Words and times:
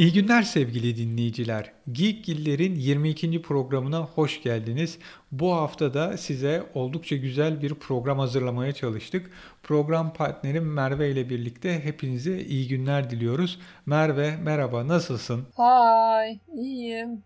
İyi 0.00 0.12
günler 0.12 0.42
sevgili 0.42 0.96
dinleyiciler. 0.96 1.72
Geekgiller'in 1.92 2.74
22. 2.74 3.42
programına 3.42 4.00
hoş 4.00 4.42
geldiniz. 4.42 4.98
Bu 5.32 5.52
hafta 5.52 5.94
da 5.94 6.16
size 6.16 6.62
oldukça 6.74 7.16
güzel 7.16 7.62
bir 7.62 7.74
program 7.74 8.18
hazırlamaya 8.18 8.72
çalıştık. 8.72 9.30
Program 9.62 10.12
partnerim 10.12 10.72
Merve 10.72 11.10
ile 11.10 11.30
birlikte 11.30 11.84
hepinize 11.84 12.40
iyi 12.40 12.68
günler 12.68 13.10
diliyoruz. 13.10 13.58
Merve 13.86 14.36
merhaba 14.36 14.88
nasılsın? 14.88 15.46
Hay 15.54 16.38
iyiyim. 16.56 17.22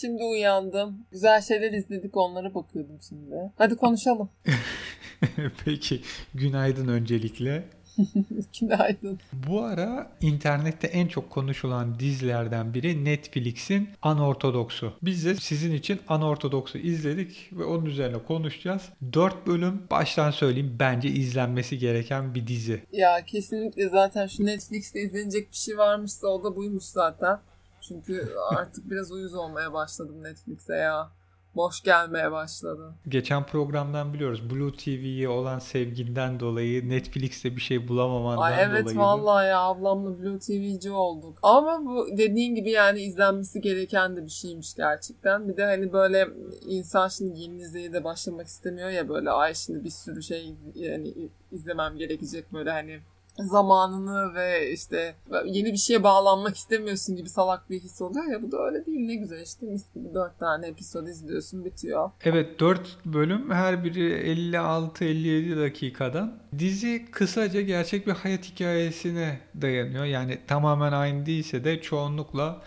Şimdi 0.00 0.24
uyandım. 0.24 1.06
Güzel 1.12 1.40
şeyler 1.42 1.72
izledik 1.72 2.16
onlara 2.16 2.54
bakıyordum 2.54 2.98
şimdi. 3.08 3.52
Hadi 3.58 3.76
konuşalım. 3.76 4.30
Peki 5.64 6.00
günaydın 6.34 6.88
öncelikle. 6.88 7.64
Günaydın. 8.60 9.20
Bu 9.32 9.62
ara 9.62 10.12
internette 10.20 10.86
en 10.86 11.06
çok 11.06 11.30
konuşulan 11.30 11.98
dizilerden 11.98 12.74
biri 12.74 13.04
Netflix'in 13.04 13.88
Anortodoksu. 14.02 14.92
Biz 15.02 15.24
de 15.24 15.34
sizin 15.34 15.72
için 15.72 16.00
Anortodoks'u 16.08 16.78
izledik 16.78 17.50
ve 17.52 17.64
onun 17.64 17.84
üzerine 17.84 18.18
konuşacağız. 18.18 18.82
4 19.12 19.46
bölüm 19.46 19.82
baştan 19.90 20.30
söyleyeyim 20.30 20.76
bence 20.80 21.08
izlenmesi 21.08 21.78
gereken 21.78 22.34
bir 22.34 22.46
dizi. 22.46 22.82
Ya 22.92 23.24
kesinlikle 23.26 23.88
zaten 23.88 24.26
şu 24.26 24.46
Netflix'te 24.46 25.00
izlenecek 25.00 25.50
bir 25.50 25.56
şey 25.56 25.78
varmışsa 25.78 26.28
o 26.28 26.44
da 26.44 26.56
buymuş 26.56 26.84
zaten. 26.84 27.40
Çünkü 27.80 28.28
artık 28.50 28.90
biraz 28.90 29.12
uyuz 29.12 29.34
olmaya 29.34 29.72
başladım 29.72 30.22
Netflix'e 30.22 30.74
ya 30.74 31.10
boş 31.56 31.82
gelmeye 31.82 32.32
başladı. 32.32 32.94
Geçen 33.08 33.46
programdan 33.46 34.14
biliyoruz 34.14 34.50
Blue 34.50 34.72
TV'ye 34.76 35.28
olan 35.28 35.58
sevginden 35.58 36.40
dolayı 36.40 36.88
Netflix'te 36.88 37.56
bir 37.56 37.60
şey 37.60 37.88
bulamamandan 37.88 38.42
Ay 38.42 38.54
evet, 38.58 38.68
dolayı. 38.68 38.84
Evet 38.84 38.96
vallahi 38.96 39.48
ya 39.48 39.60
ablamla 39.60 40.18
Blue 40.18 40.38
TV'ci 40.38 40.90
olduk. 40.90 41.38
Ama 41.42 41.84
bu 41.84 42.08
dediğin 42.18 42.54
gibi 42.54 42.70
yani 42.70 43.00
izlenmesi 43.00 43.60
gereken 43.60 44.16
de 44.16 44.24
bir 44.24 44.30
şeymiş 44.30 44.74
gerçekten. 44.74 45.48
Bir 45.48 45.56
de 45.56 45.64
hani 45.64 45.92
böyle 45.92 46.28
insan 46.66 47.08
şimdi 47.08 47.40
yeni 47.40 47.58
diziye 47.58 47.92
de 47.92 48.04
başlamak 48.04 48.46
istemiyor 48.46 48.90
ya 48.90 49.08
böyle 49.08 49.30
ay 49.30 49.54
şimdi 49.54 49.84
bir 49.84 49.90
sürü 49.90 50.22
şey 50.22 50.54
yani 50.74 51.14
izlemem 51.52 51.96
gerekecek 51.96 52.52
böyle 52.52 52.70
hani 52.70 53.00
zamanını 53.38 54.34
ve 54.34 54.72
işte 54.72 55.14
yeni 55.44 55.72
bir 55.72 55.78
şeye 55.78 56.02
bağlanmak 56.02 56.56
istemiyorsun 56.56 57.16
gibi 57.16 57.28
salak 57.28 57.70
bir 57.70 57.80
his 57.80 58.02
oluyor 58.02 58.24
ya 58.32 58.42
bu 58.42 58.52
da 58.52 58.58
öyle 58.66 58.86
değil 58.86 59.00
ne 59.00 59.14
güzel 59.14 59.40
işte 59.40 59.66
mis 59.66 59.94
gibi 59.94 60.14
dört 60.14 60.38
tane 60.38 60.66
episod 60.66 61.06
izliyorsun 61.06 61.64
bitiyor. 61.64 62.10
Evet 62.24 62.60
dört 62.60 62.96
bölüm 63.04 63.50
her 63.50 63.84
biri 63.84 64.12
56-57 64.52 65.60
dakikadan. 65.60 66.38
Dizi 66.58 67.04
kısaca 67.10 67.60
gerçek 67.60 68.06
bir 68.06 68.12
hayat 68.12 68.44
hikayesine 68.44 69.40
dayanıyor. 69.60 70.04
Yani 70.04 70.38
tamamen 70.46 70.92
aynı 70.92 71.26
değilse 71.26 71.64
de 71.64 71.80
çoğunlukla 71.80 72.62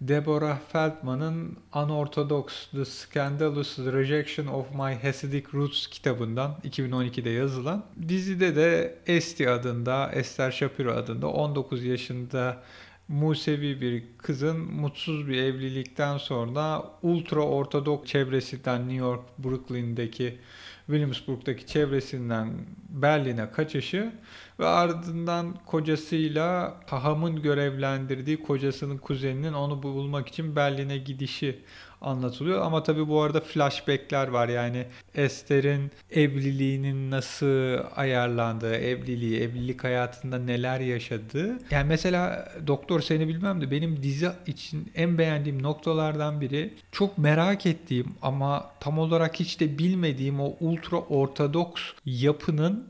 Deborah 0.00 0.58
Feldman'ın 0.72 1.56
Unorthodox 1.74 2.70
The 2.70 2.84
Scandalous 2.84 3.78
Rejection 3.78 4.46
of 4.46 4.70
My 4.70 4.94
Hasidic 5.02 5.46
Roots 5.54 5.86
kitabından 5.86 6.56
2012'de 6.64 7.30
yazılan. 7.30 7.84
Dizide 8.08 8.56
de 8.56 8.98
Esti 9.06 9.50
adında, 9.50 10.10
Esther 10.12 10.50
Shapiro 10.50 10.92
adında 10.92 11.28
19 11.28 11.84
yaşında 11.84 12.62
Musevi 13.08 13.80
bir 13.80 14.04
kızın 14.18 14.60
mutsuz 14.60 15.28
bir 15.28 15.42
evlilikten 15.42 16.18
sonra 16.18 16.84
ultra 17.02 17.40
ortodok 17.40 18.06
çevresinden 18.06 18.80
New 18.80 18.96
York, 18.96 19.20
Brooklyn'deki 19.38 20.38
Williamsburg'daki 20.86 21.66
çevresinden 21.66 22.52
Berlin'e 22.88 23.50
kaçışı 23.50 24.12
ve 24.60 24.66
ardından 24.66 25.54
kocasıyla 25.66 26.76
hahamın 26.86 27.42
görevlendirdiği 27.42 28.42
kocasının 28.42 28.98
kuzeninin 28.98 29.52
onu 29.52 29.82
bulmak 29.82 30.28
için 30.28 30.56
Berlin'e 30.56 30.98
gidişi 30.98 31.58
anlatılıyor. 32.00 32.62
Ama 32.62 32.82
tabii 32.82 33.08
bu 33.08 33.22
arada 33.22 33.40
flashbackler 33.40 34.28
var. 34.28 34.48
Yani 34.48 34.86
Esther'in 35.14 35.90
evliliğinin 36.10 37.10
nasıl 37.10 37.78
ayarlandığı, 37.96 38.74
evliliği, 38.74 39.40
evlilik 39.40 39.84
hayatında 39.84 40.38
neler 40.38 40.80
yaşadığı. 40.80 41.58
Yani 41.70 41.88
mesela 41.88 42.52
doktor 42.66 43.00
seni 43.00 43.28
bilmem 43.28 43.60
de 43.60 43.70
benim 43.70 44.02
dizi 44.02 44.28
için 44.46 44.92
en 44.94 45.18
beğendiğim 45.18 45.62
noktalardan 45.62 46.40
biri 46.40 46.74
çok 46.92 47.18
merak 47.18 47.66
ettiğim 47.66 48.06
ama 48.22 48.70
tam 48.80 48.98
olarak 48.98 49.40
hiç 49.40 49.60
de 49.60 49.78
bilmediğim 49.78 50.40
o 50.40 50.56
ultra 50.60 50.96
ortodoks 50.96 51.82
yapının 52.04 52.88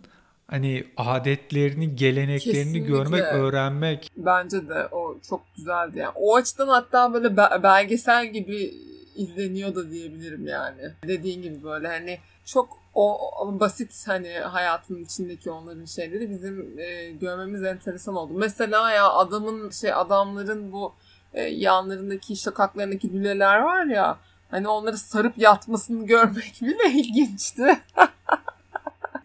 hani 0.51 0.85
adetlerini, 0.97 1.97
geleneklerini 1.97 2.65
Kesinlikle. 2.65 2.89
görmek, 2.89 3.23
öğrenmek. 3.23 4.11
Bence 4.17 4.69
de 4.69 4.87
o 4.93 5.17
çok 5.29 5.41
güzeldi 5.57 5.99
yani. 5.99 6.13
O 6.15 6.37
açıdan 6.37 6.69
hatta 6.69 7.15
böyle 7.15 7.37
belgesel 7.63 8.27
gibi 8.27 8.75
izleniyor 9.17 9.75
da 9.75 9.91
diyebilirim 9.91 10.47
yani. 10.47 10.83
Dediğin 11.07 11.43
gibi 11.43 11.63
böyle 11.63 11.89
hani 11.89 12.19
çok 12.45 12.69
o, 12.95 13.31
o 13.41 13.61
basit 13.61 14.09
hani 14.09 14.33
hayatın 14.39 15.05
içindeki 15.05 15.51
onların 15.51 15.85
şeyleri 15.85 16.31
bizim 16.31 16.79
e, 16.79 17.11
görmemiz 17.11 17.63
enteresan 17.63 18.15
oldu. 18.15 18.33
Mesela 18.37 18.93
ya 18.93 19.11
adamın 19.11 19.71
şey 19.71 19.93
adamların 19.93 20.73
bu 20.73 20.93
e, 21.35 21.43
yanlarındaki 21.43 22.37
şakaklarındaki 22.37 23.13
lüleler 23.13 23.59
var 23.59 23.85
ya 23.85 24.19
hani 24.51 24.69
onları 24.69 24.99
sarıp 24.99 25.39
yatmasını 25.39 26.07
görmek 26.07 26.59
bile 26.63 26.91
ilginçti. 26.93 27.79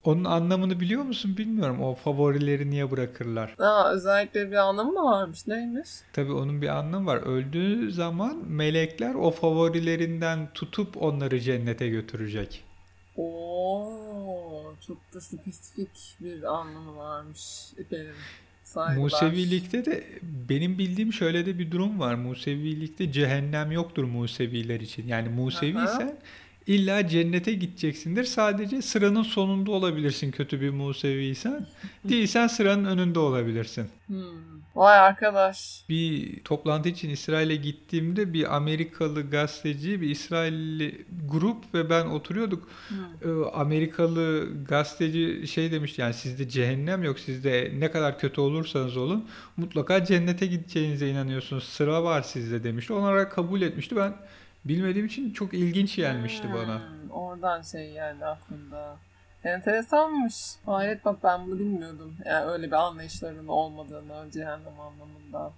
Onun 0.04 0.24
anlamını 0.24 0.80
biliyor 0.80 1.04
musun 1.04 1.38
bilmiyorum. 1.38 1.82
O 1.84 1.96
favorileri 1.96 2.70
niye 2.70 2.92
bırakırlar? 2.92 3.56
Aa, 3.60 3.92
özellikle 3.94 4.52
bir 4.52 4.56
anlamı 4.56 4.92
mı 4.92 5.04
varmış? 5.04 5.48
Neymiş? 5.48 5.90
Tabii 6.14 6.32
onun 6.32 6.62
bir 6.62 6.68
anlamı 6.68 7.06
var. 7.06 7.18
Öldüğü 7.18 7.92
zaman 7.92 8.36
melekler 8.48 9.14
o 9.14 9.32
favorilerinden 9.32 10.50
tutup 10.54 11.02
onları 11.02 11.40
cennete 11.40 11.90
götürecek. 11.90 12.64
Oo, 13.18 14.74
çok 14.88 14.98
da 15.14 15.22
spesifik 15.22 16.16
bir 16.20 16.44
anlamı 16.44 16.98
varmış 16.98 17.42
efendim. 17.78 18.16
Saygılar. 18.64 19.04
Musevilikte 19.04 19.86
de 19.86 20.04
benim 20.50 20.78
bildiğim 20.78 21.14
şöyle 21.14 21.46
de 21.46 21.60
bir 21.60 21.72
durum 21.72 22.00
var. 22.00 22.16
Musevilikte 22.16 23.12
cehennem 23.12 23.72
yoktur 23.72 24.04
Museviler 24.04 24.80
için. 24.80 25.08
Yani 25.08 25.30
Musevi 25.30 25.84
ise 25.84 26.18
İlla 26.68 27.08
cennete 27.08 27.54
gideceksindir. 27.54 28.24
Sadece 28.24 28.82
sıranın 28.82 29.24
sonunda 29.24 29.72
olabilirsin 29.72 30.32
kötü 30.32 30.62
bir 30.62 30.70
Museviysen. 30.70 31.66
Değilsen 32.10 32.48
sıranın 32.48 32.86
önünde 32.86 33.20
olabilirsin. 33.20 33.88
Hmm. 34.08 34.54
Vay 34.76 35.00
arkadaş. 35.00 35.84
Bir 35.90 36.40
toplantı 36.44 36.90
için 36.90 37.10
İsrail'e 37.10 37.56
gittiğimde 37.56 38.34
bir 38.34 38.56
Amerikalı 38.56 39.30
gazeteci, 39.30 40.02
bir 40.02 40.10
İsrailli 40.10 41.06
grup 41.26 41.74
ve 41.74 41.90
ben 41.90 42.06
oturuyorduk. 42.06 42.68
Hmm. 42.88 43.44
Amerikalı 43.54 44.48
gazeteci 44.68 45.48
şey 45.48 45.72
demiş 45.72 46.00
yani 46.00 46.14
sizde 46.14 46.50
cehennem 46.50 47.04
yok. 47.04 47.20
Sizde 47.20 47.72
ne 47.78 47.92
kadar 47.92 48.20
kötü 48.20 48.42
olursanız 48.42 48.98
olun 48.98 49.28
mutlaka 49.58 50.06
cennete 50.06 50.46
gideceğinize 50.46 51.10
inanıyorsunuz. 51.10 51.64
Sıra 51.64 52.04
var 52.04 52.22
sizde 52.22 52.64
demişti. 52.64 52.94
Onlara 52.94 53.30
kabul 53.30 53.62
etmişti. 53.62 53.96
Ben 53.96 54.14
Bilmediğim 54.66 55.06
için 55.06 55.34
çok 55.34 55.54
ilginç 55.54 55.96
gelmişti 55.96 56.48
hmm, 56.48 56.54
bana. 56.54 56.82
Oradan 57.12 57.62
şey 57.62 57.90
yani 57.90 58.26
aklımda. 58.26 58.98
Enteresanmış. 59.44 60.36
Hayret 60.66 61.06
bak 61.06 61.24
ben 61.24 61.48
bunu 61.48 61.60
bilmiyordum. 61.60 62.16
Yani 62.26 62.46
öyle 62.46 62.68
bir 62.68 62.72
anlayışlarının 62.72 63.48
olmadığını 63.48 64.32
cehennem 64.32 64.80
anlamında. 64.80 65.54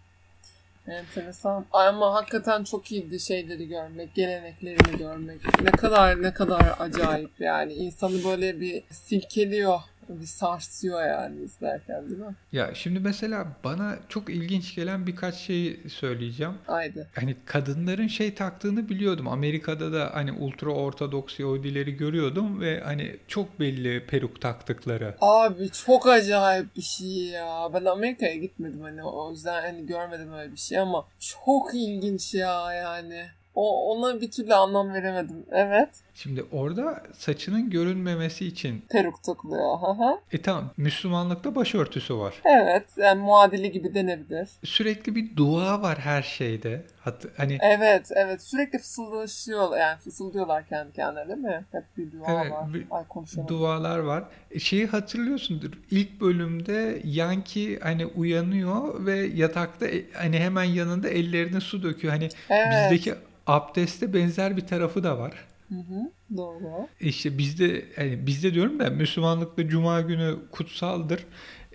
Enteresan. 0.87 1.65
Ama 1.71 2.13
hakikaten 2.13 2.63
çok 2.63 2.91
iyiydi 2.91 3.19
şeyleri 3.19 3.67
görmek, 3.67 4.15
geleneklerini 4.15 4.97
görmek. 4.97 5.61
Ne 5.61 5.71
kadar 5.71 6.21
ne 6.21 6.33
kadar 6.33 6.75
acayip 6.79 7.31
yani. 7.39 7.73
İnsanı 7.73 8.23
böyle 8.23 8.59
bir 8.59 8.83
silkeliyor 8.91 9.79
bir 10.09 10.25
sarsıyor 10.25 11.07
yani 11.07 11.41
izlerken 11.41 12.09
değil 12.09 12.21
mi? 12.21 12.35
Ya 12.51 12.75
şimdi 12.75 12.99
mesela 12.99 13.47
bana 13.63 13.95
çok 14.09 14.29
ilginç 14.29 14.75
gelen 14.75 15.07
birkaç 15.07 15.35
şey 15.35 15.79
söyleyeceğim. 15.89 16.53
Haydi. 16.67 17.07
Hani 17.15 17.35
kadınların 17.45 18.07
şey 18.07 18.35
taktığını 18.35 18.89
biliyordum. 18.89 19.27
Amerika'da 19.27 19.93
da 19.93 20.09
hani 20.13 20.31
ultra 20.31 20.69
ortodoks 20.71 21.39
Yahudileri 21.39 21.97
görüyordum 21.97 22.61
ve 22.61 22.81
hani 22.81 23.17
çok 23.27 23.59
belli 23.59 24.05
peruk 24.05 24.41
taktıkları. 24.41 25.15
Abi 25.21 25.69
çok 25.71 26.07
acayip 26.07 26.75
bir 26.75 26.81
şey 26.81 27.07
ya. 27.07 27.69
Ben 27.73 27.85
Amerika'ya 27.85 28.35
gitmedim 28.35 28.81
hani 28.81 29.03
o 29.03 29.31
yüzden 29.31 29.61
hani 29.61 29.85
görmedim 29.85 30.33
öyle 30.33 30.51
bir 30.51 30.57
şey 30.57 30.79
ama 30.79 31.07
çok 31.19 31.73
ilginç 31.73 32.33
ya 32.33 32.73
yani. 32.73 33.25
O, 33.55 33.91
ona 33.91 34.21
bir 34.21 34.31
türlü 34.31 34.53
anlam 34.53 34.93
veremedim. 34.93 35.45
Evet. 35.51 35.89
Şimdi 36.13 36.43
orada 36.51 37.03
saçının 37.13 37.69
görünmemesi 37.69 38.45
için 38.45 38.85
Peruk 38.89 39.23
takılıyor. 39.23 39.79
Hı 39.81 39.91
hı. 39.91 40.19
e 40.31 40.41
tamam 40.41 40.71
Müslümanlıkta 40.77 41.55
başörtüsü 41.55 42.17
var. 42.17 42.33
Evet. 42.45 42.85
Yani 42.97 43.21
muadili 43.21 43.71
gibi 43.71 43.93
denebilir. 43.93 44.49
Sürekli 44.63 45.15
bir 45.15 45.35
dua 45.37 45.81
var 45.81 45.97
her 45.99 46.21
şeyde. 46.21 46.85
Hatta 46.99 47.29
hani 47.37 47.57
Evet, 47.61 48.11
evet. 48.15 48.41
Sürekli 48.41 48.79
fısıldaşıyorlar. 48.79 49.79
Yani 49.79 49.97
fısıldıyorlar 49.97 50.67
kendi 50.67 50.93
kendilerine 50.93 51.29
değil 51.29 51.39
mi? 51.39 51.65
Hep 51.71 51.83
bir 51.97 52.11
dua 52.11 52.41
Evet, 52.41 52.51
var. 52.51 52.73
bir 52.73 52.85
Ay 52.91 53.47
dualar 53.47 53.99
var. 53.99 54.23
E, 54.51 54.59
Şeyi 54.59 54.87
hatırlıyorsundur. 54.87 55.71
İlk 55.91 56.21
bölümde 56.21 57.01
Yankee 57.03 57.79
hani 57.79 58.05
uyanıyor 58.05 59.05
ve 59.05 59.15
yatakta 59.19 59.87
e, 59.87 60.05
hani 60.13 60.39
hemen 60.39 60.63
yanında 60.63 61.09
ellerine 61.09 61.59
su 61.59 61.83
döküyor. 61.83 62.13
Hani 62.13 62.29
evet. 62.49 62.91
bizdeki 62.91 63.15
abdeste 63.47 64.13
benzer 64.13 64.57
bir 64.57 64.67
tarafı 64.67 65.03
da 65.03 65.19
var. 65.19 65.33
Hı 65.69 65.75
hı. 65.75 66.11
Doğru. 66.37 66.87
İşte 66.99 67.37
bizde 67.37 67.85
yani 67.97 68.27
bizde 68.27 68.53
diyorum 68.53 68.79
da 68.79 68.89
Müslümanlıkta 68.89 69.67
cuma 69.69 70.01
günü 70.01 70.35
kutsaldır. 70.51 71.25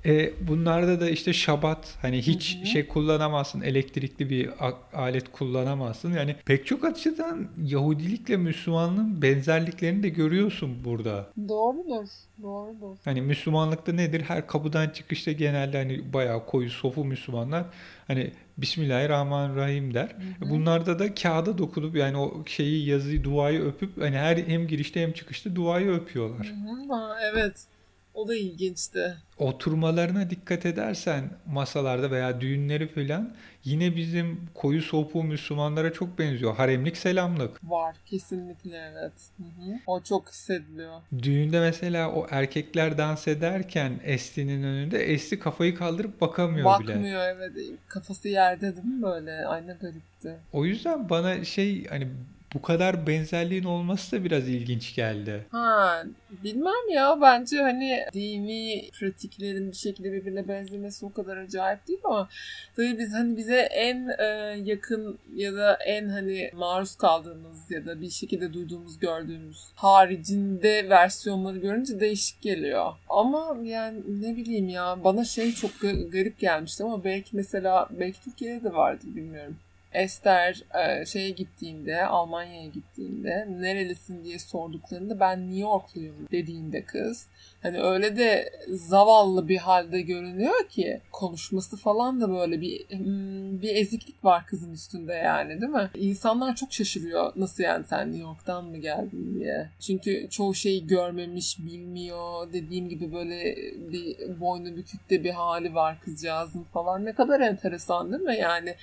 E, 0.07 0.33
bunlarda 0.49 1.01
da 1.01 1.11
işte 1.11 1.33
şabat 1.33 1.99
hani 2.03 2.23
hiç 2.23 2.57
Hı 2.57 2.63
hı. 2.63 2.67
şey 2.67 2.87
kullanamazsın 2.89 3.61
elektrikli 3.61 4.31
bir 4.31 4.51
alet 4.93 5.33
kullanamazsın. 5.33 6.13
Yani 6.13 6.37
pek 6.45 6.67
çok 6.67 6.85
açıdan 6.85 7.49
Yahudilikle 7.65 8.37
Müslümanlığın 8.37 9.23
benzerliklerini 9.23 10.03
de 10.03 10.09
görüyorsun 10.09 10.85
burada. 10.85 11.31
Doğrudur. 11.49 12.09
Doğrudur. 12.43 12.97
Hani 13.05 13.23
Müslümanlıkta 13.23 13.93
nedir? 13.93 14.21
Her 14.21 14.47
kapıdan 14.47 14.89
çıkışta 14.89 15.33
genelde 15.33 15.79
hani 15.79 16.13
bayağı 16.13 16.47
koyu 16.47 16.71
sofu 16.71 17.05
Müslümanlar 17.05 17.65
hani 18.07 18.31
Bismillahirrahmanirrahim 18.61 19.95
der. 19.95 20.09
Hı 20.09 20.45
hı. 20.45 20.51
Bunlarda 20.51 20.99
da 20.99 21.15
kağıda 21.15 21.59
dokunup 21.59 21.97
yani 21.97 22.17
o 22.17 22.45
şeyi 22.47 22.89
yazıyı 22.89 23.25
duayı 23.25 23.61
öpüp 23.61 24.03
hani 24.03 24.17
her 24.17 24.37
hem 24.37 24.67
girişte 24.67 25.03
hem 25.03 25.13
çıkışta 25.13 25.57
duayı 25.57 25.91
öpüyorlar. 25.91 26.47
Hı 26.47 26.95
hı. 26.95 27.15
Evet. 27.23 27.67
O 28.15 28.29
da 28.29 28.35
ilginçti. 28.35 29.17
Oturmalarına 29.39 30.31
dikkat 30.31 30.67
edersen 30.67 31.31
masalarda 31.47 32.11
veya 32.11 32.41
düğünleri 32.41 32.89
falan 32.89 33.35
yine 33.65 33.97
bizim 33.97 34.41
koyu 34.55 34.83
sofu 34.83 35.23
Müslümanlara 35.23 35.93
çok 35.93 36.19
benziyor. 36.19 36.55
Haremlik 36.55 36.97
selamlık. 36.97 37.71
Var. 37.71 37.97
Kesinlikle 38.07 38.77
evet. 38.93 39.13
Hı 39.37 39.43
hı. 39.43 39.77
O 39.87 40.03
çok 40.03 40.29
hissediliyor. 40.29 41.01
Düğünde 41.23 41.61
mesela 41.61 42.11
o 42.11 42.27
erkekler 42.31 42.99
dans 42.99 43.29
ederken 43.29 44.01
Esti'nin 44.05 44.63
önünde 44.63 45.13
Esti 45.13 45.39
kafayı 45.39 45.75
kaldırıp 45.75 46.21
bakamıyor 46.21 46.81
bile. 46.81 46.89
Bakmıyor 46.89 47.23
evet. 47.37 47.53
Kafası 47.89 48.29
yerde 48.29 48.77
değil 48.77 48.87
mi 48.87 49.03
böyle? 49.03 49.47
Ay 49.47 49.67
ne 49.67 49.73
garipti. 49.73 50.37
O 50.53 50.65
yüzden 50.65 51.09
bana 51.09 51.45
şey 51.45 51.87
hani 51.87 52.09
bu 52.55 52.63
kadar 52.63 53.07
benzerliğin 53.07 53.65
olması 53.65 54.17
da 54.17 54.25
biraz 54.25 54.49
ilginç 54.49 54.95
geldi. 54.95 55.47
Ha 55.51 56.03
bilmem 56.45 56.91
ya 56.93 57.19
bence 57.23 57.57
hani 57.57 58.05
dini 58.13 58.91
pratiklerin 59.01 59.71
bir 59.73 59.77
şekilde 59.77 60.13
birbirine 60.13 60.49
benzemesi 60.49 61.07
o 61.07 61.13
kadar 61.13 61.37
acayip 61.37 61.89
değil 61.89 62.01
ama 62.05 62.29
tabii 62.77 62.99
biz 62.99 63.15
hani 63.15 63.37
bize 63.37 63.57
en 63.61 64.09
e, 64.19 64.25
yakın 64.65 65.19
ya 65.35 65.55
da 65.55 65.75
en 65.87 66.09
hani 66.09 66.51
maruz 66.55 66.97
kaldığımız 66.97 67.71
ya 67.71 67.87
da 67.87 68.01
bir 68.01 68.11
şekilde 68.11 68.53
duyduğumuz 68.53 68.99
gördüğümüz 68.99 69.67
haricinde 69.75 70.89
versiyonları 70.91 71.59
görünce 71.59 72.01
değişik 72.01 72.43
geliyor. 72.43 72.93
Ama 73.09 73.57
yani 73.65 73.99
ne 74.21 74.37
bileyim 74.37 74.69
ya 74.69 74.99
bana 75.05 75.25
şey 75.25 75.53
çok 75.53 75.71
ga- 75.71 76.11
garip 76.11 76.39
gelmişti 76.39 76.85
ama 76.85 77.05
belki 77.05 77.37
mesela 77.37 77.89
belki 77.91 78.21
Türkiye'de 78.25 78.65
de 78.65 78.73
vardır 78.75 79.07
bilmiyorum. 79.17 79.57
Esther 79.93 80.63
e, 80.75 81.07
şeye 81.07 81.31
gittiğinde, 81.31 82.07
Almanya'ya 82.07 82.67
gittiğinde 82.67 83.47
nerelisin 83.51 84.25
diye 84.25 84.39
sorduklarında 84.39 85.21
ben 85.21 85.41
New 85.41 85.61
Yorkluyum 85.61 86.29
dediğinde 86.31 86.85
kız 86.85 87.27
hani 87.63 87.81
öyle 87.81 88.17
de 88.17 88.53
zavallı 88.69 89.49
bir 89.49 89.57
halde 89.57 90.01
görünüyor 90.01 90.69
ki 90.69 91.01
konuşması 91.13 91.77
falan 91.77 92.21
da 92.21 92.31
böyle 92.31 92.61
bir 92.61 92.89
hmm, 92.89 93.63
bir 93.63 93.75
eziklik 93.77 94.25
var 94.25 94.47
kızın 94.47 94.73
üstünde 94.73 95.13
yani 95.13 95.61
değil 95.61 95.73
mi? 95.73 95.91
İnsanlar 95.95 96.57
çok 96.57 96.73
şaşırıyor 96.73 97.33
nasıl 97.37 97.63
yani 97.63 97.85
sen 97.85 98.09
New 98.09 98.23
York'tan 98.23 98.65
mı 98.65 98.77
geldin 98.77 99.35
diye. 99.35 99.69
Çünkü 99.81 100.27
çoğu 100.31 100.55
şeyi 100.55 100.87
görmemiş, 100.87 101.59
bilmiyor. 101.59 102.53
Dediğim 102.53 102.89
gibi 102.89 103.13
böyle 103.13 103.57
bir 103.93 104.41
boynu 104.41 104.77
bükük 104.77 105.11
de 105.11 105.25
bir 105.25 105.31
hali 105.31 105.75
var 105.75 106.01
kızcağızın 106.01 106.65
falan. 106.65 107.05
Ne 107.05 107.13
kadar 107.13 107.41
enteresan 107.41 108.13
değil 108.13 108.23
mi? 108.23 108.37
Yani 108.37 108.75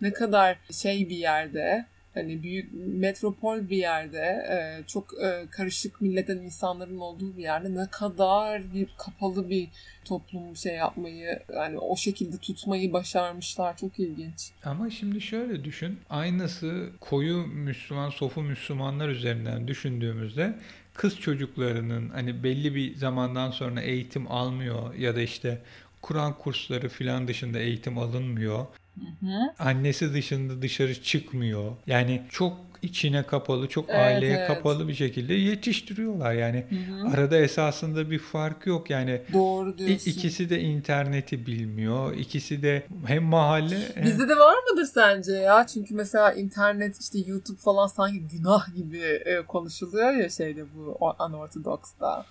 ne 0.00 0.12
kadar 0.12 0.58
şey 0.70 1.08
bir 1.08 1.16
yerde 1.16 1.86
hani 2.16 2.42
büyük 2.42 2.72
metropol 2.74 3.68
bir 3.68 3.76
yerde 3.76 4.18
e, 4.50 4.86
çok 4.86 5.22
e, 5.22 5.46
karışık 5.50 6.00
milletten 6.00 6.36
insanların 6.36 6.98
olduğu 6.98 7.36
bir 7.36 7.42
yerde 7.42 7.74
ne 7.74 7.90
kadar 7.90 8.74
bir 8.74 8.88
kapalı 8.98 9.50
bir 9.50 9.68
toplum 10.04 10.56
şey 10.56 10.74
yapmayı 10.74 11.42
yani 11.54 11.78
o 11.78 11.96
şekilde 11.96 12.36
tutmayı 12.36 12.92
başarmışlar 12.92 13.76
çok 13.76 13.98
ilginç. 13.98 14.50
Ama 14.64 14.90
şimdi 14.90 15.20
şöyle 15.20 15.64
düşün. 15.64 15.98
Aynısı 16.10 16.90
koyu 17.00 17.46
Müslüman, 17.46 18.10
sofu 18.10 18.42
Müslümanlar 18.42 19.08
üzerinden 19.08 19.68
düşündüğümüzde 19.68 20.58
kız 20.94 21.20
çocuklarının 21.20 22.08
hani 22.08 22.44
belli 22.44 22.74
bir 22.74 22.96
zamandan 22.96 23.50
sonra 23.50 23.80
eğitim 23.80 24.32
almıyor 24.32 24.94
ya 24.94 25.16
da 25.16 25.20
işte 25.20 25.58
Kur'an 26.02 26.38
kursları 26.38 26.88
filan 26.88 27.28
dışında 27.28 27.58
eğitim 27.58 27.98
alınmıyor. 27.98 28.66
Hı 29.00 29.26
hı. 29.26 29.54
Annesi 29.58 30.14
dışında 30.14 30.62
dışarı 30.62 31.02
çıkmıyor. 31.02 31.72
Yani 31.86 32.22
çok 32.30 32.56
içine 32.82 33.22
kapalı, 33.22 33.68
çok 33.68 33.84
Evet, 33.88 34.00
aileye 34.00 34.36
evet. 34.36 34.46
kapalı 34.48 34.88
bir 34.88 34.94
şekilde 34.94 35.34
yetiştiriyorlar. 35.34 36.32
Yani 36.34 36.64
Hı 36.70 36.92
hı. 36.92 37.08
arada 37.08 37.36
esasında 37.36 38.10
bir 38.10 38.18
fark 38.18 38.66
yok. 38.66 38.90
Yani 38.90 39.22
Doğru 39.32 39.78
diyorsun. 39.78 40.10
İkisi 40.10 40.50
de 40.50 40.60
interneti 40.60 41.46
bilmiyor. 41.46 42.14
İkisi 42.14 42.62
de 42.62 42.82
hem 43.06 43.22
mahalle 43.22 43.78
hem... 43.94 44.04
Bizde 44.04 44.28
de 44.28 44.36
var 44.36 44.56
mıdır 44.70 44.84
sence 44.94 45.32
ya? 45.32 45.66
Çünkü 45.66 45.94
mesela 45.94 46.32
internet 46.32 47.00
işte 47.00 47.18
YouTube 47.18 47.58
falan 47.58 47.86
sanki 47.86 48.20
günah 48.20 48.74
gibi 48.74 48.98
e, 48.98 49.42
konuşuluyor 49.42 50.12
ya 50.12 50.28
şeyde 50.28 50.64
bu 50.76 50.98
unorthodox'ta. 51.24 52.24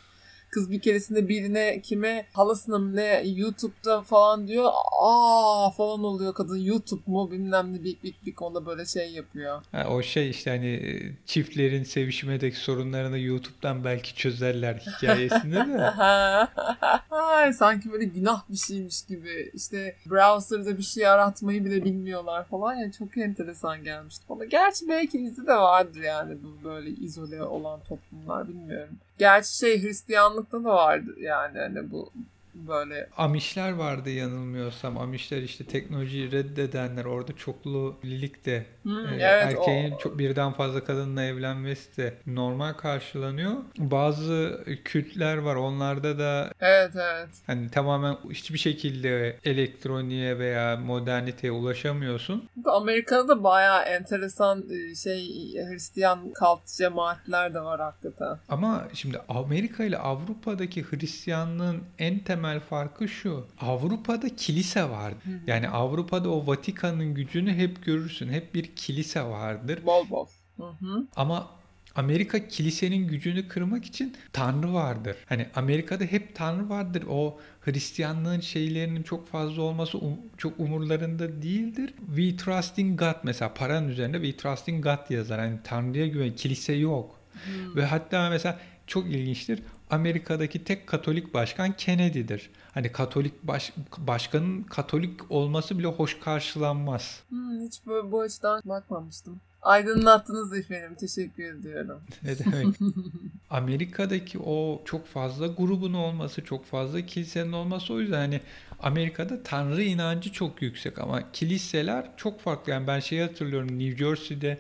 Kız 0.56 0.72
bir 0.72 0.80
keresinde 0.80 1.30
birine 1.30 1.82
kime 1.82 2.26
halasına 2.34 2.78
mı 2.78 2.96
ne 2.96 3.24
YouTube'da 3.26 4.02
falan 4.02 4.48
diyor. 4.48 4.72
Aa 5.02 5.72
falan 5.72 6.04
oluyor 6.04 6.34
kadın 6.34 6.58
YouTube 6.58 7.02
mu 7.06 7.32
bilmem 7.32 7.74
ne 7.74 7.84
bik 7.84 8.04
bik 8.04 8.26
bik 8.26 8.42
ona 8.42 8.66
böyle 8.66 8.86
şey 8.86 9.12
yapıyor. 9.12 9.62
Ha, 9.72 9.88
o 9.90 10.04
şey 10.04 10.30
işte 10.30 10.50
hani 10.50 10.68
e, 10.68 11.16
çiftlerin 11.26 11.84
sevişmedeki 11.84 12.58
sorunlarını 12.58 13.20
YouTube'dan 13.20 13.84
belki 13.84 14.16
çözerler 14.16 14.74
hikayesinde 14.76 15.56
de. 15.56 15.82
Ay, 17.16 17.54
sanki 17.54 17.92
böyle 17.92 18.06
günah 18.06 18.50
bir 18.50 18.58
şeymiş 18.58 19.06
gibi. 19.06 19.52
İşte 19.54 19.96
browser'da 20.06 20.78
bir 20.78 20.84
şey 20.84 21.08
aratmayı 21.08 21.66
bile 21.66 21.84
bilmiyorlar 21.84 22.48
falan 22.48 22.76
ya 22.76 22.92
çok 22.92 23.18
enteresan 23.18 23.84
gelmişti 23.84 24.26
bana. 24.30 24.46
Gerçi 24.46 24.88
belki 24.88 25.24
bizde 25.24 25.48
de 25.48 25.56
vardır 25.56 26.02
yani 26.02 26.38
bu 26.44 26.70
böyle 26.70 26.90
izole 26.90 27.44
olan 27.44 27.80
toplumlar 27.80 28.48
bilmiyorum. 28.48 28.98
Gerçi 29.18 29.58
şey 29.58 29.84
Hristiyanlıkta 29.84 30.64
da 30.64 30.70
vardı 30.70 31.16
yani 31.20 31.60
hani 31.60 31.92
bu 31.92 32.12
böyle 32.54 33.10
Amişler 33.18 33.72
vardı 33.72 34.10
yanılmıyorsam. 34.10 34.98
Amişler 34.98 35.42
işte 35.42 35.66
teknolojiyi 35.66 36.32
reddedenler. 36.32 37.06
Orada 37.06 37.36
çoklu 37.36 37.96
evlilik 38.04 38.46
de 38.46 38.66
Hmm, 38.86 39.08
evet, 39.08 39.24
erkeğin 39.24 39.92
o- 39.92 39.98
çok 39.98 40.20
birden 40.20 40.52
fazla 40.52 40.84
kadınla 40.84 41.24
evlenmesi 41.24 41.98
de 41.98 42.14
normal 42.28 42.74
karşılanıyor. 42.74 43.54
Bazı 43.78 44.64
kültler 44.86 45.38
var. 45.38 45.56
Onlarda 45.56 46.20
da 46.20 46.52
evet 46.60 46.92
evet. 46.96 47.30
hani 47.48 47.70
tamamen 47.70 48.18
hiçbir 48.30 48.58
şekilde 48.58 49.40
elektroniğe 49.44 50.40
veya 50.40 50.78
moderniteye 50.78 51.52
ulaşamıyorsun. 51.52 52.50
Amerika'da 52.66 53.28
da 53.28 53.44
bayağı 53.44 53.82
enteresan 53.84 54.66
e, 54.70 54.96
şey 54.96 55.26
Hristiyan 55.70 56.34
kalt 56.34 56.68
cemaatler 56.78 57.54
de 57.54 57.62
var 57.62 57.80
hakikaten. 57.80 58.38
Ama 58.50 58.88
şimdi 58.94 59.22
Amerika 59.30 59.84
ile 59.84 59.98
Avrupa'daki 59.98 60.84
Hristiyanlığın 60.84 61.84
en 62.00 62.20
temel 62.20 62.60
farkı 62.60 63.08
şu. 63.08 63.48
Avrupa'da 63.62 64.36
kilise 64.36 64.82
hı. 64.82 65.40
Yani 65.48 65.70
Avrupa'da 65.70 66.30
o 66.30 66.48
Vatikan'ın 66.48 67.14
gücünü 67.14 67.54
hep 67.54 67.86
görürsün. 67.86 68.30
Hep 68.30 68.54
bir 68.54 68.75
kilise 68.76 69.24
vardır. 69.24 69.86
Bol 69.86 70.10
bol. 70.10 70.28
Hı 70.58 70.64
hı. 70.64 71.08
Ama 71.16 71.48
Amerika 71.96 72.48
kilisenin 72.48 73.08
gücünü 73.08 73.48
kırmak 73.48 73.86
için 73.86 74.16
Tanrı 74.34 74.74
vardır. 74.74 75.16
Hani 75.26 75.48
Amerika'da 75.56 76.04
hep 76.04 76.36
Tanrı 76.36 76.70
vardır. 76.70 77.04
O 77.10 77.40
Hristiyanlığın 77.62 78.40
şeylerinin 78.40 79.04
çok 79.04 79.28
fazla 79.28 79.62
olması 79.62 79.98
um- 79.98 80.20
çok 80.38 80.60
umurlarında 80.60 81.42
değildir. 81.42 81.94
We 82.16 82.38
trust 82.38 82.78
in 82.80 82.98
God 82.98 83.16
mesela 83.24 83.54
paranın 83.54 83.88
üzerinde 83.88 84.22
we 84.24 84.38
trust 84.38 84.68
in 84.68 84.82
God 84.82 85.10
yazar. 85.10 85.40
Hani 85.40 85.60
Tanrı'ya 85.64 86.08
güven, 86.08 86.36
kilise 86.36 86.74
yok. 86.74 87.16
Hmm. 87.46 87.76
Ve 87.76 87.86
hatta 87.86 88.30
mesela 88.30 88.60
çok 88.88 89.06
ilginçtir. 89.06 89.64
Amerika'daki 89.90 90.64
tek 90.64 90.88
Katolik 90.88 91.34
başkan 91.34 91.72
Kennedy'dir. 91.72 92.50
Hani 92.74 92.92
Katolik 92.92 93.44
baş, 93.44 93.74
başkanın 93.98 94.64
Katolik 94.64 95.32
olması 95.32 95.80
bile 95.80 95.88
hoş 95.88 96.20
karşılanmaz. 96.20 97.24
Hmm, 97.30 97.62
hiç 97.62 97.86
böyle 97.88 98.12
bu 98.12 98.22
açıdan 98.22 98.62
bakmamıştım. 98.66 99.42
Aydınlattınız 99.62 100.54
efendim. 100.54 100.96
Teşekkür 101.00 101.44
ediyorum. 101.44 102.02
Ne 102.24 102.40
demek? 102.40 102.76
Amerika'daki 103.50 104.40
o 104.40 104.82
çok 104.86 105.08
fazla 105.08 105.48
grubun 105.48 105.94
olması, 105.94 106.44
çok 106.44 106.66
fazla 106.66 107.02
kilisenin 107.02 107.52
olması 107.52 107.94
o 107.94 108.00
yüzden 108.00 108.18
hani 108.18 108.42
Amerika'da 108.80 109.44
Tanrı 109.44 109.84
inancı 109.84 110.32
çok 110.32 110.62
yüksek 110.62 111.00
ama 111.00 111.32
kiliseler 111.32 112.12
çok 112.18 112.40
farklı. 112.40 112.72
Yani 112.72 112.88
ben 112.88 113.00
şeyi 113.00 113.22
hatırlıyorum 113.22 113.80
New 113.80 113.98
Jersey'de 113.98 114.58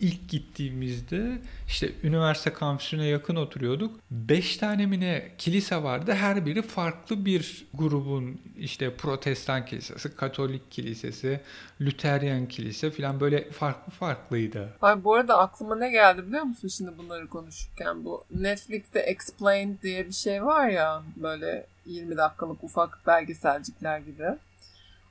ilk 0.00 0.28
gittiğimizde 0.28 1.38
işte 1.68 1.90
üniversite 2.02 2.52
kampüsüne 2.52 3.06
yakın 3.06 3.36
oturuyorduk. 3.36 4.00
Beş 4.10 4.56
tane 4.56 4.86
mi 4.86 4.96
kilise 5.38 5.82
vardı. 5.82 6.12
Her 6.12 6.46
biri 6.46 6.62
farklı 6.62 7.24
bir 7.24 7.66
grubun 7.74 8.40
işte 8.58 8.94
protestan 8.94 9.66
kilisesi, 9.66 10.16
katolik 10.16 10.70
kilisesi, 10.70 11.40
Lüteryen 11.80 12.48
kilise 12.48 12.90
falan 12.90 13.20
böyle 13.20 13.50
farklı 13.50 13.92
farklıydı. 13.92 14.68
Ay 14.82 15.04
bu 15.04 15.14
arada 15.14 15.38
aklıma 15.38 15.76
ne 15.76 15.90
geldi 15.90 16.26
biliyor 16.26 16.42
musun 16.42 16.68
şimdi 16.68 16.98
bunları 16.98 17.28
konuşurken 17.28 18.04
bu 18.04 18.24
Netflix'te 18.30 19.00
Explained 19.00 19.82
diye 19.82 20.06
bir 20.06 20.12
şey 20.12 20.44
var 20.44 20.68
ya 20.68 21.02
böyle 21.16 21.66
20 21.86 22.16
dakikalık 22.16 22.64
ufak 22.64 23.06
belgeselcikler 23.06 23.98
gibi. 23.98 24.26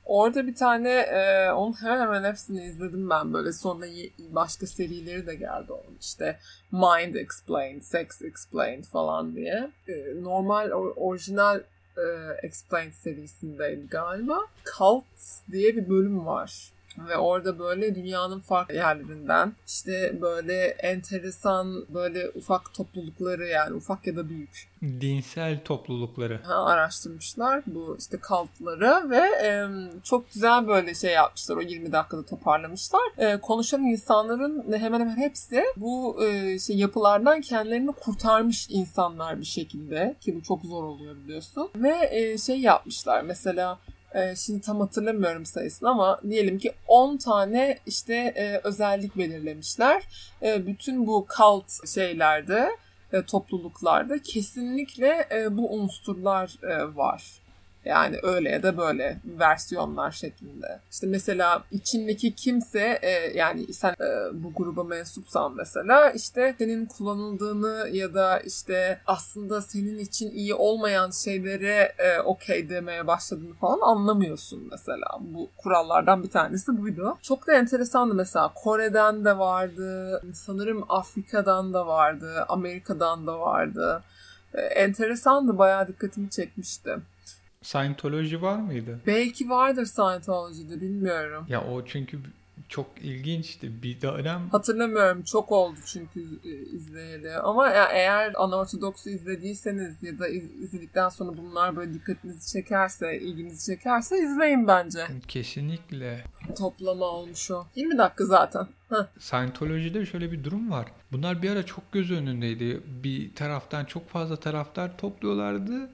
Orada 0.06 0.46
bir 0.46 0.54
tane 0.54 0.90
e, 0.90 1.50
onun 1.52 1.72
hemen 1.82 2.00
hemen 2.00 2.24
hepsini 2.24 2.64
izledim 2.64 3.10
ben 3.10 3.32
böyle 3.32 3.52
sonra 3.52 3.86
başka 4.18 4.66
serileri 4.66 5.26
de 5.26 5.34
geldi 5.34 5.72
onun 5.72 5.96
işte 6.00 6.38
Mind 6.72 7.14
Explained, 7.14 7.82
Sex 7.82 8.22
Explained 8.22 8.84
falan 8.84 9.34
diye. 9.34 9.70
E, 9.88 10.22
normal 10.22 10.70
or, 10.70 10.92
orijinal 10.96 11.60
e, 11.96 12.04
Explained 12.42 12.92
serisindeydi 12.92 13.88
galiba. 13.88 14.38
Cult 14.78 15.04
diye 15.50 15.76
bir 15.76 15.88
bölüm 15.88 16.26
var. 16.26 16.72
Ve 17.08 17.16
orada 17.16 17.58
böyle 17.58 17.94
dünyanın 17.94 18.40
farklı 18.40 18.74
yerlerinden 18.74 19.52
işte 19.66 20.18
böyle 20.20 20.64
enteresan 20.66 21.84
böyle 21.94 22.30
ufak 22.34 22.74
toplulukları 22.74 23.46
yani 23.46 23.74
ufak 23.74 24.06
ya 24.06 24.16
da 24.16 24.28
büyük. 24.28 24.68
Dinsel 24.82 25.64
toplulukları. 25.64 26.40
Ha, 26.44 26.64
araştırmışlar 26.64 27.62
bu 27.66 27.96
işte 27.98 28.18
kaltları 28.20 29.10
ve 29.10 29.22
e, 29.46 29.66
çok 30.04 30.32
güzel 30.32 30.68
böyle 30.68 30.94
şey 30.94 31.12
yapmışlar 31.12 31.56
o 31.56 31.60
20 31.60 31.92
dakikada 31.92 32.26
toparlamışlar. 32.26 33.00
E, 33.18 33.40
konuşan 33.40 33.82
insanların 33.82 34.72
hemen 34.72 35.00
hemen 35.00 35.16
hepsi 35.16 35.64
bu 35.76 36.24
e, 36.24 36.58
şey 36.58 36.76
yapılardan 36.76 37.40
kendilerini 37.40 37.92
kurtarmış 37.92 38.66
insanlar 38.70 39.40
bir 39.40 39.44
şekilde 39.46 40.16
ki 40.20 40.36
bu 40.36 40.42
çok 40.42 40.64
zor 40.64 40.84
oluyor 40.84 41.16
biliyorsun. 41.16 41.70
Ve 41.76 42.08
e, 42.10 42.38
şey 42.38 42.60
yapmışlar 42.60 43.22
mesela 43.22 43.78
ee, 44.16 44.36
şimdi 44.36 44.60
tam 44.60 44.80
hatırlamıyorum 44.80 45.46
sayısını 45.46 45.90
ama 45.90 46.20
diyelim 46.30 46.58
ki 46.58 46.72
10 46.88 47.16
tane 47.16 47.78
işte 47.86 48.14
e, 48.14 48.60
özellik 48.64 49.16
belirlemişler. 49.16 50.02
E, 50.42 50.66
bütün 50.66 51.06
bu 51.06 51.26
cult 51.36 51.88
şeylerde, 51.94 52.70
e, 53.12 53.22
topluluklarda 53.22 54.22
kesinlikle 54.22 55.28
e, 55.30 55.56
bu 55.56 55.72
unsurlar 55.72 56.56
e, 56.62 56.96
var. 56.96 57.45
Yani 57.86 58.18
öyle 58.22 58.50
ya 58.50 58.62
da 58.62 58.78
böyle 58.78 59.18
versiyonlar 59.24 60.10
şeklinde. 60.10 60.80
İşte 60.92 61.06
mesela 61.06 61.64
içindeki 61.70 62.34
kimse 62.34 62.98
e, 63.02 63.10
yani 63.38 63.72
sen 63.72 63.90
e, 63.90 64.42
bu 64.42 64.52
gruba 64.56 64.84
mensupsan 64.84 65.56
mesela 65.56 66.10
işte 66.10 66.54
senin 66.58 66.86
kullanıldığını 66.86 67.88
ya 67.92 68.14
da 68.14 68.38
işte 68.38 69.00
aslında 69.06 69.62
senin 69.62 69.98
için 69.98 70.30
iyi 70.30 70.54
olmayan 70.54 71.10
şeylere 71.10 71.92
e, 71.98 72.20
okey 72.20 72.68
demeye 72.70 73.06
başladığını 73.06 73.54
falan 73.54 73.80
anlamıyorsun 73.80 74.68
mesela. 74.70 75.06
Bu 75.20 75.48
kurallardan 75.56 76.22
bir 76.22 76.30
tanesi 76.30 76.82
buydu. 76.82 77.18
Çok 77.22 77.46
da 77.46 77.52
enteresandı 77.52 78.14
mesela. 78.14 78.52
Kore'den 78.54 79.24
de 79.24 79.38
vardı. 79.38 80.22
Sanırım 80.34 80.84
Afrika'dan 80.88 81.74
da 81.74 81.86
vardı. 81.86 82.44
Amerika'dan 82.48 83.26
da 83.26 83.40
vardı. 83.40 84.02
E, 84.54 84.60
enteresandı. 84.60 85.58
Bayağı 85.58 85.88
dikkatimi 85.88 86.30
çekmişti. 86.30 86.96
Scientology 87.66 88.40
var 88.40 88.58
mıydı? 88.58 89.00
Belki 89.06 89.48
vardır 89.48 89.86
Scientology'de 89.86 90.80
bilmiyorum. 90.80 91.46
Ya 91.48 91.64
o 91.64 91.84
çünkü 91.84 92.18
çok 92.68 92.86
ilginçti 93.00 93.82
bir 93.82 94.00
dönem. 94.00 94.48
Hatırlamıyorum 94.52 95.22
çok 95.22 95.52
oldu 95.52 95.78
çünkü 95.86 96.20
e, 96.44 96.50
izleyeli. 96.50 97.36
Ama 97.36 97.68
ya 97.68 97.84
eğer 97.92 98.34
Unorthodox'u 98.34 99.10
izlediyseniz 99.10 100.02
ya 100.02 100.18
da 100.18 100.28
iz, 100.28 100.44
izledikten 100.62 101.08
sonra 101.08 101.36
bunlar 101.36 101.76
böyle 101.76 101.94
dikkatinizi 101.94 102.52
çekerse, 102.52 103.20
ilginizi 103.20 103.72
çekerse 103.72 104.18
izleyin 104.18 104.68
bence. 104.68 105.06
Kesinlikle. 105.28 106.24
Toplama 106.58 107.04
olmuş 107.04 107.50
o. 107.50 107.66
20 107.76 107.98
dakika 107.98 108.24
zaten. 108.24 108.66
Heh. 108.88 109.06
Scientology'de 109.18 110.06
şöyle 110.06 110.32
bir 110.32 110.44
durum 110.44 110.70
var. 110.70 110.86
Bunlar 111.12 111.42
bir 111.42 111.50
ara 111.50 111.66
çok 111.66 111.92
göz 111.92 112.10
önündeydi. 112.10 112.80
Bir 113.04 113.34
taraftan 113.34 113.84
çok 113.84 114.08
fazla 114.08 114.36
taraftar 114.36 114.98
topluyorlardı 114.98 115.90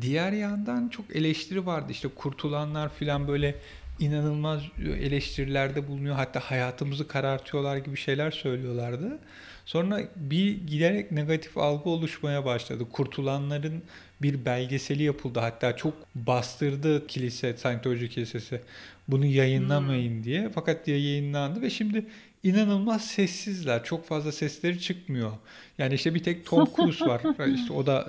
Diğer 0.00 0.32
yandan 0.32 0.88
çok 0.88 1.16
eleştiri 1.16 1.66
vardı. 1.66 1.92
İşte 1.92 2.08
kurtulanlar 2.08 2.94
filan 2.94 3.28
böyle 3.28 3.54
inanılmaz 3.98 4.62
eleştirilerde 5.00 5.88
bulunuyor. 5.88 6.14
Hatta 6.16 6.40
hayatımızı 6.40 7.08
karartıyorlar 7.08 7.76
gibi 7.76 7.96
şeyler 7.96 8.30
söylüyorlardı. 8.30 9.18
Sonra 9.66 10.00
bir 10.16 10.66
giderek 10.66 11.12
negatif 11.12 11.58
algı 11.58 11.90
oluşmaya 11.90 12.44
başladı. 12.44 12.84
Kurtulanların 12.92 13.82
bir 14.22 14.44
belgeseli 14.44 15.02
yapıldı. 15.02 15.40
Hatta 15.40 15.76
çok 15.76 15.94
bastırdı 16.14 17.06
kilise, 17.06 17.56
Scientology 17.56 18.06
kilisesi. 18.06 18.60
Bunu 19.08 19.26
yayınlamayın 19.26 20.16
hmm. 20.16 20.24
diye. 20.24 20.50
Fakat 20.54 20.86
diye 20.86 20.98
yayınlandı 20.98 21.62
ve 21.62 21.70
şimdi 21.70 22.06
inanılmaz 22.42 23.06
sessizler. 23.06 23.84
Çok 23.84 24.06
fazla 24.06 24.32
sesleri 24.32 24.80
çıkmıyor. 24.80 25.32
Yani 25.78 25.94
işte 25.94 26.14
bir 26.14 26.22
tek 26.22 26.46
Tom 26.46 26.68
Cruise 26.76 27.06
var. 27.06 27.20
İşte 27.54 27.72
o 27.72 27.86
da 27.86 28.08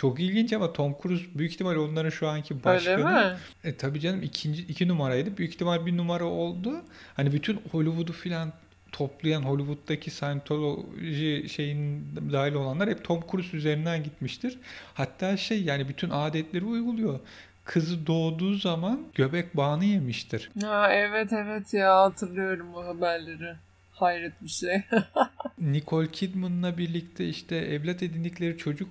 çok 0.00 0.20
ilginç 0.20 0.52
ama 0.52 0.72
Tom 0.72 0.96
Cruise 1.02 1.24
büyük 1.34 1.52
ihtimal 1.52 1.76
onların 1.76 2.10
şu 2.10 2.28
anki 2.28 2.64
başkanı. 2.64 3.06
Öyle 3.06 3.30
mi? 3.30 3.36
E 3.64 3.76
tabii 3.76 4.00
canım 4.00 4.22
ikinci 4.22 4.62
iki 4.62 4.88
numaraydı. 4.88 5.36
Büyük 5.36 5.54
ihtimal 5.54 5.86
bir 5.86 5.96
numara 5.96 6.24
oldu. 6.24 6.82
Hani 7.14 7.32
bütün 7.32 7.60
Hollywood'u 7.72 8.12
filan 8.12 8.52
toplayan 8.92 9.42
Hollywood'daki 9.42 10.10
Scientology 10.10 11.48
şeyin 11.48 12.06
dahil 12.32 12.54
olanlar 12.54 12.90
hep 12.90 13.04
Tom 13.04 13.20
Cruise 13.30 13.56
üzerinden 13.56 14.02
gitmiştir. 14.02 14.58
Hatta 14.94 15.36
şey 15.36 15.62
yani 15.62 15.88
bütün 15.88 16.10
adetleri 16.10 16.64
uyguluyor. 16.64 17.20
Kızı 17.64 18.06
doğduğu 18.06 18.54
zaman 18.54 19.00
göbek 19.14 19.56
bağını 19.56 19.84
yemiştir. 19.84 20.50
Ha 20.60 20.92
evet 20.92 21.32
evet 21.32 21.74
ya 21.74 21.96
hatırlıyorum 21.96 22.66
bu 22.74 22.84
haberleri. 22.84 23.54
Hayret 23.92 24.42
bir 24.42 24.48
şey. 24.48 24.82
Nicole 25.58 26.10
Kidman'la 26.10 26.78
birlikte 26.78 27.28
işte 27.28 27.56
evlat 27.56 28.02
edindikleri 28.02 28.58
çocuk 28.58 28.88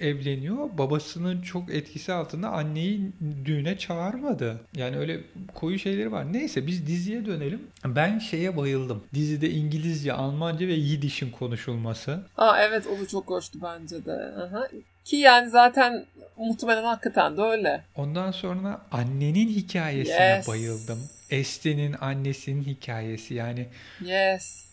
evleniyor. 0.00 0.78
Babasının 0.78 1.42
çok 1.42 1.74
etkisi 1.74 2.12
altında 2.12 2.48
anneyi 2.48 3.12
düğüne 3.44 3.78
çağırmadı. 3.78 4.60
Yani 4.76 4.96
öyle 4.96 5.20
koyu 5.54 5.78
şeyleri 5.78 6.12
var. 6.12 6.32
Neyse 6.32 6.66
biz 6.66 6.86
diziye 6.86 7.26
dönelim. 7.26 7.62
Ben 7.84 8.18
şeye 8.18 8.56
bayıldım. 8.56 9.04
Dizide 9.14 9.50
İngilizce, 9.50 10.12
Almanca 10.12 10.66
ve 10.66 10.72
Yidiş'in 10.72 11.30
konuşulması. 11.30 12.22
Aa 12.36 12.62
evet 12.62 12.86
o 12.86 13.00
da 13.00 13.06
çok 13.08 13.28
hoştu 13.28 13.58
bence 13.62 14.04
de. 14.04 14.12
Aha. 14.12 14.68
Ki 15.04 15.16
yani 15.16 15.50
zaten 15.50 16.06
muhtemelen 16.36 16.84
hakikaten 16.84 17.36
de 17.36 17.42
öyle. 17.42 17.84
Ondan 17.96 18.30
sonra 18.30 18.80
annenin 18.92 19.48
hikayesine 19.48 20.36
yes. 20.36 20.48
bayıldım. 20.48 20.98
Este'nin 21.30 21.96
annesinin 22.00 22.64
hikayesi 22.64 23.34
yani. 23.34 23.66
Yes 24.04 24.69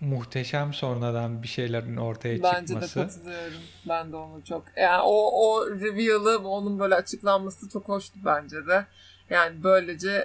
muhteşem 0.00 0.74
sonradan 0.74 1.42
bir 1.42 1.48
şeylerin 1.48 1.96
ortaya 1.96 2.42
Bence 2.42 2.66
çıkması. 2.66 2.74
Bence 2.74 2.94
de 2.94 3.06
katılıyorum. 3.06 3.60
Ben 3.88 4.12
de 4.12 4.16
onu 4.16 4.44
çok. 4.44 4.64
Yani 4.76 5.02
o, 5.02 5.30
o 5.44 5.70
reveal'ı, 5.70 6.38
onun 6.48 6.78
böyle 6.78 6.94
açıklanması 6.94 7.68
çok 7.68 7.88
hoştu 7.88 8.18
bence 8.24 8.66
de. 8.66 8.86
Yani 9.30 9.64
böylece 9.64 10.24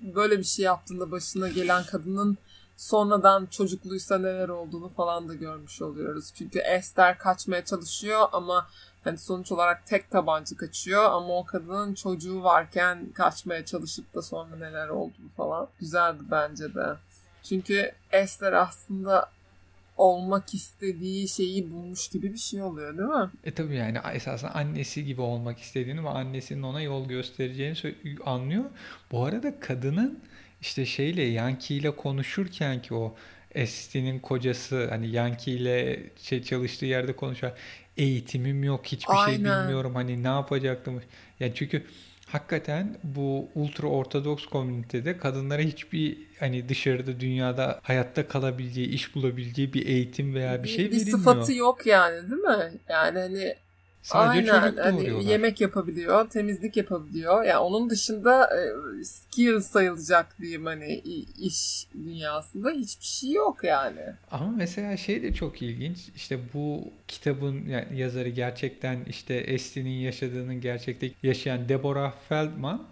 böyle 0.00 0.38
bir 0.38 0.44
şey 0.44 0.64
yaptığında 0.64 1.10
başına 1.10 1.48
gelen 1.48 1.84
kadının 1.84 2.38
sonradan 2.76 3.46
çocukluysa 3.46 4.18
neler 4.18 4.48
olduğunu 4.48 4.88
falan 4.88 5.28
da 5.28 5.34
görmüş 5.34 5.82
oluyoruz. 5.82 6.32
Çünkü 6.34 6.58
Esther 6.58 7.18
kaçmaya 7.18 7.64
çalışıyor 7.64 8.28
ama 8.32 8.66
hani 9.04 9.18
sonuç 9.18 9.52
olarak 9.52 9.86
tek 9.86 10.10
tabanca 10.10 10.56
kaçıyor 10.56 11.04
ama 11.04 11.38
o 11.38 11.44
kadının 11.44 11.94
çocuğu 11.94 12.42
varken 12.42 13.12
kaçmaya 13.14 13.64
çalışıp 13.64 14.14
da 14.14 14.22
sonra 14.22 14.56
neler 14.56 14.88
olduğunu 14.88 15.28
falan 15.36 15.68
güzeldi 15.80 16.22
bence 16.30 16.74
de. 16.74 16.96
Çünkü 17.42 17.92
Esther 18.12 18.52
aslında 18.52 19.30
olmak 19.96 20.54
istediği 20.54 21.28
şeyi 21.28 21.70
bulmuş 21.70 22.08
gibi 22.08 22.32
bir 22.32 22.38
şey 22.38 22.62
oluyor 22.62 22.98
değil 22.98 23.08
mi? 23.08 23.30
E 23.44 23.50
tabii 23.50 23.76
yani 23.76 23.98
esasında 24.14 24.54
annesi 24.54 25.04
gibi 25.04 25.20
olmak 25.20 25.58
istediğini 25.58 26.04
ve 26.04 26.08
annesinin 26.08 26.62
ona 26.62 26.82
yol 26.82 27.08
göstereceğini 27.08 27.94
anlıyor. 28.24 28.64
Bu 29.12 29.24
arada 29.24 29.60
kadının 29.60 30.20
işte 30.60 30.86
şeyle 30.86 31.22
Yankee 31.22 31.76
ile 31.76 31.96
konuşurken 31.96 32.82
ki 32.82 32.94
o 32.94 33.14
Esti'nin 33.54 34.18
kocası 34.18 34.88
hani 34.90 35.08
Yankee 35.08 35.52
ile 35.52 36.02
şey 36.22 36.42
çalıştığı 36.42 36.86
yerde 36.86 37.16
konuşuyor. 37.16 37.52
Eğitimim 37.96 38.64
yok, 38.64 38.86
hiçbir 38.86 39.14
şey 39.14 39.24
Aynen. 39.24 39.62
bilmiyorum. 39.62 39.94
Hani 39.94 40.22
ne 40.22 40.28
yapacaktım? 40.28 41.02
Ya 41.40 41.54
çünkü 41.54 41.84
hakikaten 42.32 42.96
bu 43.04 43.48
ultra 43.54 43.88
ortodoks 43.88 44.46
komünitede 44.46 45.18
kadınlara 45.18 45.62
hiçbir 45.62 46.18
hani 46.40 46.68
dışarıda 46.68 47.20
dünyada 47.20 47.80
hayatta 47.82 48.28
kalabileceği, 48.28 48.88
iş 48.88 49.14
bulabileceği 49.14 49.72
bir 49.74 49.86
eğitim 49.86 50.34
veya 50.34 50.64
bir 50.64 50.68
Bir, 50.68 50.68
şey 50.68 50.92
bir 50.92 51.00
verilmiyor. 51.00 51.18
sıfatı 51.18 51.52
yok 51.54 51.86
yani 51.86 52.30
değil 52.30 52.42
mi? 52.42 52.70
Yani 52.88 53.18
hani 53.18 53.54
Sadece 54.02 54.52
aynen 54.52 54.66
çocuk 54.66 54.84
hani 54.84 54.98
doğuruyorlar. 54.98 55.30
yemek 55.30 55.60
yapabiliyor, 55.60 56.28
temizlik 56.30 56.76
yapabiliyor. 56.76 57.44
Yani 57.44 57.58
onun 57.58 57.90
dışında 57.90 58.44
e, 58.44 59.04
skill 59.04 59.60
sayılacak 59.60 60.40
diyeyim 60.40 60.66
hani 60.66 60.94
iş 61.38 61.86
dünyasında 61.94 62.70
hiçbir 62.70 63.04
şey 63.04 63.30
yok 63.30 63.64
yani. 63.64 64.00
Ama 64.30 64.52
mesela 64.56 64.96
şey 64.96 65.22
de 65.22 65.34
çok 65.34 65.62
ilginç. 65.62 65.98
İşte 66.16 66.38
bu 66.54 66.84
kitabın 67.08 67.68
yani 67.68 67.98
yazarı 68.00 68.28
gerçekten 68.28 68.98
işte 69.08 69.34
Esti'nin 69.34 70.00
yaşadığının 70.00 70.60
gerçekte 70.60 71.10
yaşayan 71.22 71.68
Deborah 71.68 72.12
Feldman. 72.28 72.82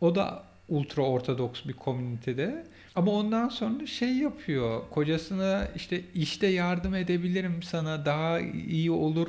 O 0.00 0.14
da 0.14 0.42
ultra 0.68 1.02
ortodoks 1.02 1.64
bir 1.64 1.72
komünitede. 1.72 2.64
Ama 2.94 3.12
ondan 3.12 3.48
sonra 3.48 3.86
şey 3.86 4.16
yapıyor. 4.16 4.82
Kocasına 4.90 5.68
işte 5.76 6.00
işte 6.14 6.46
yardım 6.46 6.94
edebilirim 6.94 7.62
sana 7.62 8.04
daha 8.04 8.40
iyi 8.40 8.90
olur 8.90 9.28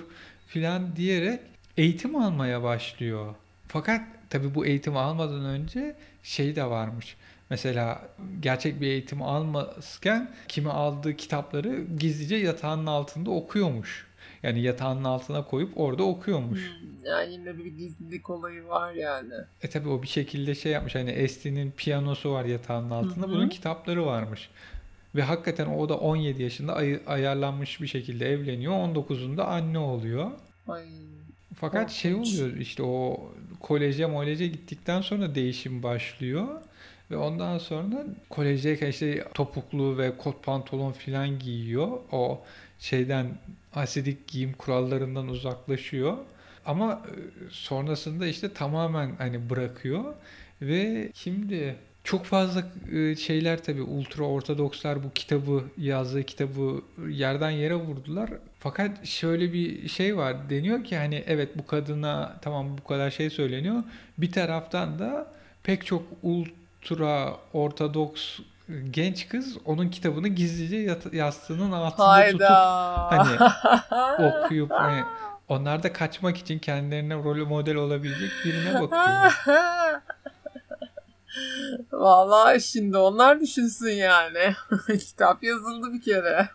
filan 0.54 0.96
diyerek 0.96 1.40
eğitim 1.78 2.16
almaya 2.16 2.64
başlıyor. 2.64 3.36
Fakat 3.68 4.02
tabii 4.30 4.56
bu 4.56 4.66
eğitimi 4.66 5.00
almadan 5.00 5.46
önce 5.46 5.96
şey 6.24 6.56
de 6.56 6.64
varmış. 6.66 7.16
Mesela 7.50 8.02
gerçek 8.40 8.82
bir 8.82 8.88
eğitim 8.88 9.22
almazken 9.22 10.32
kimi 10.48 10.70
aldığı 10.70 11.16
kitapları 11.16 11.84
gizlice 12.00 12.36
yatağının 12.36 12.86
altında 12.86 13.30
okuyormuş. 13.32 14.08
Yani 14.44 14.62
yatağının 14.62 15.04
altına 15.04 15.46
koyup 15.46 15.72
orada 15.76 16.04
okuyormuş. 16.04 16.60
Hmm, 16.60 17.06
Yani 17.06 17.34
yine 17.34 17.58
bir 17.58 17.66
gizlilik 17.66 18.30
olayı 18.30 18.68
var 18.68 18.94
yani. 18.94 19.34
E 19.62 19.70
tabii 19.70 19.90
o 19.90 20.02
bir 20.04 20.08
şekilde 20.08 20.56
şey 20.56 20.72
yapmış. 20.72 20.96
Hani 20.96 21.10
Esti'nin 21.10 21.72
piyanosu 21.72 22.32
var 22.32 22.46
yatağının 22.46 22.90
altında. 22.90 23.26
Hı 23.28 23.30
hı. 23.30 23.34
Bunun 23.36 23.50
kitapları 23.50 24.06
varmış. 24.06 24.50
Ve 25.16 25.22
hakikaten 25.22 25.66
o 25.66 25.90
da 25.90 25.98
17 25.98 26.44
yaşında 26.44 26.76
ay- 26.76 27.00
ayarlanmış 27.08 27.82
bir 27.82 27.88
şekilde 27.88 28.30
evleniyor. 28.32 28.74
19'unda 28.74 29.42
anne 29.44 29.80
oluyor. 29.80 30.32
Ay. 30.68 30.84
Fakat 31.56 31.92
şey 31.92 32.12
Korkunç. 32.14 32.34
oluyor 32.40 32.58
işte 32.58 32.84
o 32.84 33.32
koleje 33.60 34.06
moleje 34.06 34.48
gittikten 34.48 35.02
sonra 35.02 35.36
değişim 35.36 35.84
başlıyor. 35.84 36.48
Ve 37.12 37.18
ondan 37.18 37.58
sonra 37.58 38.06
kolejdeyken 38.30 38.88
işte 38.90 39.28
topuklu 39.34 39.98
ve 39.98 40.18
kot 40.18 40.44
pantolon 40.44 40.92
filan 40.92 41.40
giyiyor. 41.40 41.88
O 42.12 42.42
şeyden 42.80 43.28
asidik 43.74 44.28
giyim 44.28 44.54
kurallarından 44.54 45.28
uzaklaşıyor. 45.28 46.18
Ama 46.66 46.92
e, 46.94 47.12
sonrasında 47.50 48.28
işte 48.28 48.54
tamamen 48.54 49.16
hani 49.18 49.50
bırakıyor. 49.50 50.04
Ve 50.62 51.12
şimdi 51.14 51.76
çok 52.04 52.26
fazla 52.26 52.64
e, 52.92 53.16
şeyler 53.16 53.64
tabii 53.64 53.82
ultra 53.82 54.24
ortodokslar 54.24 55.04
bu 55.04 55.12
kitabı 55.14 55.64
yazdığı 55.78 56.24
kitabı 56.24 56.82
yerden 57.08 57.50
yere 57.50 57.76
vurdular. 57.76 58.30
Fakat 58.60 59.06
şöyle 59.06 59.54
bir 59.54 59.90
şey 59.90 60.18
var. 60.18 60.50
Deniyor 60.50 60.84
ki 60.84 60.98
hani 60.98 61.24
evet 61.28 61.58
bu 61.58 61.66
kadına 61.66 62.36
tamam 62.42 62.78
bu 62.78 62.88
kadar 62.88 63.12
şey 63.12 63.30
söyleniyor. 63.30 63.84
Bir 64.18 64.32
taraftan 64.32 65.00
da 65.00 65.28
pek 65.64 65.86
çok 65.86 66.04
ultra 66.24 67.36
ortodoks 67.54 68.40
genç 68.92 69.30
kız 69.30 69.58
onun 69.66 69.90
kitabını 69.90 70.28
gizlice 70.28 70.98
yastığının 71.12 71.72
altında 71.72 72.26
tutup 72.26 72.42
Hayda. 72.42 73.12
hani 73.12 73.50
okuyup 74.30 74.72
hani 74.72 75.04
onlar 75.48 75.84
da 75.84 75.94
kaçmak 75.94 76.38
için 76.38 76.60
kendilerine 76.60 77.16
rol 77.16 77.48
model 77.48 77.76
olabilecek 77.76 78.32
birine 78.46 78.74
bakıyor. 78.82 79.44
Vallahi 81.92 82.62
şimdi 82.62 82.98
onlar 82.98 83.42
düşünsün 83.42 83.92
yani. 83.92 84.56
Kitap 85.00 85.44
yazıldı 85.44 85.94
bir 85.94 86.02
kere. 86.02 86.50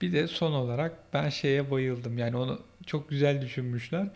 Bir 0.00 0.12
de 0.12 0.28
son 0.28 0.52
olarak 0.52 0.92
ben 1.12 1.28
şeye 1.28 1.70
bayıldım. 1.70 2.18
Yani 2.18 2.36
onu 2.36 2.58
çok 2.86 3.08
güzel 3.08 3.42
düşünmüşler. 3.42 4.06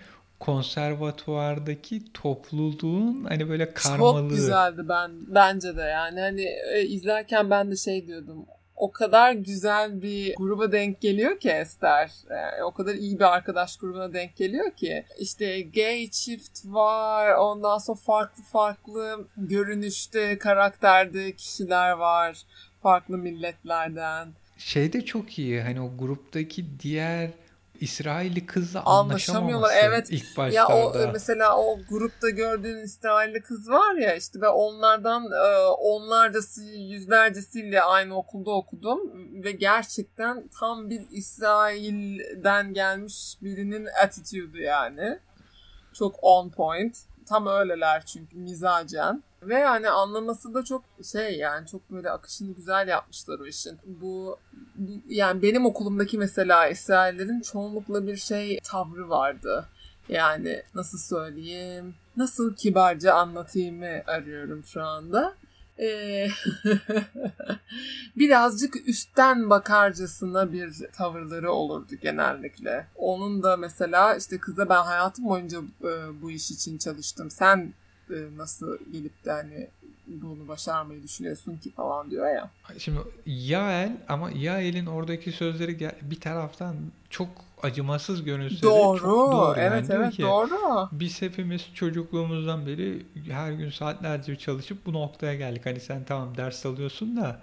Konservatuvardaki 0.41 2.13
topluluğun 2.13 3.25
hani 3.25 3.49
böyle 3.49 3.75
karmalığı. 3.75 4.21
Çok 4.21 4.31
güzeldi 4.31 4.83
ben 4.89 5.11
bence 5.27 5.77
de 5.77 5.83
yani 5.83 6.21
hani 6.21 6.45
e, 6.75 6.83
izlerken 6.83 7.51
ben 7.51 7.71
de 7.71 7.77
şey 7.77 8.07
diyordum. 8.07 8.47
O 8.77 8.93
kadar 8.93 9.33
güzel 9.33 10.03
bir 10.03 10.35
gruba 10.37 10.73
denk 10.73 11.01
geliyor 11.01 11.41
ki 11.41 11.51
Ester. 11.51 12.11
Yani 12.31 12.65
o 12.65 12.73
kadar 12.73 12.95
iyi 12.95 13.19
bir 13.19 13.35
arkadaş 13.35 13.77
grubuna 13.77 14.13
denk 14.13 14.37
geliyor 14.37 14.71
ki. 14.71 15.05
İşte 15.19 15.61
gay 15.61 16.11
çift 16.11 16.61
var. 16.65 17.35
Ondan 17.35 17.79
sonra 17.79 17.99
farklı 17.99 18.43
farklı 18.43 19.27
görünüşte, 19.37 20.39
karakterde 20.39 21.33
kişiler 21.33 21.91
var. 21.91 22.43
Farklı 22.83 23.19
milletlerden. 23.19 24.29
Şey 24.59 24.93
de 24.93 25.05
çok 25.05 25.39
iyi. 25.39 25.61
Hani 25.61 25.81
o 25.81 25.91
gruptaki 25.99 26.81
diğer 26.81 27.31
İsrailli 27.83 28.47
kızla 28.47 28.83
Anlaşamıyorlar, 28.85 29.75
evet. 29.83 30.11
ilk 30.11 30.39
Ya 30.53 30.67
o 30.67 30.71
başlarda. 30.71 31.09
e, 31.09 31.13
mesela 31.13 31.59
o 31.59 31.79
grupta 31.89 32.31
gördüğün 32.31 32.79
İsrailli 32.85 33.43
kız 33.43 33.71
var 33.71 33.95
ya 33.95 34.15
işte 34.15 34.41
ve 34.41 34.49
onlardan 34.49 35.25
e, 35.25 35.67
onlarcası 35.67 36.63
yüzlercesiyle 36.65 37.83
aynı 37.83 38.17
okulda 38.17 38.51
okudum 38.51 39.01
ve 39.45 39.53
gerçekten 39.53 40.49
tam 40.49 40.91
bir 40.91 41.03
İsrail'den 41.11 42.75
gelmiş 42.75 43.37
birinin 43.43 43.89
attitude'u 44.05 44.63
yani. 44.63 45.19
Çok 45.93 46.17
on 46.23 46.51
point. 46.51 46.97
Tam 47.29 47.47
öyleler 47.47 48.07
çünkü 48.07 48.37
mizacen. 48.37 49.23
Ve 49.43 49.55
yani 49.55 49.91
anlaması 49.91 50.55
da 50.55 50.65
çok 50.65 50.85
şey 51.13 51.37
yani 51.37 51.67
çok 51.67 51.91
böyle 51.91 52.11
akışını 52.11 52.55
güzel 52.55 52.89
yapmışlar 52.89 53.39
o 53.39 53.47
işin. 53.47 53.79
Bu, 53.87 54.39
yani 55.09 55.43
benim 55.43 55.67
okulumdaki 55.67 56.19
mesela 56.19 56.69
İsraillerin 56.69 57.41
çoğunlukla 57.41 58.07
bir 58.07 58.17
şey 58.17 58.59
tavrı 58.65 59.09
vardı. 59.09 59.69
Yani 60.09 60.63
nasıl 60.75 60.99
söyleyeyim, 60.99 61.95
nasıl 62.17 62.55
kibarca 62.55 63.15
anlatayımı 63.15 64.03
arıyorum 64.07 64.65
şu 64.65 64.83
anda. 64.83 65.35
Ee, 65.79 66.29
birazcık 68.17 68.89
üstten 68.89 69.51
bakarcasına 69.51 70.53
bir 70.53 70.87
tavırları 70.93 71.53
olurdu 71.53 71.95
genellikle. 72.03 72.87
Onun 72.97 73.43
da 73.43 73.57
mesela 73.57 74.17
işte 74.17 74.39
kıza 74.39 74.69
ben 74.69 74.83
hayatım 74.83 75.25
boyunca 75.25 75.59
e, 75.83 76.23
bu 76.23 76.31
iş 76.31 76.51
için 76.51 76.79
çalıştım. 76.79 77.31
Sen 77.31 77.75
nasıl 78.37 78.79
gelip 78.93 79.25
de 79.25 79.31
hani 79.33 79.69
bunu 80.07 80.49
başarmayı 80.49 81.03
düşünüyorsun 81.03 81.57
ki 81.57 81.71
falan 81.71 82.11
diyor 82.11 82.35
ya. 82.35 82.51
Şimdi 82.79 82.99
Yael 83.27 83.97
ama 84.09 84.31
Yael'in 84.31 84.87
oradaki 84.87 85.33
sözleri 85.33 85.93
bir 86.03 86.21
taraftan 86.21 86.77
çok 87.11 87.29
acımasız 87.63 88.25
görünse 88.25 88.63
Doğru. 88.63 88.99
çok 88.99 89.33
doğru. 89.33 89.59
Yani 89.59 89.75
Evet 89.75 89.89
diyor 89.89 90.01
evet 90.01 90.13
ki, 90.13 90.23
doğru. 90.23 90.89
Biz 90.93 91.23
hepimiz 91.23 91.75
çocukluğumuzdan 91.75 92.67
beri 92.67 93.07
her 93.31 93.53
gün 93.53 93.71
saatlerce 93.71 94.37
çalışıp 94.37 94.87
bu 94.87 94.93
noktaya 94.93 95.35
geldik. 95.35 95.67
Hani 95.67 95.81
sen 95.81 96.05
tamam 96.05 96.37
ders 96.37 96.67
alıyorsun 96.67 97.17
da 97.17 97.41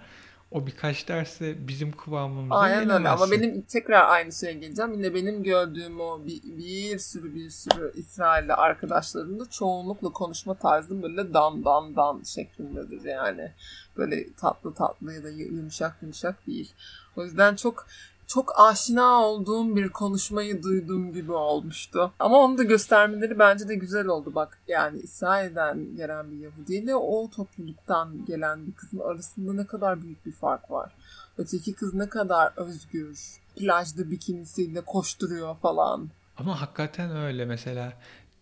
o 0.50 0.66
birkaç 0.66 1.08
derse 1.08 1.68
bizim 1.68 1.92
kıvamımıza 1.92 2.54
Aynen 2.54 2.90
öyle 2.90 3.08
ama 3.08 3.30
benim 3.30 3.62
tekrar 3.62 4.10
aynı 4.10 4.32
şeye 4.32 4.52
geleceğim. 4.52 4.92
Yine 4.92 5.14
benim 5.14 5.42
gördüğüm 5.42 6.00
o 6.00 6.26
bir, 6.26 6.42
bir 6.42 6.98
sürü 6.98 7.34
bir 7.34 7.50
sürü 7.50 7.92
İsrailli 7.94 8.54
arkadaşlarımda 8.54 9.50
çoğunlukla 9.50 10.12
konuşma 10.12 10.54
tarzım 10.54 11.02
böyle 11.02 11.34
dan 11.34 11.64
dan 11.64 11.96
dan 11.96 12.22
şeklindedir 12.22 13.04
yani. 13.04 13.52
Böyle 13.96 14.32
tatlı 14.32 14.74
tatlı 14.74 15.14
ya 15.14 15.22
da 15.22 15.30
yumuşak 15.30 15.96
yumuşak 16.02 16.46
değil. 16.46 16.72
O 17.16 17.24
yüzden 17.24 17.56
çok 17.56 17.86
çok 18.30 18.60
aşina 18.60 19.24
olduğum 19.26 19.76
bir 19.76 19.88
konuşmayı 19.88 20.62
duyduğum 20.62 21.12
gibi 21.12 21.32
olmuştu. 21.32 22.12
Ama 22.18 22.38
onu 22.38 22.58
da 22.58 22.62
göstermeleri 22.62 23.38
bence 23.38 23.68
de 23.68 23.74
güzel 23.74 24.06
oldu. 24.06 24.34
Bak 24.34 24.58
yani 24.68 24.98
İsrail'den 24.98 25.96
gelen 25.96 26.30
bir 26.30 26.36
Yahudi 26.36 26.74
ile 26.74 26.94
o 26.94 27.30
topluluktan 27.30 28.24
gelen 28.24 28.66
bir 28.66 28.72
kızın 28.72 28.98
arasında 28.98 29.52
ne 29.52 29.66
kadar 29.66 30.02
büyük 30.02 30.26
bir 30.26 30.32
fark 30.32 30.70
var. 30.70 30.92
Öteki 31.38 31.72
kız 31.72 31.94
ne 31.94 32.08
kadar 32.08 32.52
özgür. 32.56 33.40
Plajda 33.56 34.10
bikinisiyle 34.10 34.80
koşturuyor 34.80 35.56
falan. 35.56 36.08
Ama 36.36 36.60
hakikaten 36.60 37.16
öyle 37.16 37.44
mesela 37.44 37.92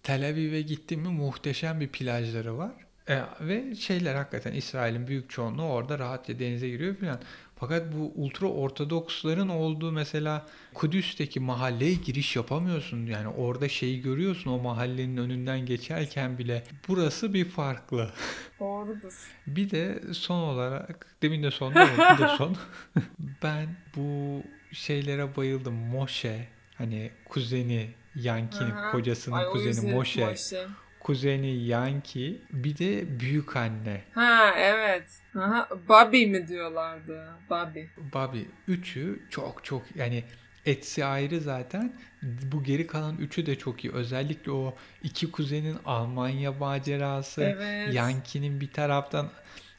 Tel 0.02 0.28
Aviv'e 0.28 0.62
gittim 0.62 1.00
mi 1.00 1.08
muhteşem 1.08 1.80
bir 1.80 1.88
plajları 1.88 2.58
var. 2.58 2.72
E, 3.08 3.22
ve 3.40 3.74
şeyler 3.74 4.14
hakikaten 4.14 4.52
İsrail'in 4.52 5.06
büyük 5.06 5.30
çoğunluğu 5.30 5.68
orada 5.68 5.98
rahatça 5.98 6.38
denize 6.38 6.68
giriyor 6.68 6.96
falan. 6.96 7.18
Fakat 7.60 7.92
bu 7.92 8.12
ultra 8.14 8.46
ortodoksların 8.46 9.48
olduğu 9.48 9.92
mesela 9.92 10.46
Kudüs'teki 10.74 11.40
mahalleye 11.40 11.94
giriş 11.94 12.36
yapamıyorsun. 12.36 13.06
Yani 13.06 13.28
orada 13.28 13.68
şeyi 13.68 14.02
görüyorsun 14.02 14.50
o 14.50 14.58
mahallenin 14.58 15.16
önünden 15.16 15.66
geçerken 15.66 16.38
bile. 16.38 16.64
Burası 16.88 17.34
bir 17.34 17.44
farklı. 17.44 18.10
Doğrudur. 18.60 19.12
Bir 19.46 19.70
de 19.70 20.02
son 20.12 20.40
olarak 20.40 21.06
demin 21.22 21.42
de 21.42 21.50
son 21.50 21.74
bir 21.74 22.18
de 22.24 22.28
son. 22.38 22.56
ben 23.42 23.76
bu 23.96 24.42
şeylere 24.72 25.36
bayıldım. 25.36 25.74
Moşe 25.74 26.48
hani 26.74 27.10
kuzeni 27.28 27.90
Yanki'nin 28.14 28.70
Aha. 28.70 28.90
kocasının 28.90 29.36
Ay, 29.36 29.50
kuzeni 29.50 29.92
Moşe. 29.92 30.26
Moşe. 30.26 30.66
Kuzeni 31.08 31.64
Yanki 31.64 32.42
bir 32.50 32.78
de 32.78 33.20
büyük 33.20 33.56
anne 33.56 34.02
Ha 34.14 34.54
evet. 34.56 35.04
Aha, 35.38 35.68
Bobby 35.88 36.26
mi 36.26 36.48
diyorlardı? 36.48 37.28
Bobby. 37.50 37.80
Bobby. 38.14 38.40
Üçü 38.68 39.22
çok 39.30 39.64
çok 39.64 39.82
yani 39.96 40.24
Etsy 40.66 41.04
ayrı 41.04 41.40
zaten. 41.40 41.92
Bu 42.22 42.62
geri 42.62 42.86
kalan 42.86 43.16
üçü 43.16 43.46
de 43.46 43.58
çok 43.58 43.84
iyi. 43.84 43.92
Özellikle 43.92 44.52
o 44.52 44.74
iki 45.02 45.30
kuzenin 45.30 45.76
Almanya 45.84 46.52
macerası. 46.52 47.42
Evet. 47.42 47.94
Yanki'nin 47.94 48.60
bir 48.60 48.72
taraftan 48.72 49.30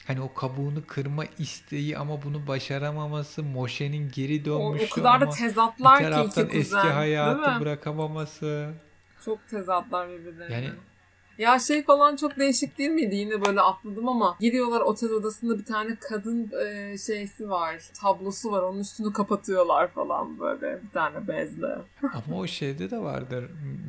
hani 0.06 0.20
o 0.20 0.34
kabuğunu 0.34 0.86
kırma 0.86 1.24
isteği 1.38 1.98
ama 1.98 2.22
bunu 2.22 2.46
başaramaması. 2.46 3.42
Moşe'nin 3.42 4.10
geri 4.14 4.42
O, 4.42 4.44
dönmüşü 4.44 4.86
o 4.92 4.94
kadar 4.94 5.20
da 5.20 5.24
ama 5.24 5.32
bir 5.32 5.36
tezatlar 5.36 5.98
ki 5.98 6.04
taraftan 6.04 6.46
iki 6.46 6.56
eski 6.58 6.70
kuzen. 6.70 6.82
değil 6.82 6.94
hayatı 6.94 7.60
bırakamaması. 7.60 8.70
Çok 9.24 9.48
tezatlar 9.48 10.08
birbirlerine. 10.08 10.54
Yani- 10.54 10.70
Ya 11.40 11.58
şey 11.58 11.84
falan 11.84 12.16
çok 12.16 12.38
değişik 12.38 12.78
değil 12.78 12.90
miydi? 12.90 13.16
Yine 13.16 13.44
böyle 13.46 13.60
atladım 13.60 14.08
ama 14.08 14.36
giriyorlar 14.40 14.80
otel 14.80 15.10
odasında 15.10 15.58
bir 15.58 15.64
tane 15.64 15.96
kadın 16.00 16.50
e, 16.66 16.98
şeysi 16.98 17.50
var. 17.50 17.82
Tablosu 18.00 18.52
var. 18.52 18.62
Onun 18.62 18.78
üstünü 18.78 19.12
kapatıyorlar 19.12 19.88
falan 19.88 20.40
böyle 20.40 20.82
bir 20.82 20.90
tane 20.90 21.28
bezle. 21.28 21.66
Ama 22.02 22.38
o 22.38 22.46
şeyde 22.46 22.90
de 22.90 22.98
vardır. 22.98 23.44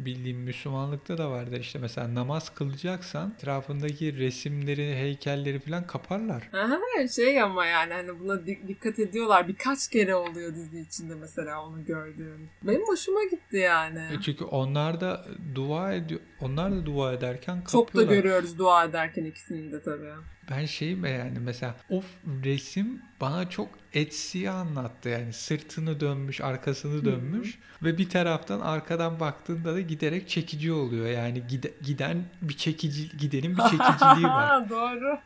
Bildiğim 0.05 0.37
Müslümanlıkta 0.37 1.17
da 1.17 1.31
vardır. 1.31 1.59
İşte 1.59 1.79
mesela 1.79 2.15
namaz 2.15 2.49
kılacaksan 2.49 3.33
etrafındaki 3.37 4.17
resimleri, 4.17 4.95
heykelleri 4.95 5.59
falan 5.59 5.87
kaparlar. 5.87 6.49
Aha, 6.53 7.07
şey 7.15 7.41
ama 7.41 7.65
yani 7.65 7.93
hani 7.93 8.19
buna 8.19 8.45
di- 8.45 8.67
dikkat 8.67 8.99
ediyorlar. 8.99 9.47
Birkaç 9.47 9.87
kere 9.87 10.15
oluyor 10.15 10.55
dizi 10.55 10.79
içinde 10.79 11.15
mesela 11.15 11.65
onu 11.65 11.85
gördüğüm. 11.85 12.49
Benim 12.63 12.87
hoşuma 12.87 13.23
gitti 13.23 13.57
yani. 13.57 13.99
E 13.99 14.21
Çünkü 14.21 14.43
onlar 14.43 15.01
da 15.01 15.25
dua 15.55 15.93
ediyor. 15.93 16.19
Onlar 16.41 16.71
da 16.71 16.85
dua 16.85 17.13
ederken 17.49 17.71
Çok 17.71 17.87
da 17.87 17.91
kapıyorlar. 17.91 18.15
görüyoruz 18.15 18.57
dua 18.57 18.83
ederken 18.85 19.25
ikisini 19.25 19.71
de 19.71 19.81
tabii. 19.83 20.09
Ben 20.51 20.65
şeyi 20.65 21.03
beğendim 21.03 21.43
mesela 21.43 21.75
o 21.89 22.03
resim 22.43 23.01
bana 23.21 23.49
çok 23.49 23.69
Etsy'yi 23.93 24.49
anlattı 24.49 25.09
yani 25.09 25.33
sırtını 25.33 25.99
dönmüş 25.99 26.41
arkasını 26.41 27.05
dönmüş 27.05 27.59
ve 27.83 27.97
bir 27.97 28.09
taraftan 28.09 28.59
arkadan 28.59 29.19
baktığında 29.19 29.73
da 29.73 29.81
giderek 29.81 30.29
çekici 30.29 30.71
oluyor 30.71 31.05
yani 31.07 31.43
gide- 31.49 31.73
giden 31.83 32.23
bir 32.41 32.57
çekici 32.57 33.17
gidenin 33.17 33.57
bir 33.57 33.63
çekiciliği 33.63 34.25
var 34.27 34.69
Doğru. 34.69 35.17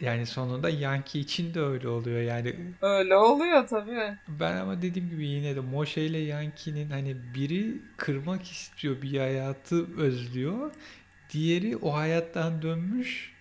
Yani 0.00 0.26
sonunda 0.26 0.70
Yankee 0.70 1.20
için 1.20 1.54
de 1.54 1.60
öyle 1.60 1.88
oluyor 1.88 2.20
yani 2.20 2.56
Öyle 2.82 3.16
oluyor 3.16 3.66
tabii. 3.66 4.16
ben 4.28 4.56
ama 4.56 4.82
dediğim 4.82 5.10
gibi 5.10 5.26
yine 5.26 5.56
de 5.56 5.60
Moshe 5.60 6.02
ile 6.02 6.18
Yankee'nin 6.18 6.90
hani 6.90 7.16
biri 7.34 7.82
kırmak 7.96 8.42
istiyor 8.50 9.02
bir 9.02 9.18
hayatı 9.18 9.96
özlüyor 10.00 10.70
diğeri 11.32 11.76
o 11.76 11.94
hayattan 11.96 12.62
dönmüş 12.62 13.32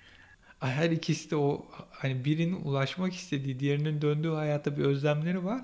her 0.60 0.92
ikisi 0.92 1.32
de 1.32 1.36
o 1.36 1.66
hani 1.92 2.26
birinin 2.26 2.62
ulaşmak 2.64 3.14
istediği 3.14 3.60
diğerinin 3.60 4.02
döndüğü 4.02 4.30
hayata 4.32 4.78
bir 4.78 4.84
özlemleri 4.84 5.46
var 5.46 5.62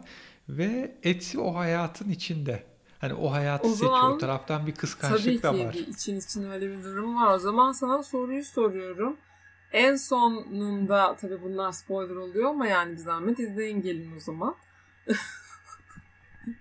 ve 0.50 0.96
Etsy 1.04 1.38
o 1.38 1.56
hayatın 1.56 2.10
içinde. 2.10 2.64
Hani 3.00 3.14
o 3.14 3.32
hayatı 3.32 3.68
O 3.68 3.72
seçiyor. 3.72 3.92
zaman 3.92 4.12
O 4.14 4.18
taraftan 4.18 4.62
bir 4.68 4.72
Tabii 4.72 4.80
kıskançlık 4.80 5.34
ki 5.38 5.44
da 5.44 5.60
var. 5.60 5.74
bir 5.74 5.88
için 5.88 6.20
için 6.20 6.52
öyle 6.52 6.70
bir 6.78 6.84
durum 6.84 7.16
var. 7.16 7.36
O 7.36 7.40
zaman 7.40 7.72
sana 7.72 8.04
soruyu 8.04 8.44
soruyorum. 8.44 9.18
En 9.74 9.96
sonunda 9.96 11.16
tabii 11.16 11.42
bunlar 11.42 11.72
spoiler 11.72 12.16
oluyor 12.16 12.50
ama 12.50 12.68
yani 12.68 12.92
bir 12.92 12.98
zahmet 12.98 13.40
izleyin 13.40 13.82
gelin 13.82 14.16
o 14.18 14.20
zaman. 14.20 14.56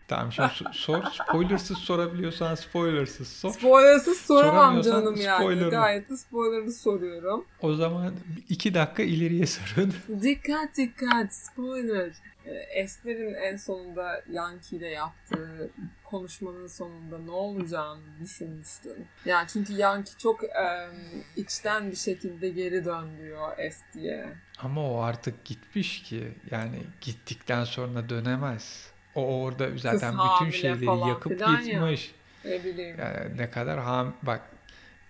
Tamam 0.09 0.33
şimdi 0.33 0.49
so- 0.49 0.73
sor. 0.75 1.03
Spoilersız 1.05 1.79
sorabiliyorsan 1.79 2.55
spoilersız 2.55 3.29
sor. 3.29 3.51
Spoilersız 3.53 4.21
soramam 4.21 4.83
canım 4.83 5.17
yani. 5.17 5.71
Gayet 5.71 6.11
de 6.11 6.17
spoilerlı 6.17 6.73
soruyorum. 6.73 7.45
O 7.61 7.75
zaman 7.75 8.15
iki 8.49 8.75
dakika 8.75 9.03
ileriye 9.03 9.47
sorun. 9.47 9.95
Dikkat 10.23 10.77
dikkat 10.77 11.35
spoiler. 11.35 12.13
Ee, 12.47 12.51
Esther'in 12.51 13.35
en 13.35 13.57
sonunda 13.57 14.23
Yankee 14.31 14.77
ile 14.77 14.89
yaptığı 14.89 15.71
konuşmanın 16.05 16.67
sonunda 16.67 17.19
ne 17.19 17.31
olacağını 17.31 18.01
düşünmüştün. 18.21 19.07
Yani 19.25 19.49
çünkü 19.53 19.73
Yankee 19.73 20.13
çok 20.19 20.45
em, 20.45 20.91
içten 21.37 21.91
bir 21.91 21.97
şekilde 21.97 22.49
geri 22.49 22.85
dön 22.85 23.09
diyor 23.19 23.59
Esther'e. 23.59 24.33
Ama 24.59 24.91
o 24.91 25.01
artık 25.01 25.45
gitmiş 25.45 26.03
ki 26.03 26.33
yani 26.51 26.83
gittikten 27.01 27.65
sonra 27.65 28.09
dönemez. 28.09 28.92
O 29.15 29.43
orada 29.43 29.69
zaten 29.77 30.13
bütün 30.13 30.25
hamile 30.25 30.53
şeyleri 30.53 30.85
falan 30.85 31.09
yakıp 31.09 31.33
filan 31.33 31.61
ya. 31.61 31.73
gitmiş. 31.73 32.13
Ne 32.45 32.65
bileyim. 32.65 32.97
Yani 32.99 33.37
ne 33.37 33.51
kadar 33.51 33.81
ham 33.81 34.15
bak 34.23 34.41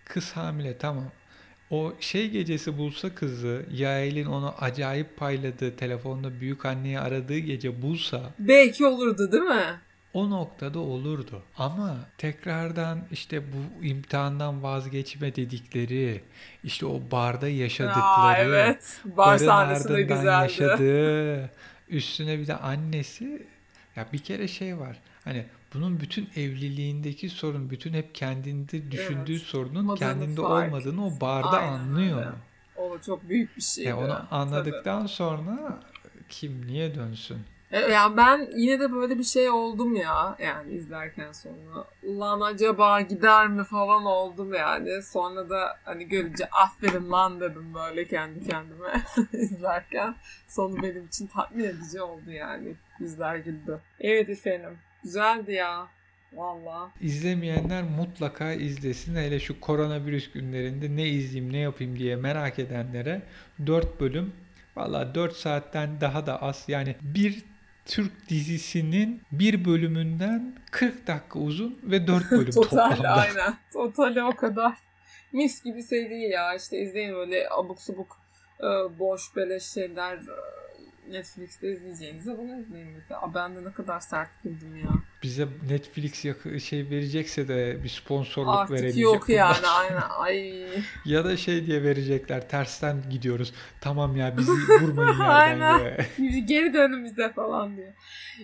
kız 0.04 0.32
hamile 0.32 0.78
tamam. 0.78 1.10
O 1.70 1.92
şey 2.00 2.30
gecesi 2.30 2.78
bulsa 2.78 3.14
kızı 3.14 3.66
Yael'in 3.72 4.26
onu 4.26 4.54
acayip 4.60 5.16
payladığı 5.16 5.76
telefonda 5.76 6.40
büyük 6.40 6.66
anneyi 6.66 7.00
aradığı 7.00 7.38
gece 7.38 7.82
bulsa 7.82 8.20
Belki 8.38 8.86
olurdu 8.86 9.32
değil 9.32 9.42
mi? 9.44 9.80
o 10.14 10.30
noktada 10.30 10.78
olurdu. 10.78 11.42
Ama 11.58 11.96
tekrardan 12.18 13.00
işte 13.10 13.42
bu 13.52 13.84
imtihandan 13.84 14.62
vazgeçme 14.62 15.36
dedikleri 15.36 16.20
işte 16.64 16.86
o 16.86 17.00
barda 17.12 17.48
yaşadıkları 17.48 18.04
Aa, 18.04 18.36
evet. 18.38 19.00
Bar 19.04 19.16
barın 19.16 19.46
sahnesi 19.46 19.88
de 19.88 19.92
ardından 19.92 20.18
güzeldi. 20.18 20.42
yaşadığı 20.42 21.50
üstüne 21.88 22.38
bir 22.38 22.46
de 22.46 22.56
annesi 22.56 23.46
ya 23.96 24.06
bir 24.12 24.18
kere 24.18 24.48
şey 24.48 24.78
var 24.78 24.96
hani 25.24 25.46
bunun 25.74 26.00
bütün 26.00 26.28
evliliğindeki 26.36 27.28
sorun 27.30 27.70
bütün 27.70 27.92
hep 27.92 28.14
kendinde 28.14 28.90
düşündüğü 28.90 29.32
Evet. 29.32 29.42
sorunun 29.42 29.84
Modern 29.84 29.98
kendinde 30.00 30.40
olmadığını 30.40 31.06
o 31.06 31.20
barda 31.20 31.48
Aynen 31.48 31.72
anlıyor. 31.72 32.18
öyle. 32.18 32.28
O 32.76 32.98
çok 32.98 33.28
büyük 33.28 33.56
bir 33.56 33.62
şeydi. 33.62 33.88
Ya 33.88 33.96
onu 33.98 34.08
Tabii. 34.08 34.26
anladıktan 34.30 35.06
sonra 35.06 35.80
kim 36.28 36.66
niye 36.66 36.94
dönsün? 36.94 37.38
E, 37.70 37.80
Yani 37.80 38.16
ben 38.16 38.48
yine 38.56 38.80
de 38.80 38.92
böyle 38.92 39.18
bir 39.18 39.24
şey 39.24 39.50
oldum 39.50 39.96
ya 39.96 40.36
yani 40.42 40.72
izlerken 40.72 41.32
sonra. 41.32 41.84
Lan 42.18 42.40
acaba 42.40 43.00
gider 43.00 43.46
mi 43.48 43.64
falan 43.64 44.04
oldum 44.04 44.54
yani. 44.54 45.02
Sonra 45.02 45.50
da 45.50 45.78
hani 45.84 46.08
görünce 46.08 46.48
aferin 46.50 47.10
lan 47.10 47.40
dedim 47.40 47.74
böyle 47.74 48.08
kendi 48.08 48.48
kendime 48.48 49.04
izlerken. 49.32 50.14
Sonu 50.48 50.82
benim 50.82 51.04
için 51.06 51.26
tatmin 51.26 51.64
edici 51.64 52.02
oldu 52.02 52.30
yani. 52.30 52.74
Yüzler 53.02 53.36
güldü. 53.36 53.80
Evet 54.00 54.28
efendim. 54.28 54.78
Güzeldi 55.02 55.52
ya. 55.52 55.86
Valla. 56.32 56.90
İzlemeyenler 57.00 57.82
mutlaka 57.82 58.52
izlesin. 58.52 59.14
Hele 59.16 59.40
şu 59.40 59.60
koronavirüs 59.60 60.32
günlerinde 60.32 60.96
ne 60.96 61.08
izleyeyim 61.08 61.52
ne 61.52 61.58
yapayım 61.58 61.98
diye 61.98 62.16
merak 62.16 62.58
edenlere 62.58 63.22
4 63.66 64.00
bölüm 64.00 64.32
valla 64.76 65.14
4 65.14 65.36
saatten 65.36 66.00
daha 66.00 66.26
da 66.26 66.42
az 66.42 66.64
yani 66.68 66.96
bir 67.02 67.42
Türk 67.86 68.28
dizisinin 68.28 69.22
bir 69.32 69.64
bölümünden 69.64 70.54
40 70.70 71.06
dakika 71.06 71.38
uzun 71.38 71.78
ve 71.82 72.06
4 72.06 72.24
bölüm 72.30 72.50
Total 72.50 72.90
toplamda. 72.90 73.08
aynen. 73.10 73.54
Totali 73.72 74.22
o 74.22 74.36
kadar. 74.36 74.72
Mis 75.32 75.64
gibi 75.64 75.82
seri 75.82 76.20
ya. 76.20 76.54
İşte 76.54 76.78
izleyin 76.78 77.14
böyle 77.14 77.48
abuk 77.50 77.82
subuk 77.82 78.18
e, 78.60 78.98
boş 78.98 79.36
beleş 79.36 79.62
şeyler 79.62 80.16
e, 80.16 80.71
Netflix'te 81.12 81.72
izleyeceğinize 81.72 82.38
bunu 82.38 82.58
izleyin 82.60 82.88
mesela. 82.88 83.34
Ben 83.34 83.56
de 83.56 83.64
ne 83.64 83.72
kadar 83.72 84.00
sert 84.00 84.28
güldüm 84.44 84.76
ya. 84.76 84.90
Bize 85.22 85.48
Netflix 85.70 86.22
şey 86.64 86.90
verecekse 86.90 87.48
de 87.48 87.84
bir 87.84 87.88
sponsorluk 87.88 88.54
Artık 88.54 88.70
verebilecek 88.72 89.02
yok 89.02 89.24
bunlar. 89.28 89.38
yani 89.38 89.66
aynen. 89.66 90.02
Ay. 90.18 90.66
Ya 91.04 91.24
da 91.24 91.36
şey 91.36 91.66
diye 91.66 91.82
verecekler 91.82 92.48
tersten 92.48 92.96
gidiyoruz. 93.10 93.54
Tamam 93.80 94.16
ya 94.16 94.36
bizi 94.38 94.52
vurmayın 94.52 95.10
yerden 95.20 95.28
Aynen. 95.28 95.78
ya. 95.78 95.96
Geri 96.46 96.74
dönün 96.74 97.04
bize 97.04 97.32
falan 97.32 97.76
diye. 97.76 97.94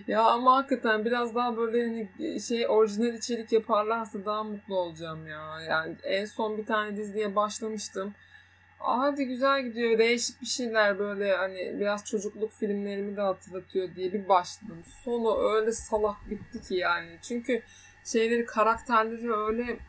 Ya 0.07 0.21
ama 0.21 0.55
hakikaten 0.57 1.05
biraz 1.05 1.35
daha 1.35 1.57
böyle 1.57 1.83
hani 1.87 2.39
şey 2.41 2.67
orijinal 2.67 3.13
içerik 3.13 3.51
yaparlarsa 3.51 4.25
daha 4.25 4.43
mutlu 4.43 4.75
olacağım 4.79 5.27
ya. 5.27 5.61
Yani 5.69 5.95
en 6.03 6.25
son 6.25 6.57
bir 6.57 6.65
tane 6.65 6.97
diziye 6.97 7.35
başlamıştım. 7.35 8.13
Hadi 8.79 9.25
güzel 9.25 9.63
gidiyor. 9.63 9.99
Değişik 9.99 10.41
bir 10.41 10.45
şeyler 10.47 10.99
böyle 10.99 11.35
hani 11.35 11.75
biraz 11.79 12.05
çocukluk 12.05 12.51
filmlerimi 12.51 13.17
de 13.17 13.21
hatırlatıyor 13.21 13.95
diye 13.95 14.13
bir 14.13 14.29
başladım. 14.29 14.83
Sonu 15.03 15.53
öyle 15.53 15.71
salak 15.71 16.29
bitti 16.29 16.61
ki 16.61 16.75
yani. 16.75 17.09
Çünkü 17.21 17.61
şeyleri 18.05 18.45
karakterleri 18.45 19.33
öyle 19.33 19.79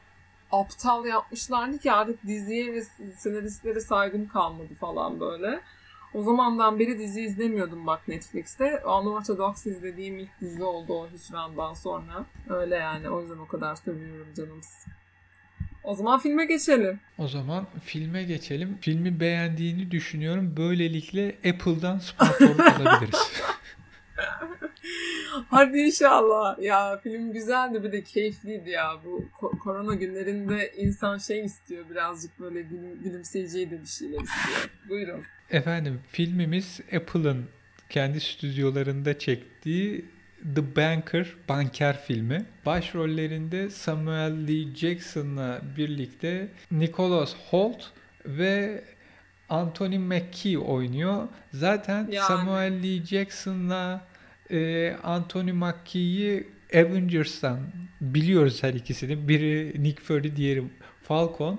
aptal 0.53 1.07
yapmışlardı 1.07 1.79
ki 1.79 1.93
artık 1.93 2.27
diziye 2.27 2.73
ve 2.73 2.83
senaristlere 3.17 3.81
saygım 3.81 4.29
kalmadı 4.29 4.75
falan 4.75 5.21
böyle. 5.21 5.61
O 6.15 6.23
zamandan 6.23 6.79
beri 6.79 6.99
dizi 6.99 7.23
izlemiyordum 7.23 7.87
bak 7.87 8.09
Netflix'te. 8.09 8.83
Unorthodox 8.85 9.67
izlediğim 9.67 10.19
ilk 10.19 10.41
dizi 10.41 10.65
oldu 10.65 10.95
o 10.95 11.09
hüsrandan 11.11 11.75
sonra. 11.75 12.25
Öyle 12.49 12.77
yani 12.77 13.11
o 13.11 13.21
yüzden 13.21 13.39
o 13.39 13.47
kadar 13.47 13.75
seviyorum 13.75 14.29
canımız. 14.37 14.87
O 15.85 15.95
zaman 15.95 16.19
filme 16.21 16.45
geçelim. 16.45 17.01
O 17.19 17.29
zaman 17.29 17.67
filme 17.85 18.23
geçelim. 18.23 18.79
Filmi 18.81 19.21
beğendiğini 19.21 19.91
düşünüyorum. 19.91 20.55
Böylelikle 20.57 21.29
Apple'dan 21.29 21.99
sponsorluk 21.99 22.61
alabiliriz. 22.81 23.33
Hadi 25.51 25.79
inşallah. 25.79 26.59
Ya 26.63 26.99
film 27.03 27.33
güzeldi 27.33 27.85
bir 27.85 27.93
de 27.93 28.03
keyifliydi 28.03 28.71
ya. 28.71 28.93
Bu 29.05 29.25
ko- 29.41 29.59
korona 29.59 29.95
günlerinde 29.95 30.73
insan 30.77 31.19
şey 31.19 31.45
istiyor 31.45 31.85
birazcık 31.91 32.41
böyle 32.41 32.71
bilim, 32.71 33.05
bilimseyiciye 33.05 33.71
de 33.71 33.81
bir 33.83 33.87
şeyler 33.87 34.21
istiyor. 34.21 34.71
Buyurun. 34.89 35.23
Efendim 35.51 36.01
filmimiz 36.09 36.81
Apple'ın 36.97 37.45
kendi 37.89 38.21
stüdyolarında 38.21 39.19
çektiği 39.19 40.05
The 40.55 40.77
Banker, 40.77 41.35
Banker 41.49 42.03
filmi. 42.07 42.45
Başrollerinde 42.67 43.71
Samuel 43.71 44.33
L. 44.49 44.75
Jackson'la 44.75 45.61
birlikte 45.77 46.49
Nicholas 46.71 47.35
Holt 47.51 47.85
ve 48.27 48.85
Anthony 49.49 49.99
Mackie 49.99 50.59
oynuyor. 50.59 51.29
Zaten 51.53 52.09
Yani. 52.11 52.27
Samuel 52.27 52.73
L. 52.73 53.05
Jackson'la 53.05 54.07
e, 54.51 54.93
Anthony 55.03 55.53
Mackie'yi 55.53 56.49
Avengers'tan 56.75 57.61
biliyoruz 58.01 58.63
her 58.63 58.75
ikisini. 58.75 59.29
Biri 59.29 59.83
Nick 59.83 60.03
Fury, 60.03 60.37
diğeri 60.37 60.63
Falcon. 61.03 61.59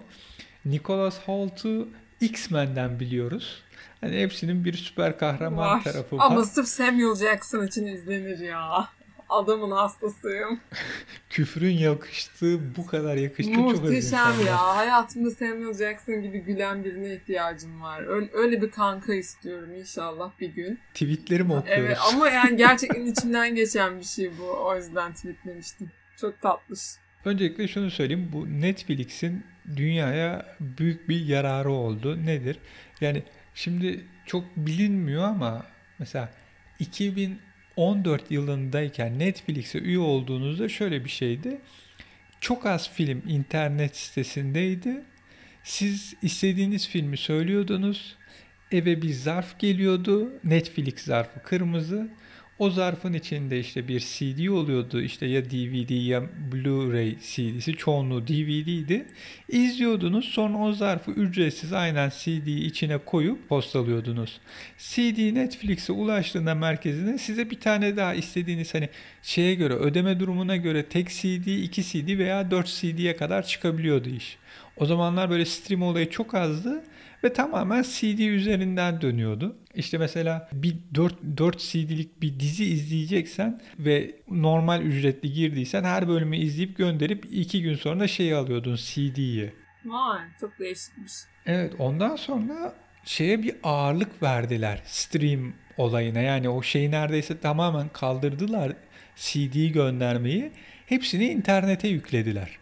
Nicholas 0.66 1.20
Holt'u 1.20 1.90
X-Men'den 2.22 3.00
biliyoruz. 3.00 3.64
Hani 4.02 4.22
hepsinin 4.22 4.66
bir 4.66 4.74
süper 4.74 5.18
kahraman 5.18 5.58
Var. 5.58 5.84
tarafı 5.84 6.18
var. 6.18 6.26
Ama 6.26 6.46
sırf 6.46 6.68
Samuel 6.68 7.16
Jackson 7.16 7.68
için 7.68 7.86
izlenir 7.86 8.40
ya. 8.40 8.88
Adamın 9.30 9.72
hastasıyım. 9.72 10.60
Küfrün 11.30 11.72
yakıştığı 11.78 12.76
bu 12.78 12.86
kadar 12.86 13.16
yakıştığı 13.16 13.54
çok 13.54 13.72
az 13.72 13.74
insan 13.74 13.84
Muhteşem 13.84 14.40
var. 14.40 14.46
ya. 14.46 14.76
Hayatımda 14.76 15.32
Samuel 15.32 15.74
Jackson 15.74 16.22
gibi 16.22 16.40
gülen 16.40 16.84
birine 16.84 17.14
ihtiyacım 17.16 17.82
var. 17.82 18.04
Öyle, 18.08 18.30
öyle 18.34 18.62
bir 18.62 18.72
kanka 18.72 19.14
istiyorum 19.14 19.76
inşallah 19.76 20.32
bir 20.40 20.50
gün. 20.50 20.80
Tweetleri 20.94 21.44
mi 21.44 21.54
okuyoruz? 21.54 21.84
Evet 21.86 21.98
ama 22.14 22.30
yani 22.30 22.58
gerçekten 22.58 23.06
içimden 23.12 23.56
geçen 23.56 24.00
bir 24.00 24.06
şey 24.06 24.32
bu. 24.40 24.68
O 24.68 24.76
yüzden 24.76 25.14
tweetlemiştim. 25.14 25.92
Çok 26.18 26.42
tatlış. 26.42 26.82
Öncelikle 27.26 27.68
şunu 27.68 27.92
söyleyeyim. 27.92 28.30
Bu 28.34 28.62
Netflix'in 28.62 29.44
dünyaya 29.76 30.56
büyük 30.60 31.10
bir 31.10 31.26
yararı 31.26 31.72
oldu. 31.72 32.26
Nedir? 32.26 32.58
Yani 33.02 33.24
şimdi 33.56 34.06
çok 34.26 34.58
bilinmiyor 34.58 35.24
ama 35.24 35.66
mesela 36.00 36.30
2014 36.80 38.32
yılındayken 38.32 39.20
Netflix'e 39.20 39.80
üye 39.80 40.00
olduğunuzda 40.00 40.70
şöyle 40.70 41.06
bir 41.06 41.10
şeydi. 41.10 41.62
Çok 42.42 42.66
az 42.66 42.90
film 42.90 43.24
internet 43.28 43.98
sitesindeydi. 43.98 45.04
Siz 45.64 46.14
istediğiniz 46.22 46.88
filmi 46.88 47.18
söylüyordunuz. 47.18 48.16
Eve 48.72 49.02
bir 49.02 49.14
zarf 49.14 49.60
geliyordu. 49.60 50.30
Netflix 50.44 50.96
zarfı 50.96 51.44
kırmızı. 51.44 52.10
O 52.62 52.70
zarfın 52.70 53.14
içinde 53.14 53.60
işte 53.60 53.88
bir 53.88 54.00
CD 54.00 54.48
oluyordu. 54.48 55.02
İşte 55.02 55.26
ya 55.26 55.46
DVD 55.46 56.06
ya 56.08 56.24
Blu-ray 56.52 57.16
CD'si. 57.20 57.74
Çoğunluğu 57.74 58.28
DVD'ydi. 58.28 59.06
İzliyordunuz. 59.50 60.26
Sonra 60.26 60.58
o 60.58 60.74
zarfı 60.74 61.12
ücretsiz 61.12 61.74
aynen 61.74 62.10
CD'yi 62.10 62.66
içine 62.66 62.98
koyup 62.98 63.50
postalıyordunuz. 63.50 64.40
CD 64.78 65.36
Netflix'e 65.36 65.94
ulaştığında 65.94 66.56
merkezine 66.56 67.18
size 67.18 67.50
bir 67.50 67.60
tane 67.60 67.98
daha 67.98 68.14
istediğiniz 68.14 68.74
hani 68.74 68.90
şeye 69.24 69.56
göre 69.56 69.74
ödeme 69.74 70.20
durumuna 70.20 70.56
göre 70.56 70.86
tek 70.86 71.10
CD, 71.10 71.48
2 71.48 71.84
CD 71.84 72.18
veya 72.18 72.52
4 72.52 72.68
CD'ye 72.68 73.16
kadar 73.16 73.46
çıkabiliyordu 73.46 74.10
iş. 74.10 74.38
O 74.78 74.86
zamanlar 74.86 75.30
böyle 75.30 75.46
stream 75.46 75.82
olayı 75.82 76.10
çok 76.10 76.36
azdı 76.36 76.84
ve 77.24 77.34
tamamen 77.34 77.84
CD 77.84 78.20
üzerinden 78.20 79.02
dönüyordu. 79.02 79.56
İşte 79.76 79.98
mesela 79.98 80.50
bir 80.54 80.76
4, 80.96 81.16
4 81.38 81.60
CD'lik 81.60 82.22
bir 82.22 82.40
dizi 82.40 82.66
izleyeceksen 82.66 83.62
ve 83.80 84.16
normal 84.28 84.82
ücretli 84.82 85.34
girdiysen 85.34 85.84
her 85.84 86.08
bölümü 86.08 86.38
izleyip 86.38 86.78
gönderip 86.78 87.26
2 87.32 87.62
gün 87.62 87.76
sonra 87.76 88.08
şey 88.08 88.34
alıyordun 88.34 88.76
CD'yi. 88.76 89.54
Vay 89.86 90.20
çok 90.42 90.60
değişikmiş. 90.60 91.14
Evet 91.46 91.74
ondan 91.80 92.16
sonra 92.16 92.74
şeye 93.06 93.44
bir 93.44 93.56
ağırlık 93.64 94.24
verdiler 94.24 94.82
stream 94.86 95.54
olayına. 95.78 96.20
Yani 96.20 96.50
o 96.50 96.62
şeyi 96.64 96.92
neredeyse 96.92 97.40
tamamen 97.40 97.90
kaldırdılar 97.90 98.74
CD 99.16 99.68
göndermeyi. 99.74 100.52
Hepsini 100.86 101.26
internete 101.26 101.88
yüklediler. 101.88 102.58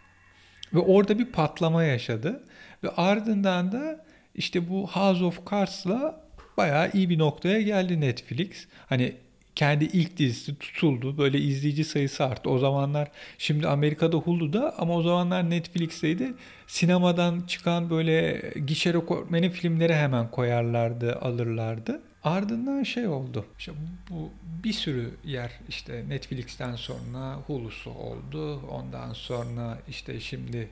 Ve 0.73 0.79
orada 0.79 1.19
bir 1.19 1.25
patlama 1.25 1.83
yaşadı. 1.83 2.43
Ve 2.83 2.89
ardından 2.89 3.71
da 3.71 4.05
işte 4.35 4.69
bu 4.69 4.87
House 4.87 5.23
of 5.23 5.51
Cards'la 5.51 6.21
bayağı 6.57 6.91
iyi 6.93 7.09
bir 7.09 7.19
noktaya 7.19 7.61
geldi 7.61 8.01
Netflix. 8.01 8.67
Hani 8.87 9.15
kendi 9.55 9.85
ilk 9.85 10.17
dizisi 10.17 10.59
tutuldu. 10.59 11.17
Böyle 11.17 11.39
izleyici 11.39 11.83
sayısı 11.83 12.25
arttı. 12.25 12.49
O 12.49 12.57
zamanlar 12.57 13.11
şimdi 13.37 13.67
Amerika'da 13.67 14.17
Hulu'da 14.17 14.75
ama 14.77 14.95
o 14.95 15.01
zamanlar 15.01 15.49
Netflix'teydi. 15.49 16.33
Sinemadan 16.67 17.41
çıkan 17.41 17.89
böyle 17.89 18.41
gişe 18.67 18.93
rekortmeni 18.93 19.49
filmleri 19.49 19.95
hemen 19.95 20.31
koyarlardı, 20.31 21.15
alırlardı. 21.15 22.01
Ardından 22.23 22.83
şey 22.83 23.07
oldu. 23.07 23.45
İşte 23.59 23.71
bu 24.09 24.29
bir 24.63 24.73
sürü 24.73 25.11
yer 25.25 25.51
işte 25.69 26.05
Netflix'ten 26.09 26.75
sonra 26.75 27.35
Hulu'su 27.47 27.91
oldu. 27.91 28.61
Ondan 28.69 29.13
sonra 29.13 29.77
işte 29.89 30.19
şimdi 30.19 30.69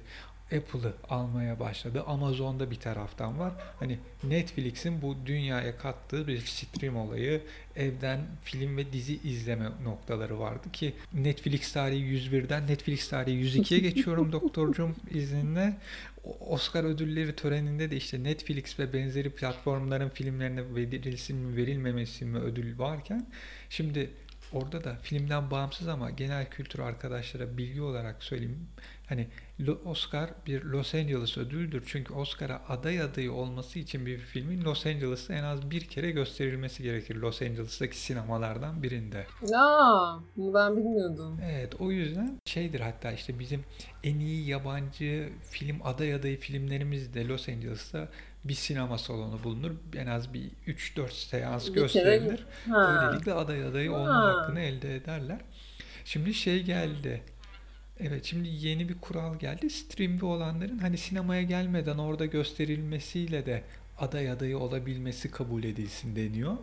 Apple'ı 0.52 0.94
almaya 1.10 1.60
başladı. 1.60 2.04
Amazon'da 2.08 2.72
bir 2.72 2.80
taraftan 2.80 3.40
var. 3.40 3.54
Hani 3.80 4.00
Netflix'in 4.24 5.02
bu 5.02 5.16
dünyaya 5.26 5.78
kattığı 5.78 6.28
bir 6.28 6.40
stream 6.40 6.98
olayı, 6.98 7.42
evden 7.76 8.20
film 8.44 8.78
ve 8.78 8.94
dizi 8.94 9.20
izleme 9.24 9.70
noktaları 9.84 10.40
vardı 10.40 10.72
ki 10.74 10.94
Netflix 11.14 11.74
tarihi 11.74 12.30
101'den 12.30 12.68
Netflix 12.68 13.10
tarihi 13.10 13.60
102'ye 13.60 13.80
geçiyorum 13.80 14.32
doktorcum 14.32 14.96
izninle. 15.12 15.78
Oscar 16.40 16.84
ödülleri 16.84 17.36
töreninde 17.36 17.92
de 17.92 17.96
işte 17.96 18.24
Netflix 18.24 18.80
ve 18.80 18.94
benzeri 18.94 19.30
platformların 19.30 20.10
filmlerine 20.10 20.76
verilsin 20.76 21.38
mi 21.38 21.58
verilmemesi 21.58 22.26
mi 22.26 22.38
ödül 22.38 22.80
varken 22.80 23.28
şimdi 23.70 24.10
orada 24.54 24.84
da 24.84 24.96
filmden 25.02 25.52
bağımsız 25.52 25.88
ama 25.88 26.10
genel 26.10 26.50
kültür 26.50 26.80
arkadaşlara 26.80 27.58
bilgi 27.58 27.82
olarak 27.82 28.24
söyleyeyim. 28.24 28.68
Hani 29.10 29.28
Oscar 29.86 30.30
bir 30.48 30.64
Los 30.64 30.96
Angeles 30.96 31.38
ödülüdür. 31.38 31.84
Çünkü 31.88 32.14
Oscar'a 32.14 32.62
aday 32.70 33.02
adayı 33.02 33.32
olması 33.34 33.80
için 33.80 34.06
bir 34.06 34.18
filmin 34.18 34.64
Los 34.64 34.86
Angeles'ta 34.86 35.34
en 35.34 35.44
az 35.44 35.72
bir 35.72 35.82
kere 35.82 36.12
gösterilmesi 36.12 36.84
gerekir. 36.84 37.16
Los 37.16 37.42
Angeles'taki 37.42 37.98
sinemalardan 37.98 38.84
birinde. 38.84 39.26
Aa, 39.56 40.20
bunu 40.38 40.54
ben 40.54 40.78
bilmiyordum. 40.78 41.40
Evet 41.52 41.74
o 41.80 41.92
yüzden 41.92 42.40
şeydir 42.46 42.80
hatta 42.80 43.12
işte 43.12 43.40
bizim 43.40 43.64
en 44.04 44.20
iyi 44.20 44.48
yabancı 44.48 45.30
film 45.50 45.78
aday 45.84 46.14
adayı 46.14 46.40
filmlerimiz 46.40 47.14
de 47.14 47.28
Los 47.28 47.50
Angeles'ta 47.50 48.10
bir 48.44 48.54
sinema 48.54 48.98
salonu 48.98 49.44
bulunur. 49.44 49.72
En 49.96 50.08
az 50.08 50.34
bir 50.34 50.52
3-4 50.68 51.12
seans 51.14 51.68
Bir 51.70 51.74
gösterilir. 51.74 52.46
kere- 52.66 52.74
Ha. 52.74 53.06
Böylelikle 53.08 53.34
aday 53.34 53.64
adayı 53.66 53.92
olma 53.92 54.08
Ha. 54.16 54.28
hakkını 54.42 54.60
elde 54.60 54.96
ederler. 54.96 55.40
Şimdi 56.06 56.34
şey 56.34 56.64
geldi. 56.64 57.22
Evet 58.00 58.26
şimdi 58.26 58.48
yeni 58.50 58.90
bir 58.90 58.96
kural 59.02 59.40
geldi. 59.40 59.70
Streamli 59.70 60.26
olanların 60.26 60.78
hani 60.78 60.98
sinemaya 60.98 61.42
gelmeden 61.42 61.98
orada 61.98 62.26
gösterilmesiyle 62.26 63.46
de 63.46 63.64
aday 63.98 64.32
adayı 64.32 64.58
olabilmesi 64.58 65.32
kabul 65.32 65.64
edilsin 65.64 66.16
deniyor. 66.16 66.58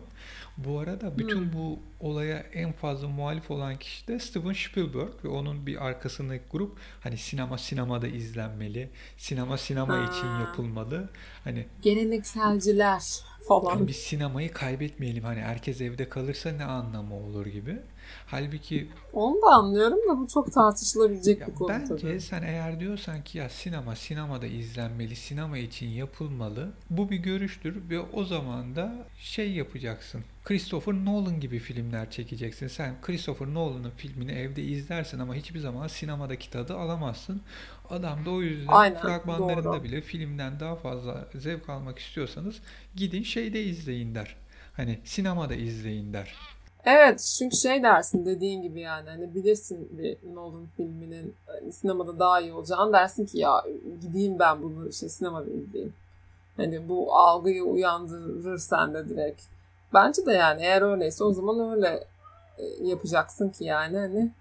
Bu 0.57 0.79
arada 0.79 1.17
bütün 1.17 1.41
Hmm. 1.41 1.53
bu 1.53 1.79
olaya 1.99 2.37
en 2.53 2.71
fazla 2.71 3.07
muhalif 3.07 3.51
olan 3.51 3.75
kişi 3.79 4.07
de 4.07 4.19
Steven 4.19 4.53
Spielberg 4.53 5.09
ve 5.23 5.27
onun 5.27 5.65
bir 5.67 5.85
arkasındaki 5.85 6.43
grup 6.51 6.77
hani 6.99 7.17
sinema 7.17 7.57
sinemada 7.57 8.07
izlenmeli, 8.07 8.89
sinema 9.17 9.57
sinema 9.57 9.93
Ha. 9.93 10.03
için 10.11 10.27
yapılmalı. 10.39 11.09
Hani 11.43 11.65
Gelenekselciler 11.81 13.03
falan. 13.47 13.69
yani 13.75 13.87
biz 13.87 13.95
sinemayı 13.95 14.51
kaybetmeyelim 14.53 15.23
hani 15.23 15.41
herkes 15.41 15.81
evde 15.81 16.09
kalırsa 16.09 16.51
ne 16.51 16.65
anlamı 16.65 17.15
olur 17.15 17.45
gibi. 17.45 17.77
Halbuki 18.27 18.87
Onu 19.13 19.41
da 19.41 19.47
anlıyorum 19.47 19.97
da 20.09 20.19
bu 20.19 20.27
çok 20.27 20.53
tartışılabilecek 20.53 21.47
bir 21.47 21.53
konu 21.53 21.69
bence 21.69 21.95
tabii. 21.97 22.21
sen 22.21 22.43
eğer 22.43 22.79
diyorsan 22.79 23.23
ki 23.23 23.37
ya 23.37 23.49
sinema 23.49 23.95
sinemada 23.95 24.45
izlenmeli, 24.45 25.15
sinema 25.15 25.57
için 25.57 25.87
yapılmalı. 25.87 26.71
Bu 26.89 27.09
bir 27.09 27.17
görüştür 27.17 27.89
ve 27.89 27.99
o 27.99 28.23
zaman 28.23 28.75
da 28.75 28.95
şey 29.19 29.51
yapacaksın. 29.51 30.23
Christopher 30.43 30.93
Nolan 30.93 31.39
gibi 31.39 31.59
filmler 31.59 32.11
çekeceksin. 32.11 32.67
Sen 32.67 32.95
Christopher 33.01 33.47
Nolan'ın 33.53 33.89
filmini 33.91 34.31
evde 34.31 34.63
izlersin 34.63 35.19
ama 35.19 35.35
hiçbir 35.35 35.59
zaman 35.59 35.87
sinemadaki 35.87 36.49
tadı 36.49 36.77
alamazsın. 36.77 37.41
Adam 37.89 38.25
da 38.25 38.29
o 38.31 38.41
yüzden 38.41 38.67
Aynen, 38.73 39.01
fragmanlarında 39.01 39.63
doğru. 39.63 39.83
bile 39.83 40.01
filmden 40.01 40.59
daha 40.59 40.75
fazla 40.75 41.27
zevk 41.35 41.69
almak 41.69 41.99
istiyorsanız 41.99 42.55
gidin 42.95 43.23
şeyde 43.23 43.63
izleyin 43.63 44.15
der. 44.15 44.35
Hani 44.73 44.99
sinemada 45.03 45.55
izleyin 45.55 46.13
der. 46.13 46.35
Evet 46.85 47.35
çünkü 47.39 47.57
şey 47.57 47.83
dersin 47.83 48.25
dediğin 48.25 48.61
gibi 48.61 48.79
yani 48.79 49.09
hani 49.09 49.35
bilirsin 49.35 49.89
bir 49.91 50.17
Nolan 50.35 50.65
filminin 50.77 51.35
hani 51.47 51.71
sinemada 51.71 52.19
daha 52.19 52.41
iyi 52.41 52.53
olacağını 52.53 52.93
dersin 52.93 53.25
ki 53.25 53.39
ya 53.39 53.63
gideyim 54.01 54.39
ben 54.39 54.63
bunu 54.63 54.89
işte 54.89 55.09
sinemada 55.09 55.51
izleyeyim. 55.51 55.93
Hani 56.57 56.89
bu 56.89 57.15
algıyı 57.15 57.63
uyandırır 57.63 58.57
sende 58.57 59.09
direkt. 59.09 59.41
Bence 59.93 60.25
de 60.25 60.33
yani 60.33 60.61
eğer 60.61 60.81
öyleyse 60.81 61.23
o 61.23 61.33
zaman 61.33 61.71
öyle 61.71 62.03
e, 62.57 62.87
yapacaksın 62.87 63.49
ki 63.49 63.63
yani 63.63 63.97
hani 63.97 64.31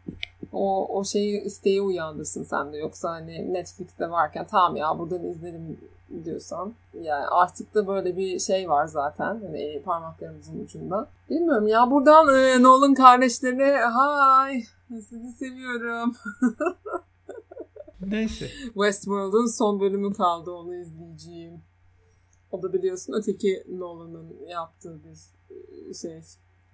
o, 0.53 0.87
o 0.99 1.05
şeyi 1.05 1.43
isteği 1.43 1.83
uyandırsın 1.83 2.45
sende. 2.45 2.77
Yoksa 2.77 3.11
hani 3.11 3.53
Netflix'te 3.53 4.11
varken 4.11 4.47
tamam 4.51 4.77
ya 4.77 4.99
buradan 4.99 5.25
izlerim 5.25 5.79
diyorsan 6.25 6.75
yani 7.03 7.27
artık 7.27 7.75
da 7.75 7.87
böyle 7.87 8.17
bir 8.17 8.39
şey 8.39 8.69
var 8.69 8.87
zaten 8.87 9.25
hani 9.25 9.83
parmaklarımızın 9.85 10.65
ucunda. 10.65 11.09
Bilmiyorum 11.31 11.69
ya 11.69 11.91
buradan 11.91 12.35
e, 12.35 12.63
Nolan 12.63 12.95
kardeşlerine 12.95 13.77
hay 13.77 14.65
sizi 14.89 15.33
seviyorum. 15.33 16.17
Neyse. 18.01 18.49
Westworld'un 18.65 19.47
son 19.47 19.81
bölümü 19.81 20.15
kaldı 20.15 20.51
onu 20.51 20.75
izleyeceğim. 20.75 21.61
O 22.51 22.63
da 22.63 22.73
biliyorsun 22.73 23.13
öteki 23.13 23.65
Nolan'ın 23.69 24.47
yaptığı 24.49 25.01
bir 25.05 25.19
e, 25.91 25.95
şey 25.95 26.21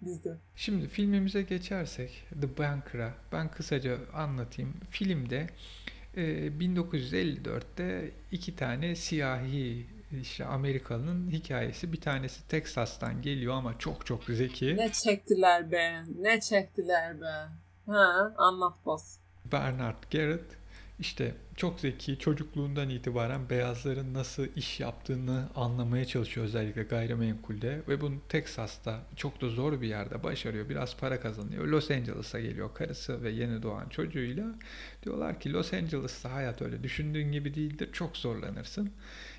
dizi. 0.05 0.35
Şimdi 0.57 0.88
filmimize 0.88 1.43
geçersek 1.43 2.29
The 2.40 2.59
Banker'a 2.59 3.14
ben 3.33 3.51
kısaca 3.51 3.99
anlatayım. 4.14 4.75
Filmde 4.90 5.47
1954'te 6.16 8.11
iki 8.33 8.57
tane 8.57 8.96
siyahi 8.96 9.87
işte 10.20 10.44
Amerikalı'nın 10.44 11.31
hikayesi. 11.31 11.92
Bir 11.92 12.01
tanesi 12.01 12.49
Texas'tan 12.49 13.23
geliyor 13.23 13.55
ama 13.55 13.79
çok 13.79 14.07
çok 14.07 14.25
zeki. 14.25 14.77
Ne 14.77 14.92
çektiler 14.92 15.70
be 15.70 16.03
ne 16.18 16.40
çektiler 16.40 17.20
be. 17.20 17.46
Ha 17.87 18.35
anlat 18.37 18.75
boss. 18.87 19.16
Bernard 19.53 20.03
Garrett 20.12 20.60
işte 21.01 21.35
çok 21.57 21.81
zeki 21.81 22.19
çocukluğundan 22.19 22.91
itibaren 22.91 23.51
beyazların 23.51 24.15
nasıl 24.15 24.47
iş 24.57 24.81
yaptığını 24.81 25.49
anlamaya 25.55 26.05
çalışıyor 26.05 26.47
özellikle 26.47 26.83
gayrimenkulde 26.83 27.81
ve 27.89 28.01
bunu 28.01 28.15
Texas'ta 28.29 29.03
çok 29.17 29.41
da 29.41 29.49
zor 29.49 29.81
bir 29.81 29.89
yerde 29.89 30.23
başarıyor. 30.23 30.69
Biraz 30.69 30.97
para 30.97 31.21
kazanıyor. 31.21 31.67
Los 31.67 31.91
Angeles'a 31.91 32.41
geliyor 32.41 32.75
karısı 32.75 33.23
ve 33.23 33.31
yeni 33.31 33.63
doğan 33.63 33.89
çocuğuyla. 33.89 34.55
Diyorlar 35.03 35.41
ki 35.41 35.53
Los 35.53 35.73
Angeles'ta 35.73 36.33
hayat 36.33 36.63
öyle 36.63 36.83
düşündüğün 36.83 37.33
gibi 37.33 37.55
değildir. 37.55 37.89
Çok 37.93 38.17
zorlanırsın. 38.17 38.91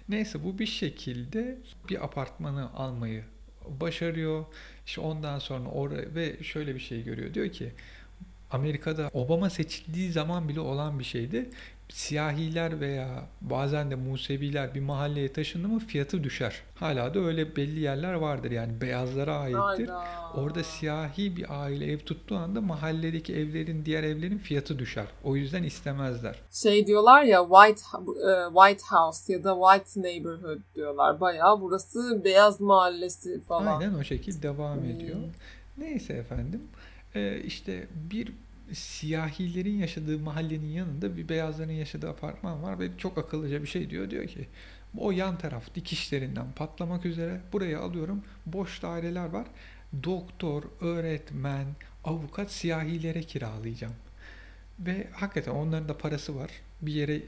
Neyse 0.09 0.43
bu 0.43 0.59
bir 0.59 0.65
şekilde 0.65 1.57
bir 1.89 2.03
apartmanı 2.03 2.73
almayı 2.73 3.23
başarıyor. 3.67 4.45
İşte 4.85 5.01
ondan 5.01 5.39
sonra 5.39 5.69
oraya 5.69 6.15
ve 6.15 6.43
şöyle 6.43 6.75
bir 6.75 6.79
şey 6.79 7.03
görüyor. 7.03 7.33
Diyor 7.33 7.49
ki 7.49 7.71
Amerika'da 8.51 9.09
Obama 9.13 9.49
seçildiği 9.49 10.11
zaman 10.11 10.49
bile 10.49 10.59
olan 10.59 10.99
bir 10.99 11.03
şeydi. 11.03 11.49
Siyahiler 11.89 12.79
veya 12.81 13.25
bazen 13.41 13.91
de 13.91 13.95
Museviler 13.95 14.75
bir 14.75 14.79
mahalleye 14.79 15.33
taşındı 15.33 15.67
mı 15.67 15.79
fiyatı 15.79 16.23
düşer. 16.23 16.61
Hala 16.75 17.13
da 17.13 17.19
öyle 17.19 17.55
belli 17.55 17.79
yerler 17.79 18.13
vardır 18.13 18.51
yani 18.51 18.81
beyazlara 18.81 19.35
aittir. 19.37 19.87
Hayda. 19.87 20.03
Orada 20.35 20.63
siyahi 20.63 21.37
bir 21.37 21.61
aile 21.63 21.91
ev 21.91 21.97
tuttuğu 21.99 22.37
anda 22.37 22.61
mahalledeki 22.61 23.35
evlerin 23.35 23.85
diğer 23.85 24.03
evlerin 24.03 24.37
fiyatı 24.37 24.79
düşer. 24.79 25.05
O 25.23 25.35
yüzden 25.35 25.63
istemezler. 25.63 26.35
Şey 26.51 26.87
diyorlar 26.87 27.23
ya 27.23 27.41
White 27.43 27.81
e, 28.07 28.33
White 28.53 28.83
House 28.89 29.33
ya 29.33 29.43
da 29.43 29.55
White 29.61 30.01
Neighborhood 30.07 30.59
diyorlar. 30.75 31.19
Bayağı 31.21 31.61
burası 31.61 32.21
beyaz 32.23 32.61
mahallesi 32.61 33.41
falan. 33.41 33.79
Aynen 33.79 33.93
o 33.93 34.03
şekilde 34.03 34.41
devam 34.43 34.77
Hmm. 34.77 34.89
ediyor. 34.89 35.17
Neyse 35.77 36.13
efendim. 36.13 36.61
Ee, 37.15 37.41
işte 37.45 37.87
bir 38.11 38.33
siyahilerin 38.73 39.77
yaşadığı 39.77 40.19
mahallenin 40.19 40.69
yanında 40.69 41.17
bir 41.17 41.29
beyazların 41.29 41.71
yaşadığı 41.71 42.09
apartman 42.09 42.63
var 42.63 42.79
ve 42.79 42.89
çok 42.97 43.17
akıllıca 43.17 43.61
bir 43.61 43.67
şey 43.67 43.89
diyor. 43.89 44.09
Diyor 44.09 44.27
ki 44.27 44.47
o 44.97 45.11
yan 45.11 45.37
taraf 45.37 45.75
dikişlerinden 45.75 46.51
patlamak 46.55 47.05
üzere 47.05 47.41
buraya 47.53 47.79
alıyorum. 47.79 48.23
Boş 48.45 48.81
daireler 48.81 49.25
var. 49.25 49.47
Doktor, 50.03 50.63
öğretmen, 50.81 51.65
avukat 52.03 52.51
siyahilere 52.51 53.23
kiralayacağım. 53.23 53.93
Ve 54.85 55.07
hakikaten 55.13 55.51
onların 55.51 55.89
da 55.89 55.97
parası 55.97 56.35
var. 56.35 56.51
Bir 56.81 56.93
yere 56.93 57.21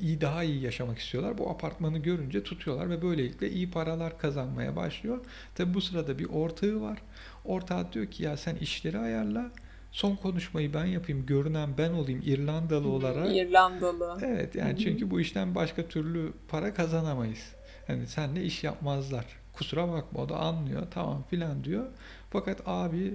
iyi 0.00 0.20
daha 0.20 0.44
iyi 0.44 0.62
yaşamak 0.62 0.98
istiyorlar. 0.98 1.38
Bu 1.38 1.50
apartmanı 1.50 1.98
görünce 1.98 2.42
tutuyorlar 2.42 2.90
ve 2.90 3.02
böylelikle 3.02 3.50
iyi 3.50 3.70
paralar 3.70 4.18
kazanmaya 4.18 4.76
başlıyor. 4.76 5.18
Tabi 5.54 5.74
bu 5.74 5.80
sırada 5.80 6.18
bir 6.18 6.24
ortağı 6.24 6.80
var. 6.80 6.98
Ortağı 7.44 7.92
diyor 7.92 8.06
ki 8.06 8.22
ya 8.22 8.36
sen 8.36 8.56
işleri 8.56 8.98
ayarla. 8.98 9.50
Son 9.92 10.16
konuşmayı 10.16 10.74
ben 10.74 10.84
yapayım. 10.84 11.26
Görünen 11.26 11.78
ben 11.78 11.92
olayım 11.92 12.22
İrlandalı 12.24 12.88
olarak. 12.88 13.36
İrlandalı. 13.36 14.18
Evet 14.22 14.54
yani 14.54 14.78
çünkü 14.78 15.10
bu 15.10 15.20
işten 15.20 15.54
başka 15.54 15.86
türlü 15.86 16.32
para 16.48 16.74
kazanamayız. 16.74 17.54
Yani 17.88 18.06
senle 18.06 18.44
iş 18.44 18.64
yapmazlar. 18.64 19.24
Kusura 19.52 19.92
bakma 19.92 20.20
o 20.20 20.28
da 20.28 20.36
anlıyor 20.36 20.86
tamam 20.90 21.24
filan 21.30 21.64
diyor. 21.64 21.86
Fakat 22.30 22.62
abi 22.66 23.14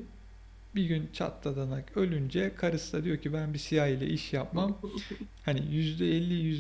bir 0.76 0.86
gün 0.86 1.10
çatladanak 1.14 1.98
ölünce 1.98 2.56
karısı 2.56 2.98
da 2.98 3.04
diyor 3.04 3.18
ki 3.18 3.34
ben 3.34 3.54
bir 3.54 3.60
siyah 3.60 3.88
ile 3.88 4.08
iş 4.08 4.34
yapmam. 4.34 4.78
Hani 5.46 5.60
%50 5.60 6.04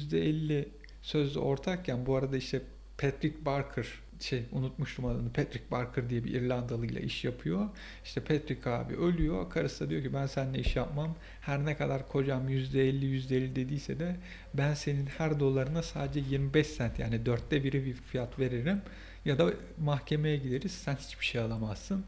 %50 0.10 0.66
sözlü 1.02 1.40
ortakken 1.40 2.06
bu 2.06 2.16
arada 2.16 2.38
işte 2.38 2.62
Patrick 2.98 3.46
Barker 3.46 3.88
şey 4.24 4.44
unutmuştum 4.52 5.06
adını 5.06 5.34
Patrick 5.34 5.72
Barker 5.72 6.10
diye 6.10 6.24
bir 6.24 6.34
İrlandalı 6.34 6.86
ile 6.86 7.02
iş 7.02 7.24
yapıyor. 7.24 7.70
İşte 8.04 8.22
Patrick 8.22 8.70
abi 8.70 8.96
ölüyor. 8.96 9.50
Karısı 9.50 9.86
da 9.86 9.90
diyor 9.90 10.04
ki 10.04 10.14
ben 10.14 10.26
seninle 10.26 10.60
iş 10.60 10.76
yapmam. 10.76 11.16
Her 11.42 11.66
ne 11.66 11.78
kadar 11.78 12.08
kocam 12.08 12.50
%50 12.50 13.06
%50 13.06 13.56
dediyse 13.56 14.00
de 14.00 14.16
ben 14.54 14.74
senin 14.74 15.06
her 15.06 15.40
dolarına 15.40 15.84
sadece 15.84 16.20
25 16.20 16.68
sent 16.68 17.00
yani 17.00 17.26
dörtte 17.26 17.64
biri 17.64 17.86
bir 17.86 17.94
fiyat 17.94 18.40
veririm. 18.40 18.82
Ya 19.26 19.38
da 19.38 19.54
mahkemeye 19.78 20.38
gideriz 20.38 20.72
sen 20.72 20.96
hiçbir 20.96 21.26
şey 21.26 21.42
alamazsın. 21.42 22.06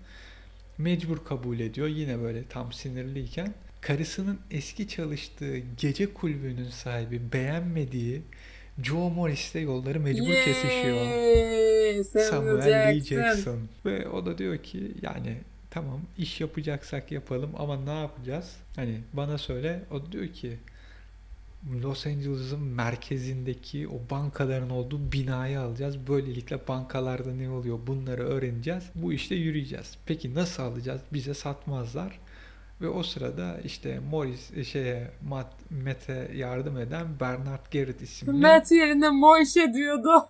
Mecbur 0.77 1.25
kabul 1.25 1.59
ediyor 1.59 1.87
yine 1.87 2.21
böyle 2.21 2.43
tam 2.47 2.73
sinirliyken. 2.73 3.53
Karısının 3.81 4.39
eski 4.51 4.87
çalıştığı 4.87 5.57
gece 5.57 6.13
kulübünün 6.13 6.69
sahibi 6.69 7.21
beğenmediği 7.33 8.21
Joe 8.83 9.09
Morris'le 9.09 9.55
yolları 9.55 9.99
mecbur 9.99 10.33
kesişiyor. 10.33 10.95
Yay, 10.95 12.03
Samuel, 12.03 12.93
Lee 12.95 12.99
Jackson. 12.99 13.59
Ve 13.85 14.07
o 14.07 14.25
da 14.25 14.37
diyor 14.37 14.57
ki 14.57 14.91
yani 15.01 15.37
tamam 15.71 16.01
iş 16.17 16.41
yapacaksak 16.41 17.11
yapalım 17.11 17.51
ama 17.57 17.79
ne 17.79 17.99
yapacağız? 17.99 18.55
Hani 18.75 18.99
bana 19.13 19.37
söyle. 19.37 19.83
O 19.91 20.11
diyor 20.11 20.27
ki 20.27 20.57
Los 21.71 22.07
Angeles'ın 22.07 22.59
merkezindeki 22.59 23.87
o 23.87 24.09
bankaların 24.09 24.69
olduğu 24.69 25.11
binayı 25.11 25.59
alacağız. 25.59 26.07
Böylelikle 26.07 26.67
bankalarda 26.67 27.33
ne 27.33 27.49
oluyor 27.49 27.79
bunları 27.87 28.23
öğreneceğiz. 28.23 28.83
Bu 28.95 29.13
işte 29.13 29.35
yürüyeceğiz. 29.35 29.97
Peki 30.05 30.35
nasıl 30.35 30.63
alacağız? 30.63 31.01
Bize 31.13 31.33
satmazlar. 31.33 32.19
Ve 32.81 32.89
o 32.89 33.03
sırada 33.03 33.57
işte 33.63 33.99
Morris 33.99 34.51
e, 34.57 34.63
şeye 34.63 35.11
Matt, 35.29 35.71
Matt'e 35.85 36.31
yardım 36.35 36.77
eden 36.77 37.19
Bernard 37.19 37.73
Garrett 37.73 38.01
isimli 38.01 38.31
Matt 38.41 38.71
yerine 38.71 39.09
Moishe 39.09 39.73
diyordu. 39.73 40.09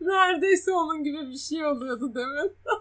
Neredeyse 0.00 0.72
onun 0.72 1.04
gibi 1.04 1.30
bir 1.30 1.38
şey 1.38 1.64
oluyordu 1.64 2.08
mi? 2.08 2.50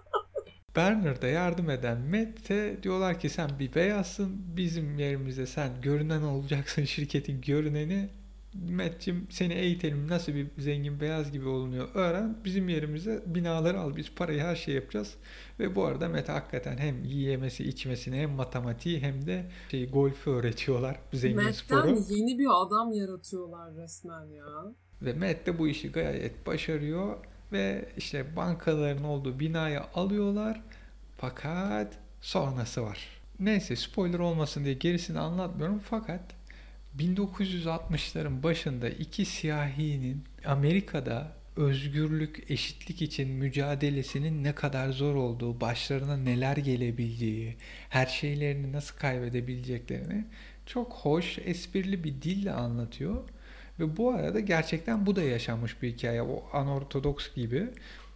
Bernard'a 0.75 1.27
yardım 1.27 1.69
eden 1.69 1.97
Matt'e 2.01 2.83
diyorlar 2.83 3.19
ki 3.19 3.29
sen 3.29 3.49
bir 3.59 3.75
beyazsın 3.75 4.41
bizim 4.57 4.99
yerimize 4.99 5.45
sen 5.45 5.81
görünen 5.81 6.21
olacaksın 6.21 6.83
şirketin 6.85 7.41
görüneni. 7.41 8.09
Matt'cim 8.53 9.27
seni 9.29 9.53
eğitelim 9.53 10.07
nasıl 10.07 10.33
bir 10.33 10.47
zengin 10.57 10.99
beyaz 10.99 11.31
gibi 11.31 11.47
olunuyor 11.47 11.87
öğren 11.93 12.37
bizim 12.45 12.69
yerimize 12.69 13.23
binaları 13.25 13.79
al 13.79 13.95
biz 13.95 14.15
parayı 14.15 14.41
her 14.41 14.55
şey 14.55 14.75
yapacağız. 14.75 15.15
Ve 15.59 15.75
bu 15.75 15.85
arada 15.85 16.09
Matt 16.09 16.29
hakikaten 16.29 16.77
hem 16.77 17.03
yiyemesi 17.03 17.63
içmesini 17.63 18.17
hem 18.17 18.31
matematiği 18.31 18.99
hem 18.99 19.25
de 19.25 19.45
şey 19.71 19.89
golfü 19.89 20.29
öğretiyorlar 20.29 20.99
zengin 21.13 21.51
sporu. 21.51 21.91
Matt'ten 21.91 22.15
yeni 22.15 22.39
bir 22.39 22.47
adam 22.65 22.93
yaratıyorlar 22.93 23.75
resmen 23.75 24.25
ya. 24.25 24.73
Ve 25.01 25.13
Matt 25.13 25.45
de 25.45 25.59
bu 25.59 25.67
işi 25.67 25.91
gayet 25.91 26.47
başarıyor 26.47 27.17
ve 27.51 27.89
işte 27.97 28.35
bankaların 28.35 29.03
olduğu 29.03 29.39
binayı 29.39 29.81
alıyorlar. 29.81 30.61
Fakat 31.17 31.93
sonrası 32.21 32.83
var. 32.83 32.99
Neyse 33.39 33.75
spoiler 33.75 34.19
olmasın 34.19 34.65
diye 34.65 34.73
gerisini 34.73 35.19
anlatmıyorum 35.19 35.81
fakat 35.89 36.21
1960'ların 36.97 38.43
başında 38.43 38.89
iki 38.89 39.25
siyahinin 39.25 40.23
Amerika'da 40.45 41.39
özgürlük, 41.57 42.51
eşitlik 42.51 43.01
için 43.01 43.29
mücadelesinin 43.29 44.43
ne 44.43 44.55
kadar 44.55 44.89
zor 44.89 45.15
olduğu, 45.15 45.61
başlarına 45.61 46.17
neler 46.17 46.57
gelebileceği, 46.57 47.55
her 47.89 48.05
şeylerini 48.05 48.71
nasıl 48.71 48.97
kaybedebileceklerini 48.97 50.25
çok 50.65 50.93
hoş, 50.93 51.39
esprili 51.45 52.03
bir 52.03 52.21
dille 52.21 52.51
anlatıyor. 52.51 53.23
Ve 53.79 53.97
bu 53.97 54.11
arada 54.11 54.39
gerçekten 54.39 55.05
bu 55.05 55.15
da 55.15 55.23
yaşanmış 55.23 55.81
bir 55.81 55.91
hikaye. 55.91 56.21
O 56.21 56.43
anortodoks 56.53 57.35
gibi. 57.35 57.67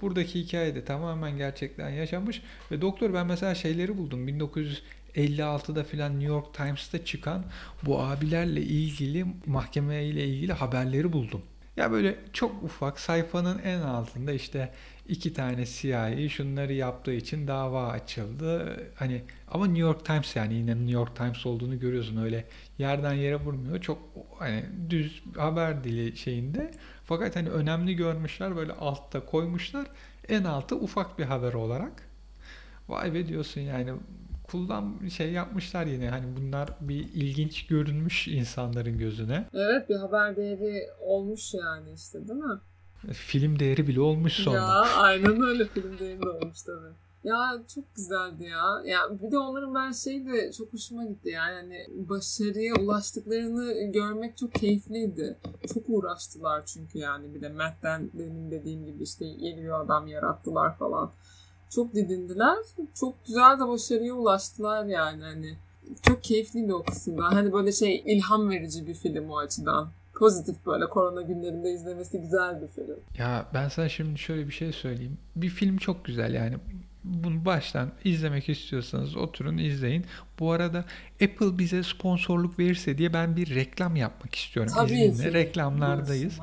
Buradaki 0.01 0.39
hikaye 0.39 0.75
de 0.75 0.85
tamamen 0.85 1.37
gerçekten 1.37 1.89
yaşanmış. 1.89 2.41
Ve 2.71 2.81
doktor 2.81 3.13
ben 3.13 3.27
mesela 3.27 3.55
şeyleri 3.55 3.97
buldum. 3.97 4.27
1956'da 4.27 5.83
filan 5.83 6.11
New 6.11 6.27
York 6.27 6.53
Times'ta 6.53 7.05
çıkan 7.05 7.45
bu 7.83 7.99
abilerle 7.99 8.61
ilgili 8.61 9.25
mahkemeyle 9.45 10.27
ilgili 10.27 10.53
haberleri 10.53 11.13
buldum. 11.13 11.41
Ya 11.77 11.91
böyle 11.91 12.15
çok 12.33 12.63
ufak 12.63 12.99
sayfanın 12.99 13.59
en 13.59 13.79
altında 13.79 14.31
işte 14.31 14.73
iki 15.07 15.33
tane 15.33 15.65
siyahi 15.65 16.29
şunları 16.29 16.73
yaptığı 16.73 17.13
için 17.13 17.47
dava 17.47 17.87
açıldı. 17.87 18.79
Hani 18.95 19.21
ama 19.51 19.65
New 19.65 19.81
York 19.81 20.05
Times 20.05 20.35
yani 20.35 20.53
yine 20.53 20.75
New 20.75 20.91
York 20.91 21.15
Times 21.15 21.45
olduğunu 21.45 21.79
görüyorsun 21.79 22.17
öyle 22.17 22.45
yerden 22.77 23.13
yere 23.13 23.35
vurmuyor. 23.35 23.81
Çok 23.81 23.99
hani 24.39 24.65
düz 24.89 25.23
haber 25.37 25.83
dili 25.83 26.17
şeyinde. 26.17 26.71
Fakat 27.03 27.35
hani 27.35 27.49
önemli 27.49 27.95
görmüşler 27.95 28.55
böyle 28.55 28.73
altta 28.73 29.25
koymuşlar. 29.25 29.87
En 30.29 30.43
altı 30.43 30.75
ufak 30.75 31.19
bir 31.19 31.23
haber 31.23 31.53
olarak. 31.53 32.09
Vay 32.89 33.13
be 33.13 33.27
diyorsun 33.27 33.61
yani 33.61 33.93
kullan 34.43 35.07
şey 35.07 35.31
yapmışlar 35.31 35.85
yine 35.85 36.09
hani 36.09 36.25
bunlar 36.37 36.69
bir 36.81 36.99
ilginç 37.13 37.67
görünmüş 37.67 38.27
insanların 38.27 38.97
gözüne. 38.97 39.45
Evet 39.53 39.89
bir 39.89 39.95
haber 39.95 40.35
değeri 40.35 40.81
olmuş 40.99 41.53
yani 41.53 41.93
işte 41.95 42.27
değil 42.27 42.39
mi? 42.39 42.59
Film 43.11 43.59
değeri 43.59 43.87
bile 43.87 44.01
olmuş 44.01 44.33
sonra. 44.33 44.57
Ya 44.57 44.81
aynen 44.97 45.41
öyle 45.41 45.65
film 45.65 45.99
değeri 45.99 46.21
de 46.21 46.29
olmuş 46.29 46.61
tabii. 46.61 46.93
Ya 47.23 47.63
çok 47.75 47.95
güzeldi 47.95 48.43
ya. 48.43 48.81
Ya 48.85 48.99
bir 49.21 49.31
de 49.31 49.37
onların 49.37 49.75
ben 49.75 49.91
şey 49.91 50.25
de 50.25 50.51
çok 50.51 50.73
hoşuma 50.73 51.05
gitti 51.05 51.29
yani 51.29 51.55
hani 51.55 52.07
başarıya 52.09 52.75
ulaştıklarını 52.75 53.91
görmek 53.91 54.37
çok 54.37 54.53
keyifliydi. 54.53 55.37
Çok 55.73 55.83
uğraştılar 55.87 56.65
çünkü 56.65 56.99
yani 56.99 57.35
bir 57.35 57.41
de 57.41 57.49
Matt'ten 57.49 58.09
benim 58.13 58.51
dediğim 58.51 58.85
gibi 58.85 59.03
işte 59.03 59.25
yeni 59.25 59.63
bir 59.63 59.81
adam 59.81 60.07
yarattılar 60.07 60.77
falan. 60.77 61.11
Çok 61.69 61.95
didindiler. 61.95 62.57
Çok 62.99 63.25
güzel 63.25 63.59
de 63.59 63.67
başarıya 63.67 64.13
ulaştılar 64.13 64.85
yani 64.85 65.23
hani. 65.23 65.57
Çok 66.01 66.23
keyifliydi 66.23 66.73
o 66.73 66.83
kısımda. 66.83 67.23
Hani 67.23 67.53
böyle 67.53 67.71
şey 67.71 68.03
ilham 68.05 68.49
verici 68.49 68.87
bir 68.87 68.93
film 68.93 69.29
o 69.29 69.37
açıdan 69.37 69.89
pozitif 70.23 70.65
böyle 70.65 70.85
korona 70.85 71.21
günlerinde 71.21 71.71
izlemesi 71.71 72.21
güzel 72.21 72.61
bir 72.61 72.67
film. 72.67 72.99
Ya 73.17 73.45
ben 73.53 73.69
sana 73.69 73.89
şimdi 73.89 74.19
şöyle 74.19 74.47
bir 74.47 74.53
şey 74.53 74.71
söyleyeyim. 74.71 75.17
Bir 75.35 75.49
film 75.49 75.77
çok 75.77 76.05
güzel 76.05 76.33
yani. 76.33 76.55
Bunu 77.03 77.45
baştan 77.45 77.91
izlemek 78.03 78.49
istiyorsanız 78.49 79.15
oturun 79.15 79.57
izleyin. 79.57 80.05
Bu 80.39 80.51
arada 80.51 80.85
Apple 81.23 81.57
bize 81.57 81.83
sponsorluk 81.83 82.59
verirse 82.59 82.97
diye 82.97 83.13
ben 83.13 83.35
bir 83.35 83.55
reklam 83.55 83.95
yapmak 83.95 84.35
istiyorum. 84.35 84.73
Tabii 84.75 84.93
İzninle. 84.93 85.33
Reklamlardayız. 85.33 86.39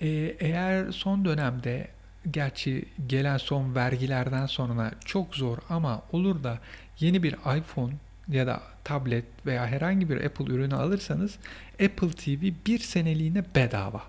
Ee, 0.00 0.08
eğer 0.40 0.92
son 0.92 1.24
dönemde 1.24 1.88
gerçi 2.30 2.84
gelen 3.06 3.36
son 3.36 3.74
vergilerden 3.74 4.46
sonra 4.46 4.92
çok 5.04 5.34
zor 5.34 5.58
ama 5.68 6.02
olur 6.12 6.44
da 6.44 6.58
yeni 7.00 7.22
bir 7.22 7.32
iPhone 7.32 7.92
ya 8.28 8.46
da 8.46 8.62
tablet 8.88 9.24
veya 9.46 9.66
herhangi 9.66 10.10
bir 10.10 10.24
Apple 10.24 10.54
ürünü 10.54 10.74
alırsanız 10.74 11.38
Apple 11.72 12.10
TV 12.10 12.66
bir 12.66 12.78
seneliğine 12.78 13.44
bedava. 13.54 14.02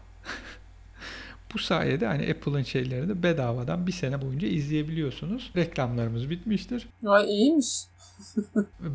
Bu 1.54 1.60
sayede 1.60 2.06
hani 2.06 2.32
Apple'ın 2.32 2.64
şeylerini 2.64 3.24
bedavadan 3.24 3.88
bir 3.88 3.92
sene 3.92 4.22
boyunca 4.22 4.48
izleyebiliyorsunuz. 4.48 5.52
Reklamlarımız 5.56 6.30
bitmiştir. 6.30 6.88
Ay 7.06 7.26
iyiymiş. 7.26 7.68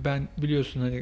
Ben 0.05 0.29
biliyorsun 0.39 0.81
hani 0.81 1.01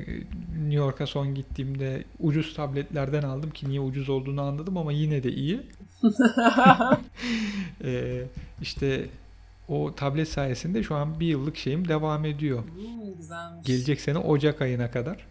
New 0.58 0.74
York'a 0.74 1.06
son 1.06 1.34
gittiğimde 1.34 2.04
ucuz 2.18 2.54
tabletlerden 2.54 3.22
aldım 3.22 3.50
ki 3.50 3.68
niye 3.68 3.80
ucuz 3.80 4.08
olduğunu 4.08 4.42
anladım 4.42 4.76
ama 4.76 4.92
yine 4.92 5.22
de 5.22 5.32
iyi. 5.32 5.60
Ee, 7.84 8.22
işte 8.62 9.06
o 9.72 9.94
tablet 9.94 10.28
sayesinde 10.28 10.82
şu 10.82 10.94
an 10.94 11.20
bir 11.20 11.26
yıllık 11.26 11.56
şeyim 11.56 11.88
devam 11.88 12.24
ediyor. 12.24 12.62
Hmm, 12.62 13.16
güzelmiş. 13.16 13.66
Gelecek 13.66 14.00
sene 14.00 14.18
Ocak 14.18 14.62
ayına 14.62 14.90
kadar. 14.90 15.26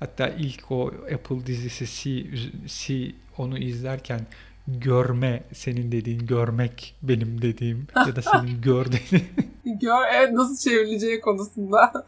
Hatta 0.00 0.28
ilk 0.28 0.70
o 0.70 0.86
Apple 1.14 1.46
dizisi 1.46 1.86
C, 1.86 2.26
C 2.66 3.12
onu 3.38 3.58
izlerken 3.58 4.20
görme 4.68 5.42
senin 5.52 5.92
dediğin 5.92 6.26
görmek 6.26 6.94
benim 7.02 7.42
dediğim 7.42 7.86
ya 7.96 8.16
da 8.16 8.22
senin 8.22 8.60
gör 8.60 8.86
dediğin. 8.86 9.24
Gör 9.80 10.02
evet 10.14 10.32
nasıl 10.32 10.70
çevrileceği 10.70 11.20
konusunda. 11.20 11.92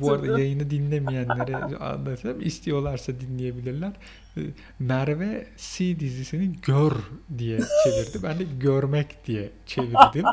Bu 0.00 0.12
arada 0.12 0.38
yayını 0.38 0.70
dinlemeyenlere 0.70 1.56
anlatayım. 1.56 2.40
İstiyorlarsa 2.40 3.12
dinleyebilirler. 3.20 3.92
Ee, 4.36 4.40
Merve 4.78 5.46
C 5.56 6.00
dizisini 6.00 6.52
gör 6.62 6.92
diye 7.38 7.58
çevirdi. 7.84 8.22
Ben 8.22 8.38
de 8.38 8.44
görmek 8.60 9.26
diye 9.26 9.50
çevirdim. 9.66 10.24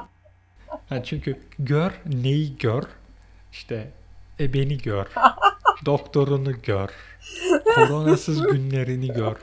Ha, 0.90 1.04
çünkü 1.04 1.38
gör 1.60 1.92
neyi 2.06 2.58
gör? 2.58 2.84
İşte 3.52 3.92
e 4.40 4.54
beni 4.54 4.78
gör. 4.78 5.08
Doktorunu 5.86 6.62
gör. 6.64 6.90
Koronasız 7.76 8.42
günlerini 8.42 9.08
gör. 9.08 9.36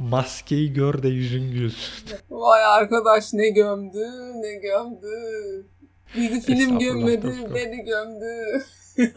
Maskeyi 0.00 0.72
gör 0.72 1.02
de 1.02 1.08
yüzün 1.08 1.52
gülsün. 1.52 2.16
Vay 2.30 2.64
arkadaş 2.64 3.32
ne 3.32 3.50
gömdü 3.50 4.06
ne 4.34 4.54
gömdü. 4.54 5.66
Bizi 6.16 6.40
film 6.40 6.78
gömmedi 6.78 7.34
beni 7.54 7.84
gömdü. 7.84 8.64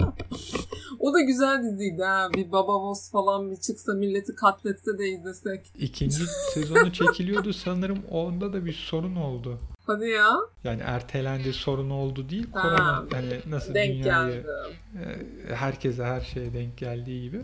o 0.98 1.14
da 1.14 1.20
güzel 1.20 1.62
diziydi 1.62 2.02
ha. 2.02 2.28
Bir 2.34 2.52
Baba 2.52 2.82
Boss 2.82 3.10
falan 3.10 3.50
bir 3.50 3.56
çıksa 3.56 3.92
milleti 3.94 4.34
katletse 4.34 4.98
de 4.98 5.08
izlesek. 5.08 5.66
İkinci 5.78 6.26
sezonu 6.54 6.92
çekiliyordu 6.92 7.52
sanırım 7.52 7.98
onda 8.10 8.52
da 8.52 8.64
bir 8.64 8.72
sorun 8.72 9.16
oldu. 9.16 9.58
Hadi 9.86 10.08
ya. 10.08 10.30
Yani 10.64 10.82
ertelendi 10.82 11.52
sorun 11.52 11.90
oldu 11.90 12.28
değil. 12.28 12.46
Ha, 12.52 12.62
Korona 12.62 13.04
hani 13.12 13.40
nasıl 13.46 13.74
Denk 13.74 13.94
dünyayı 13.94 14.32
geldi. 14.34 14.46
e, 15.50 15.54
herkese 15.54 16.04
her 16.04 16.20
şeye 16.20 16.52
denk 16.52 16.76
geldiği 16.78 17.22
gibi. 17.22 17.40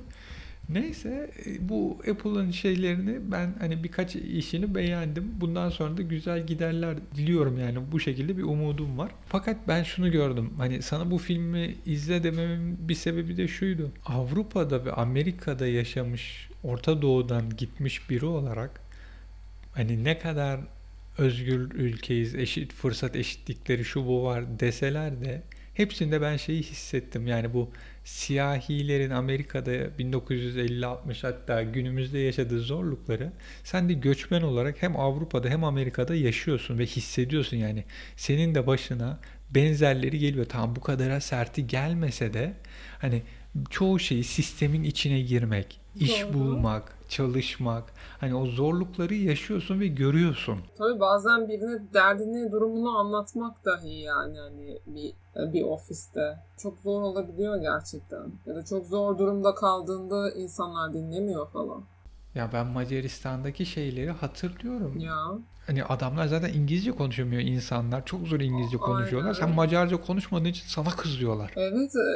Neyse 0.69 1.31
e, 1.47 1.69
bu 1.69 1.99
Apple'ın 2.11 2.51
şeylerini 2.51 3.33
ben 3.33 3.55
hani 3.59 3.85
birkaç 3.85 4.16
işini 4.16 4.75
beğendim. 4.75 5.31
Bundan 5.41 5.71
sonra 5.71 5.97
da 5.97 6.03
güzel 6.03 6.47
giderler 6.47 6.97
diliyorum 7.14 7.59
yani 7.59 7.79
bu 7.93 8.01
şekilde 8.01 8.37
bir 8.37 8.43
umudum 8.43 8.99
var. 8.99 9.11
Fakat 9.27 9.57
ben 9.69 9.83
şunu 9.83 10.12
gördüm. 10.12 10.51
Hani 10.59 10.83
sana 10.83 11.11
bu 11.11 11.19
filmi 11.19 11.75
izle 11.87 12.23
dememin 12.23 12.89
bir 12.89 12.95
sebebi 12.95 13.37
de 13.37 13.49
şuydu. 13.49 13.93
Avrupa'da 14.07 14.85
ve 14.85 14.93
Amerika'da 14.93 15.66
yaşamış, 15.66 16.49
Orta 16.64 17.03
Doğu'dan 17.03 17.57
gitmiş 17.57 18.11
biri 18.11 18.27
olarak 18.27 18.81
hani 19.73 20.05
ne 20.05 20.19
kadar 20.19 20.61
özgür 21.19 21.71
ülkeyiz, 21.71 22.35
eşit 22.35 22.73
fırsat 22.73 23.16
eşitlikleri 23.16 23.85
şu 23.85 24.07
bu 24.07 24.25
var 24.25 24.61
deseler 24.61 25.21
de 25.21 25.43
hepsinde 25.79 26.20
ben 26.20 26.37
şeyi 26.37 26.62
hissettim. 26.62 27.26
Yani 27.26 27.55
bu 27.55 27.70
siyahilerin 28.05 29.11
Amerika'da 29.11 29.72
1950-60 29.72 31.22
hatta 31.22 31.62
günümüzde 31.62 32.18
yaşadığı 32.18 32.61
zorlukları 32.61 33.33
sen 33.64 33.89
de 33.89 33.93
göçmen 33.93 34.43
olarak 34.43 34.83
hem 34.83 34.97
Avrupa'da 34.97 35.49
hem 35.49 35.64
Amerika'da 35.64 36.14
yaşıyorsun 36.14 36.79
ve 36.79 36.87
hissediyorsun 36.87 37.57
yani. 37.57 37.85
Senin 38.16 38.55
de 38.55 38.66
başına 38.66 39.18
benzerleri 39.51 40.18
geliyor. 40.18 40.47
Tamam 40.49 40.76
bu 40.76 40.81
kadara 40.81 41.20
serti 41.20 41.66
gelmese 41.66 42.35
de 42.35 42.53
hani 42.99 43.22
çoğu 43.70 43.99
şeyi 43.99 44.24
sistemin 44.24 44.85
içine 44.85 45.20
girmek, 45.20 45.81
iş 46.01 46.22
Doğru. 46.22 46.35
bulmak, 46.35 46.98
çalışmak 47.09 47.85
hani 48.21 48.35
o 48.35 48.47
zorlukları 48.47 49.15
yaşıyorsun 49.15 49.81
ve 49.81 49.87
görüyorsun. 49.87 50.59
Tabii 50.79 51.01
bazen 51.01 51.49
birine 51.49 51.79
derdini, 51.95 52.53
durumunu 52.53 52.99
anlatmak 52.99 53.65
dahi 53.65 53.95
yani 53.95 54.39
hani 54.39 54.79
bir 54.87 55.13
bir 55.53 55.63
ofiste 55.63 56.39
çok 56.57 56.81
zor 56.81 57.03
olabiliyor 57.03 57.57
gerçekten. 57.57 58.33
Ya 58.47 58.55
da 58.55 58.65
çok 58.65 58.87
zor 58.87 59.19
durumda 59.19 59.55
kaldığında 59.55 60.31
insanlar 60.31 60.95
dinlemiyor 60.95 61.49
falan. 61.49 61.83
Ya 62.35 62.51
ben 62.53 62.67
Macaristan'daki 62.67 63.67
şeyleri 63.67 64.11
hatırlıyorum. 64.11 64.99
Ya 64.99 65.39
Hani 65.69 65.85
adamlar 65.85 66.27
zaten 66.27 66.53
İngilizce 66.53 66.93
konuşamıyor 66.93 67.43
insanlar. 67.43 68.05
Çok 68.05 68.27
zor 68.27 68.41
İngilizce 68.41 68.79
Aynen. 68.79 68.87
konuşuyorlar. 68.97 69.35
Sen 69.35 69.55
Macarca 69.55 70.01
konuşmadığın 70.01 70.45
için 70.45 70.66
sana 70.69 70.89
kızıyorlar. 70.89 71.53
evet 71.57 71.93
e, 71.97 72.07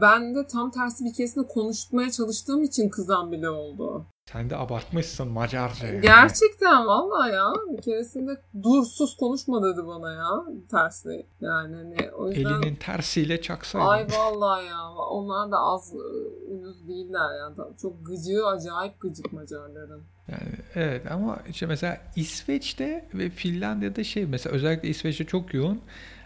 ben 0.00 0.34
de 0.34 0.46
tam 0.46 0.70
tersi 0.70 1.04
bir 1.04 1.14
keresinde 1.14 1.46
konuşmaya 1.46 2.10
çalıştığım 2.10 2.62
için 2.62 2.88
kızan 2.88 3.32
bile 3.32 3.50
oldu. 3.50 4.06
Sen 4.32 4.50
de 4.50 4.56
abartmışsın 4.56 5.28
Macarca. 5.28 5.86
yani. 5.86 6.00
Gerçekten 6.00 6.86
valla 6.86 7.28
ya. 7.28 7.52
Bir 7.70 7.82
keresinde 7.82 8.30
dur 8.62 8.84
sus 8.84 9.16
konuşma 9.16 9.62
dedi 9.62 9.86
bana 9.86 10.12
ya. 10.12 10.44
Tersine. 10.70 11.26
Yani 11.40 11.76
hani 11.76 12.10
o 12.10 12.28
yüzden... 12.28 12.50
Elinin 12.50 12.76
tersiyle 12.76 13.40
çaksaydın. 13.40 13.88
Ay 13.88 14.06
vallahi 14.18 14.66
ya. 14.66 14.90
Onlar 14.90 15.52
da 15.52 15.58
az 15.58 15.94
e, 15.94 15.98
uyuz 16.50 16.88
değiller 16.88 17.38
ya. 17.38 17.54
Çok 17.82 18.06
gıcığı 18.06 18.46
acayip 18.46 19.00
gıcık 19.00 19.32
Macarların. 19.32 20.02
Yani 20.28 20.52
evet 20.74 21.12
ama 21.12 21.38
işte 21.48 21.66
mesela 21.66 22.00
İsveç'te 22.16 23.08
ve 23.14 23.30
Finlandiya'da 23.30 24.04
şey 24.04 24.26
mesela 24.26 24.56
özellikle 24.56 24.88
İsveç'te 24.88 25.24
çok 25.24 25.54
yoğun. 25.54 25.80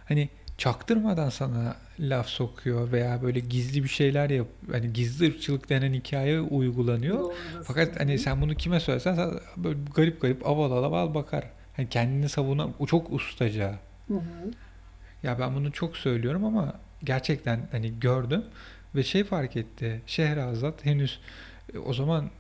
Hani 0.09 0.31
çaktırmadan 0.63 1.29
sana 1.29 1.77
laf 2.01 2.27
sokuyor 2.27 2.93
veya 2.93 3.23
böyle 3.23 3.41
gizli 3.41 3.85
bir 3.85 3.89
şeyler 3.89 4.31
yap 4.31 4.47
hani 4.73 4.93
gizli 4.93 5.27
ırkçılık 5.27 5.69
denen 5.69 5.93
hikaye 5.93 6.41
uygulanıyor. 6.41 7.19
Doğrudur. 7.19 7.65
Fakat 7.65 8.01
hani 8.01 8.19
sen 8.19 8.41
bunu 8.41 8.55
kime 8.55 8.81
söylesen 8.81 9.15
sen 9.15 9.31
böyle 9.57 9.79
garip 9.95 10.21
garip 10.21 10.47
aval 10.47 10.71
aval 10.85 11.15
bakar. 11.15 11.45
Hani 11.77 11.89
kendini 11.89 12.29
savunan 12.29 12.75
o 12.79 12.87
çok 12.87 13.13
ustaca. 13.13 13.79
Hı 14.09 14.15
hı. 14.15 14.51
Ya 15.23 15.39
ben 15.39 15.55
bunu 15.55 15.73
çok 15.73 15.97
söylüyorum 15.97 16.45
ama 16.45 16.75
gerçekten 17.05 17.69
hani 17.73 18.01
gördüm 18.01 18.45
ve 18.95 19.03
şey 19.03 19.25
fark 19.25 19.57
etti. 19.57 20.03
Şehrazat 20.07 20.85
henüz 20.85 21.21
e, 21.75 21.79
o 21.79 21.93
zaman 21.93 22.31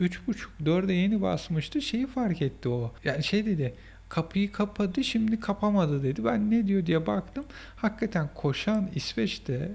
üç 0.00 0.26
buçuk 0.26 0.52
dörde 0.64 0.92
yeni 0.92 1.22
basmıştı. 1.22 1.82
Şeyi 1.82 2.06
fark 2.06 2.42
etti 2.42 2.68
o. 2.68 2.92
Yani 3.04 3.24
şey 3.24 3.46
dedi. 3.46 3.74
Kapıyı 4.10 4.52
kapadı 4.52 5.04
şimdi 5.04 5.40
kapamadı 5.40 6.02
dedi. 6.02 6.24
Ben 6.24 6.50
ne 6.50 6.66
diyor 6.66 6.86
diye 6.86 7.06
baktım. 7.06 7.44
Hakikaten 7.76 8.30
koşan 8.34 8.88
İsveç'te 8.94 9.72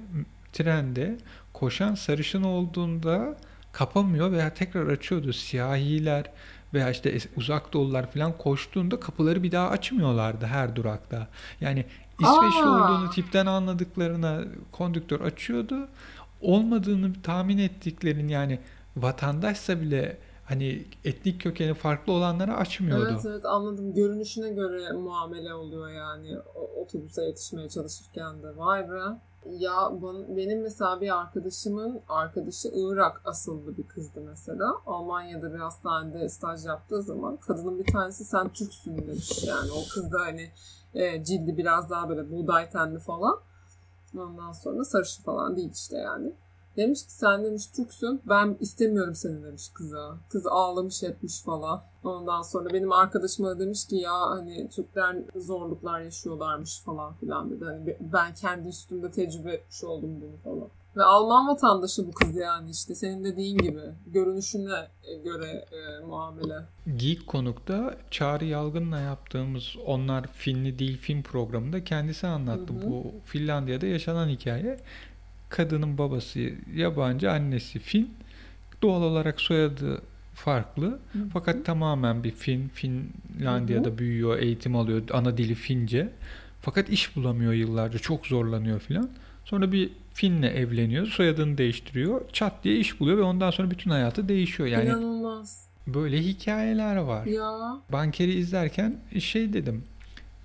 trende 0.54 1.18
koşan 1.54 1.96
sarışın 1.96 2.44
olduğunda 2.44 3.38
kapamıyor 3.72 4.32
veya 4.32 4.54
tekrar 4.54 4.88
açıyordu. 4.88 5.34
Siyahiler 5.34 6.32
veya 6.74 6.90
işte 6.90 7.20
uzak 7.36 7.74
doğular 7.74 8.12
falan 8.12 8.38
koştuğunda 8.38 9.00
kapıları 9.00 9.44
bir 9.44 9.52
daha 9.52 9.70
açmıyorlardı 9.70 10.46
her 10.46 10.76
durakta. 10.76 11.28
Yani 11.62 11.86
İsveçli 12.20 12.66
Aa. 12.66 12.70
olduğunu 12.70 13.10
tipten 13.10 13.46
anladıklarına 13.46 14.42
kondüktör 14.72 15.22
açıyordu. 15.22 15.88
Olmadığını 16.42 17.22
tahmin 17.22 17.58
ettiklerin 17.58 18.28
yani 18.28 18.60
vatandaşsa 18.98 19.82
bile 19.82 20.18
hani 20.46 20.86
etnik 21.04 21.42
kökeni 21.42 21.74
farklı 21.74 22.14
olanlara 22.14 22.58
açmıyordu. 22.58 23.08
Evet 23.12 23.26
evet 23.26 23.46
anladım. 23.46 23.94
Görünüşüne 23.94 24.50
göre 24.50 24.92
muamele 24.92 25.54
oluyor 25.54 25.90
yani 25.90 26.38
otobüse 26.82 27.24
yetişmeye 27.24 27.70
çalışırken 27.70 28.44
de. 28.44 28.58
Vay 28.58 28.90
be. 28.90 29.02
Ya 29.50 29.92
benim 30.30 30.62
mesela 30.62 31.02
bir 31.02 31.20
arkadaşımın 31.20 32.02
arkadaşı 32.10 32.72
Irak 32.76 33.22
asıllı 33.26 33.78
bir 33.78 33.84
kızdı 33.84 34.22
mesela. 34.22 34.76
Almanya'da 34.86 35.54
bir 35.54 35.60
hastanede 35.60 36.30
staj 36.30 36.66
yaptığı 36.66 37.02
zaman 37.02 37.38
kadının 37.38 37.80
bir 37.80 37.92
tanesi 37.92 38.26
sen 38.26 38.50
Türksün 38.50 38.98
demiş. 38.98 39.44
Yani 39.48 39.72
o 39.72 39.94
kız 39.94 40.12
da 40.12 40.20
hani 40.20 40.52
e, 40.94 41.24
cildi 41.24 41.58
biraz 41.58 41.90
daha 41.90 42.10
böyle 42.10 42.32
buğday 42.32 42.70
tenli 42.70 43.00
falan. 43.00 43.40
Ondan 44.18 44.52
sonra 44.52 44.86
sarışın 44.86 45.24
falan 45.24 45.56
değil 45.56 45.72
işte 45.74 45.98
yani. 45.98 46.34
Demiş 46.78 47.04
ki 47.04 47.12
sen 47.12 47.44
demiş 47.44 47.68
Türksün 47.68 48.22
ben 48.30 48.58
istemiyorum 48.60 49.16
seni 49.16 49.44
demiş 49.44 49.70
kıza. 49.74 50.18
Kız 50.30 50.48
ağlamış 50.48 51.04
etmiş 51.04 51.42
falan. 51.42 51.82
Ondan 52.04 52.42
sonra 52.42 52.74
benim 52.74 52.92
arkadaşıma 52.92 53.50
da 53.50 53.60
demiş 53.60 53.88
ki 53.88 53.96
ya 53.96 54.20
hani 54.20 54.70
Türkler 54.70 55.16
zorluklar 55.36 56.02
yaşıyorlarmış 56.02 56.82
falan 56.86 57.14
filan 57.14 57.52
dedi. 57.52 57.66
Hani 57.66 57.98
ben 58.00 58.34
kendi 58.34 58.68
üstümde 58.68 59.12
tecrübe 59.12 59.54
etmiş 59.54 59.84
oldum 59.84 60.22
bunu 60.22 60.38
falan. 60.38 60.70
Ve 60.98 61.04
Alman 61.04 61.48
vatandaşı 61.48 62.08
bu 62.08 62.12
kız 62.12 62.36
yani 62.36 62.70
işte 62.70 62.96
senin 62.96 63.24
dediğin 63.24 63.58
gibi 63.58 63.82
görünüşüne 64.08 64.88
göre 65.24 65.66
e, 65.72 66.06
muamele. 66.06 66.56
Geek 66.96 67.28
Konuk'ta 67.28 67.98
Çağrı 68.12 68.46
Yalgın'la 68.46 69.00
yaptığımız 69.00 69.76
Onlar 69.86 70.28
Finli 70.28 70.80
Değil 70.80 70.98
Film 70.98 71.24
programında 71.24 71.84
kendisi 71.84 72.28
anlattı. 72.28 72.74
Hı 72.74 72.78
hı. 72.78 72.92
Bu 72.92 73.12
Finlandiya'da 73.26 73.86
yaşanan 73.86 74.30
hikaye. 74.30 74.80
Kadının 75.56 75.98
babası 75.98 76.50
yabancı, 76.76 77.32
annesi 77.32 77.80
Fin. 77.80 78.10
Doğal 78.82 79.02
olarak 79.02 79.42
soyadı 79.42 80.02
farklı. 80.34 81.00
Fakat 81.34 81.66
tamamen 81.66 82.24
bir 82.24 82.32
Fin. 82.32 82.70
Finlandiya'da 82.70 83.98
büyüyor, 83.98 84.38
eğitim 84.40 84.76
alıyor. 84.76 85.02
Ana 85.12 85.38
dili 85.38 85.56
Fince. 85.56 86.10
Fakat 86.62 86.90
iş 86.90 87.16
bulamıyor 87.16 87.54
yıllarca. 87.54 88.00
Çok 88.00 88.28
zorlanıyor 88.28 88.80
filan. 88.80 89.10
Sonra 89.46 89.72
bir 89.72 89.90
Fin'le 90.14 90.44
evleniyor. 90.44 91.06
Soyadını 91.08 91.58
değiştiriyor. 91.58 92.22
Çat 92.34 92.64
diye 92.64 92.78
iş 92.78 93.00
buluyor 93.00 93.18
ve 93.18 93.22
ondan 93.22 93.52
sonra 93.52 93.72
bütün 93.72 93.92
hayatı 93.92 94.30
değişiyor. 94.30 94.70
Yani 94.70 94.86
İnanılmaz. 94.86 95.68
böyle 95.88 96.22
hikayeler 96.22 96.96
var. 96.96 97.26
Ya 97.26 97.52
Bankeri 97.92 98.34
izlerken 98.34 98.98
şey 99.20 99.54
dedim. 99.54 99.84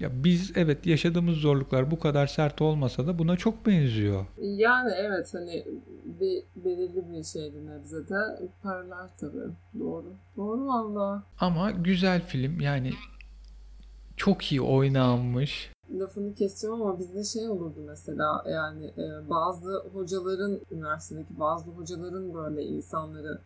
Ya 0.00 0.24
biz 0.24 0.52
evet 0.56 0.86
yaşadığımız 0.86 1.36
zorluklar 1.36 1.90
bu 1.90 1.98
kadar 1.98 2.26
sert 2.26 2.62
olmasa 2.62 3.06
da 3.06 3.18
buna 3.18 3.36
çok 3.36 3.66
benziyor. 3.66 4.26
Yani 4.38 4.92
evet 4.96 5.34
hani 5.34 5.64
bir 6.04 6.42
belirli 6.64 7.12
bir 7.12 7.24
şeydi 7.24 7.66
nebzede. 7.66 8.14
Paralel 8.62 9.08
tabii. 9.20 9.52
Doğru. 9.78 10.12
Doğru 10.36 10.66
valla. 10.66 11.22
Ama 11.40 11.70
güzel 11.70 12.26
film 12.26 12.60
yani 12.60 12.90
çok 14.16 14.52
iyi 14.52 14.60
oynanmış. 14.60 15.72
Lafını 15.98 16.34
keseceğim 16.34 16.82
ama 16.82 16.98
bizde 16.98 17.24
şey 17.24 17.48
olurdu 17.48 17.80
mesela 17.86 18.44
yani 18.50 18.86
e, 18.86 19.30
bazı 19.30 19.82
hocaların 19.92 20.60
üniversitedeki 20.70 21.40
bazı 21.40 21.70
hocaların 21.70 22.34
böyle 22.34 22.62
insanları 22.62 23.40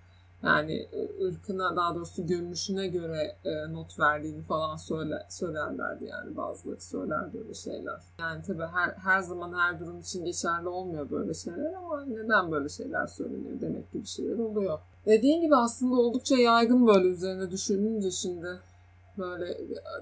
yani 0.47 0.72
e, 0.72 1.24
ırkına 1.24 1.76
daha 1.76 1.95
doğrusu 1.95 2.26
görünüşüne 2.26 2.86
göre 2.86 3.36
e, 3.45 3.72
not 3.72 3.99
verdiğini 4.01 4.42
falan 4.42 4.76
söyle, 4.76 5.26
söylerlerdi 5.28 6.05
yani 6.05 6.36
bazıları 6.36 6.80
söylerdi 6.80 7.38
öyle 7.38 7.55
şeyler. 7.55 8.03
Yani 8.18 8.42
tabii 8.42 8.66
her, 8.66 8.90
her 8.90 9.20
zaman 9.20 9.53
her 9.53 9.80
durum 9.80 10.01
için 10.01 10.24
geçerli 10.24 10.68
olmuyor 10.68 11.11
böyle 11.11 11.34
şeyler 11.34 11.72
ama 11.72 12.05
neden 12.05 12.53
böyle 12.53 12.68
şeyler 12.68 13.07
söyleniyor 13.07 13.61
demek 13.61 13.92
ki 13.92 14.03
bir 14.03 14.07
şeyler 14.07 14.38
oluyor. 14.38 14.78
Dediğin 15.07 15.40
gibi 15.40 15.57
aslında 15.57 15.97
oldukça 15.97 16.36
yaygın 16.36 16.86
böyle 16.86 17.09
üzerine 17.09 17.51
düşününce 17.51 18.11
şimdi 18.11 18.49
böyle 19.19 19.57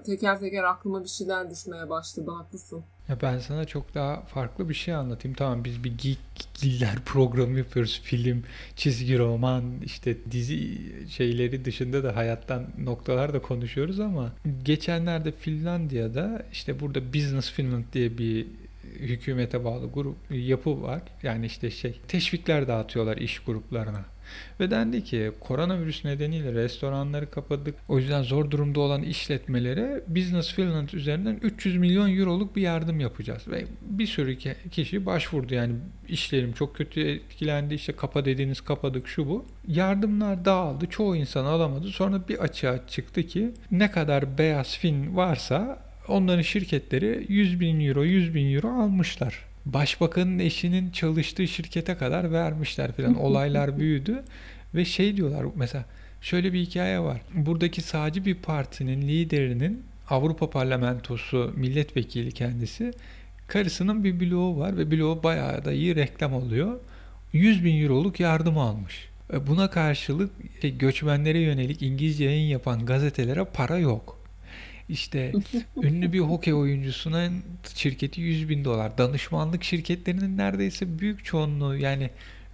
teker 0.05 0.39
teker 0.39 0.63
aklıma 0.63 1.03
bir 1.03 1.09
şeyler 1.09 1.49
düşmeye 1.49 1.89
başladı 1.89 2.31
haklısın. 2.31 2.83
Ya 3.09 3.17
ben 3.21 3.39
sana 3.39 3.65
çok 3.65 3.93
daha 3.93 4.21
farklı 4.21 4.69
bir 4.69 4.73
şey 4.73 4.93
anlatayım. 4.93 5.35
Tamam 5.35 5.63
biz 5.63 5.83
bir 5.83 5.97
geek 5.97 6.19
giller 6.61 6.95
programı 7.05 7.57
yapıyoruz. 7.57 8.01
Film, 8.03 8.43
çizgi 8.75 9.19
roman, 9.19 9.63
işte 9.85 10.17
dizi 10.31 10.81
şeyleri 11.09 11.65
dışında 11.65 12.03
da 12.03 12.15
hayattan 12.15 12.67
noktalar 12.79 13.33
da 13.33 13.41
konuşuyoruz 13.41 13.99
ama 13.99 14.31
geçenlerde 14.63 15.31
Finlandiya'da 15.31 16.45
işte 16.51 16.79
burada 16.79 17.13
Business 17.13 17.51
Finland 17.51 17.83
diye 17.93 18.17
bir 18.17 18.47
hükümete 18.83 19.63
bağlı 19.65 19.91
grup 19.91 20.15
yapı 20.29 20.81
var. 20.81 21.01
Yani 21.23 21.45
işte 21.45 21.71
şey 21.71 21.99
teşvikler 22.07 22.67
dağıtıyorlar 22.67 23.17
iş 23.17 23.39
gruplarına. 23.39 24.12
Ve 24.59 24.71
dendi 24.71 25.03
ki 25.03 25.31
koronavirüs 25.39 26.05
nedeniyle 26.05 26.53
restoranları 26.53 27.31
kapadık. 27.31 27.75
O 27.89 27.97
yüzden 27.97 28.23
zor 28.23 28.51
durumda 28.51 28.79
olan 28.79 29.01
işletmelere 29.03 30.03
Business 30.07 30.53
Finland 30.53 30.89
üzerinden 30.89 31.39
300 31.41 31.77
milyon 31.77 32.17
euroluk 32.17 32.55
bir 32.55 32.61
yardım 32.61 32.99
yapacağız. 32.99 33.47
Ve 33.47 33.65
bir 33.81 34.07
sürü 34.07 34.37
ki- 34.37 34.55
kişi 34.71 35.05
başvurdu 35.05 35.53
yani 35.53 35.73
işlerim 36.09 36.53
çok 36.53 36.75
kötü 36.75 37.01
etkilendi 37.01 37.73
işte 37.73 37.93
kapa 37.93 38.25
dediğiniz 38.25 38.61
kapadık 38.61 39.07
şu 39.07 39.27
bu. 39.29 39.45
Yardımlar 39.67 40.45
dağıldı 40.45 40.85
çoğu 40.85 41.15
insan 41.15 41.45
alamadı. 41.45 41.87
Sonra 41.87 42.21
bir 42.29 42.39
açığa 42.39 42.87
çıktı 42.87 43.23
ki 43.23 43.51
ne 43.71 43.91
kadar 43.91 44.37
beyaz 44.37 44.77
fin 44.77 45.15
varsa 45.15 45.79
onların 46.07 46.41
şirketleri 46.41 47.25
100 47.29 47.59
bin 47.59 47.79
euro 47.87 48.03
100 48.03 48.35
bin 48.35 48.55
euro 48.55 48.67
almışlar. 48.69 49.52
Başbakanın 49.65 50.39
eşinin 50.39 50.91
çalıştığı 50.91 51.47
şirkete 51.47 51.95
kadar 51.95 52.31
vermişler 52.31 52.91
falan. 52.91 53.15
Olaylar 53.15 53.77
büyüdü 53.79 54.23
ve 54.75 54.85
şey 54.85 55.17
diyorlar 55.17 55.45
mesela 55.55 55.85
şöyle 56.21 56.53
bir 56.53 56.59
hikaye 56.59 56.99
var. 56.99 57.21
Buradaki 57.33 57.81
sağcı 57.81 58.25
bir 58.25 58.35
partinin 58.35 59.01
liderinin 59.01 59.83
Avrupa 60.09 60.49
Parlamentosu 60.49 61.53
milletvekili 61.55 62.31
kendisi 62.31 62.93
karısının 63.47 64.03
bir 64.03 64.19
bloğu 64.19 64.59
var 64.59 64.77
ve 64.77 64.91
bloğu 64.91 65.23
bayağı 65.23 65.65
da 65.65 65.71
iyi 65.71 65.95
reklam 65.95 66.33
oluyor. 66.33 66.79
100 67.33 67.65
bin 67.65 67.83
euroluk 67.83 68.19
yardım 68.19 68.57
almış. 68.57 69.09
E, 69.33 69.47
Buna 69.47 69.69
karşılık 69.69 70.31
şey, 70.61 70.77
göçmenlere 70.77 71.39
yönelik 71.39 71.81
İngilizce 71.81 72.25
yayın 72.25 72.49
yapan 72.49 72.85
gazetelere 72.85 73.45
para 73.45 73.77
yok. 73.77 74.12
İşte 74.93 75.33
ünlü 75.83 76.13
bir 76.13 76.19
hokey 76.19 76.53
oyuncusuna 76.53 77.29
şirketi 77.75 78.21
100 78.21 78.49
bin 78.49 78.65
dolar. 78.65 78.97
Danışmanlık 78.97 79.63
şirketlerinin 79.63 80.37
neredeyse 80.37 80.99
büyük 80.99 81.25
çoğunluğu 81.25 81.77
yani 81.77 82.09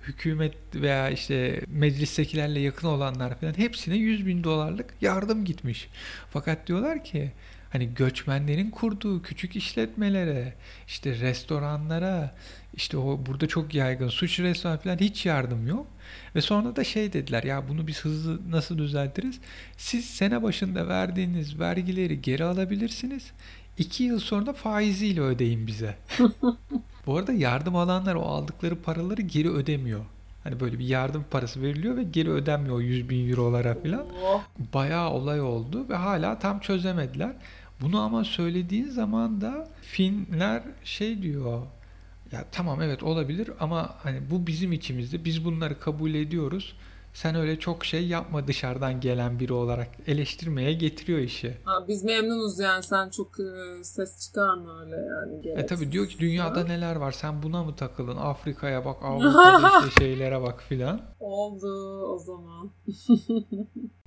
hükümet 0.07 0.53
veya 0.75 1.09
işte 1.09 1.61
meclistekilerle 1.67 2.59
yakın 2.59 2.87
olanlar 2.87 3.39
falan 3.39 3.57
hepsine 3.57 3.95
100 3.95 4.25
bin 4.25 4.43
dolarlık 4.43 4.93
yardım 5.01 5.45
gitmiş. 5.45 5.87
Fakat 6.29 6.67
diyorlar 6.67 7.03
ki 7.03 7.31
hani 7.69 7.93
göçmenlerin 7.93 8.69
kurduğu 8.69 9.21
küçük 9.21 9.55
işletmelere, 9.55 10.53
işte 10.87 11.19
restoranlara, 11.19 12.35
işte 12.73 12.97
o 12.97 13.19
burada 13.25 13.47
çok 13.47 13.73
yaygın 13.73 14.09
suç 14.09 14.39
restoran 14.39 14.77
falan 14.77 14.97
hiç 14.97 15.25
yardım 15.25 15.67
yok. 15.67 15.87
Ve 16.35 16.41
sonra 16.41 16.75
da 16.75 16.83
şey 16.83 17.13
dediler 17.13 17.43
ya 17.43 17.69
bunu 17.69 17.87
biz 17.87 18.01
hızlı 18.01 18.51
nasıl 18.51 18.77
düzeltiriz? 18.77 19.39
Siz 19.77 20.05
sene 20.05 20.43
başında 20.43 20.87
verdiğiniz 20.87 21.59
vergileri 21.59 22.21
geri 22.21 22.43
alabilirsiniz. 22.43 23.31
İki 23.77 24.03
yıl 24.03 24.19
sonra 24.19 24.53
faiziyle 24.53 25.21
ödeyin 25.21 25.67
bize. 25.67 25.95
Bu 27.05 27.17
arada 27.17 27.33
yardım 27.33 27.75
alanlar 27.75 28.15
o 28.15 28.21
aldıkları 28.21 28.81
paraları 28.81 29.21
geri 29.21 29.49
ödemiyor. 29.49 30.05
Hani 30.43 30.59
böyle 30.59 30.79
bir 30.79 30.85
yardım 30.85 31.25
parası 31.31 31.61
veriliyor 31.61 31.97
ve 31.97 32.03
geri 32.03 32.29
ödenmiyor 32.29 32.75
o 32.75 32.81
100 32.81 33.09
bin 33.09 33.29
eurolara 33.29 33.75
falan. 33.75 34.05
Oh. 34.23 34.43
Bayağı 34.73 35.09
olay 35.09 35.41
oldu 35.41 35.89
ve 35.89 35.95
hala 35.95 36.39
tam 36.39 36.59
çözemediler. 36.59 37.31
Bunu 37.81 38.01
ama 38.01 38.23
söylediğin 38.23 38.89
zaman 38.89 39.41
da 39.41 39.67
Finler 39.81 40.61
şey 40.83 41.21
diyor. 41.21 41.61
Ya 42.31 42.45
tamam 42.51 42.81
evet 42.81 43.03
olabilir 43.03 43.51
ama 43.59 43.95
hani 44.03 44.31
bu 44.31 44.47
bizim 44.47 44.71
içimizde. 44.71 45.25
Biz 45.25 45.45
bunları 45.45 45.79
kabul 45.79 46.13
ediyoruz. 46.13 46.75
Sen 47.13 47.35
öyle 47.35 47.59
çok 47.59 47.85
şey 47.85 48.07
yapma 48.07 48.47
dışarıdan 48.47 49.01
gelen 49.01 49.39
biri 49.39 49.53
olarak 49.53 49.87
eleştirmeye 50.07 50.73
getiriyor 50.73 51.19
işi. 51.19 51.57
Ha, 51.63 51.87
biz 51.87 52.03
memnunuz 52.03 52.59
yani 52.59 52.83
sen 52.83 53.09
çok 53.09 53.39
e, 53.39 53.83
ses 53.83 54.19
çıkarma 54.27 54.81
öyle 54.81 54.95
yani. 54.95 55.61
E 55.61 55.65
tabi 55.65 55.91
diyor 55.91 56.07
ki 56.07 56.19
dünyada 56.19 56.63
neler 56.63 56.95
var 56.95 57.11
sen 57.11 57.43
buna 57.43 57.63
mı 57.63 57.75
takılın? 57.75 58.17
Afrika'ya 58.17 58.85
bak, 58.85 58.97
Avrupa'da 59.03 59.87
işte 59.87 60.03
şeylere 60.03 60.41
bak 60.41 60.61
filan. 60.61 61.01
Oldu 61.19 62.01
o 62.03 62.17
zaman. 62.17 62.71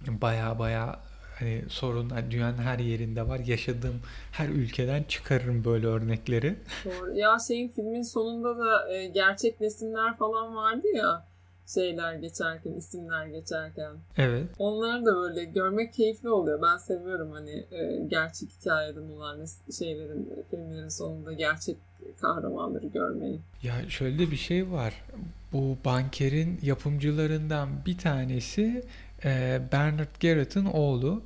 Baya 0.22 0.58
baya 0.58 1.00
hani 1.38 1.64
sorun 1.68 2.10
hani 2.10 2.30
dünyanın 2.30 2.58
her 2.58 2.78
yerinde 2.78 3.28
var. 3.28 3.38
Yaşadığım 3.38 4.00
her 4.32 4.48
ülkeden 4.48 5.02
çıkarırım 5.02 5.64
böyle 5.64 5.86
örnekleri. 5.86 6.56
Doğru. 6.84 7.18
Ya 7.18 7.36
şeyin 7.48 7.68
filmin 7.68 8.02
sonunda 8.02 8.58
da 8.58 8.94
e, 8.94 9.06
gerçek 9.06 9.60
resimler 9.60 10.16
falan 10.16 10.56
vardı 10.56 10.86
ya 10.94 11.32
şeyler 11.74 12.14
geçerken, 12.14 12.72
isimler 12.72 13.26
geçerken. 13.26 13.92
Evet. 14.16 14.48
Onları 14.58 15.06
da 15.06 15.14
böyle 15.14 15.44
görmek 15.44 15.92
keyifli 15.92 16.28
oluyor. 16.28 16.62
Ben 16.62 16.76
seviyorum 16.76 17.30
hani 17.32 17.66
e, 17.70 18.04
gerçek 18.08 18.50
hikayeden 18.50 19.08
olan 19.08 19.46
şeylerin, 19.78 20.44
filmlerin 20.50 20.88
sonunda 20.88 21.32
gerçek 21.32 21.76
kahramanları 22.20 22.86
görmeyi. 22.86 23.40
Ya 23.62 23.72
şöyle 23.88 24.30
bir 24.30 24.36
şey 24.36 24.70
var. 24.70 25.04
Bu 25.52 25.76
bankerin 25.84 26.58
yapımcılarından 26.62 27.68
bir 27.86 27.98
tanesi 27.98 28.84
e, 29.24 29.60
Bernard 29.72 30.20
Garrett'ın 30.22 30.64
oğlu. 30.64 31.22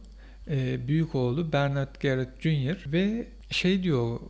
E, 0.51 0.89
büyük 0.89 1.15
oğlu 1.15 1.53
Bernard 1.53 1.95
Garrett 2.03 2.41
Jr. 2.41 2.93
ve 2.93 3.27
şey 3.51 3.83
diyor 3.83 4.21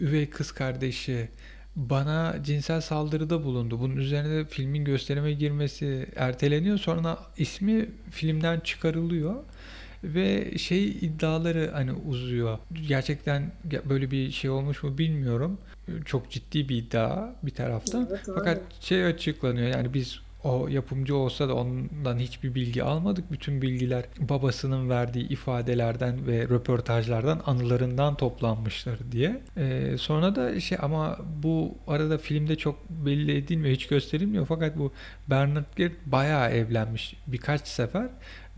üvey 0.00 0.30
kız 0.30 0.52
kardeşi 0.52 1.28
bana 1.76 2.36
cinsel 2.44 2.80
saldırıda 2.80 3.44
bulundu. 3.44 3.80
Bunun 3.80 3.96
üzerine 3.96 4.44
filmin 4.44 4.84
gösterime 4.84 5.32
girmesi 5.32 6.06
erteleniyor. 6.16 6.78
Sonra 6.78 7.18
ismi 7.38 7.88
filmden 8.10 8.60
çıkarılıyor 8.60 9.34
ve 10.04 10.58
şey 10.58 10.88
iddiaları 10.88 11.70
hani 11.72 11.92
uzuyor. 11.92 12.58
Gerçekten 12.88 13.52
böyle 13.84 14.10
bir 14.10 14.30
şey 14.30 14.50
olmuş 14.50 14.82
mu 14.82 14.98
bilmiyorum. 14.98 15.58
Çok 16.04 16.30
ciddi 16.30 16.68
bir 16.68 16.76
iddia 16.76 17.30
bir 17.42 17.50
taraftan. 17.50 18.08
Evet. 18.10 18.20
Fakat 18.34 18.60
şey 18.80 19.04
açıklanıyor 19.04 19.68
yani 19.68 19.94
biz 19.94 20.20
o 20.44 20.68
yapımcı 20.68 21.16
olsa 21.16 21.48
da 21.48 21.54
ondan 21.54 22.18
hiçbir 22.18 22.54
bilgi 22.54 22.82
almadık. 22.82 23.32
Bütün 23.32 23.62
bilgiler 23.62 24.04
babasının 24.18 24.90
verdiği 24.90 25.28
ifadelerden 25.28 26.26
ve 26.26 26.42
röportajlardan, 26.42 27.40
anılarından 27.46 28.16
toplanmışlar 28.16 28.98
diye. 29.12 29.40
Ee, 29.56 29.94
sonra 29.98 30.36
da 30.36 30.60
şey 30.60 30.78
ama 30.82 31.18
bu 31.42 31.74
arada 31.86 32.18
filmde 32.18 32.56
çok 32.56 32.90
belli 32.90 33.36
edilmiyor, 33.36 33.74
hiç 33.74 33.86
gösterilmiyor. 33.86 34.46
Fakat 34.46 34.78
bu 34.78 34.92
Bernard 35.30 35.64
Garrett 35.76 36.06
bayağı 36.06 36.50
evlenmiş 36.50 37.16
birkaç 37.26 37.68
sefer 37.68 38.08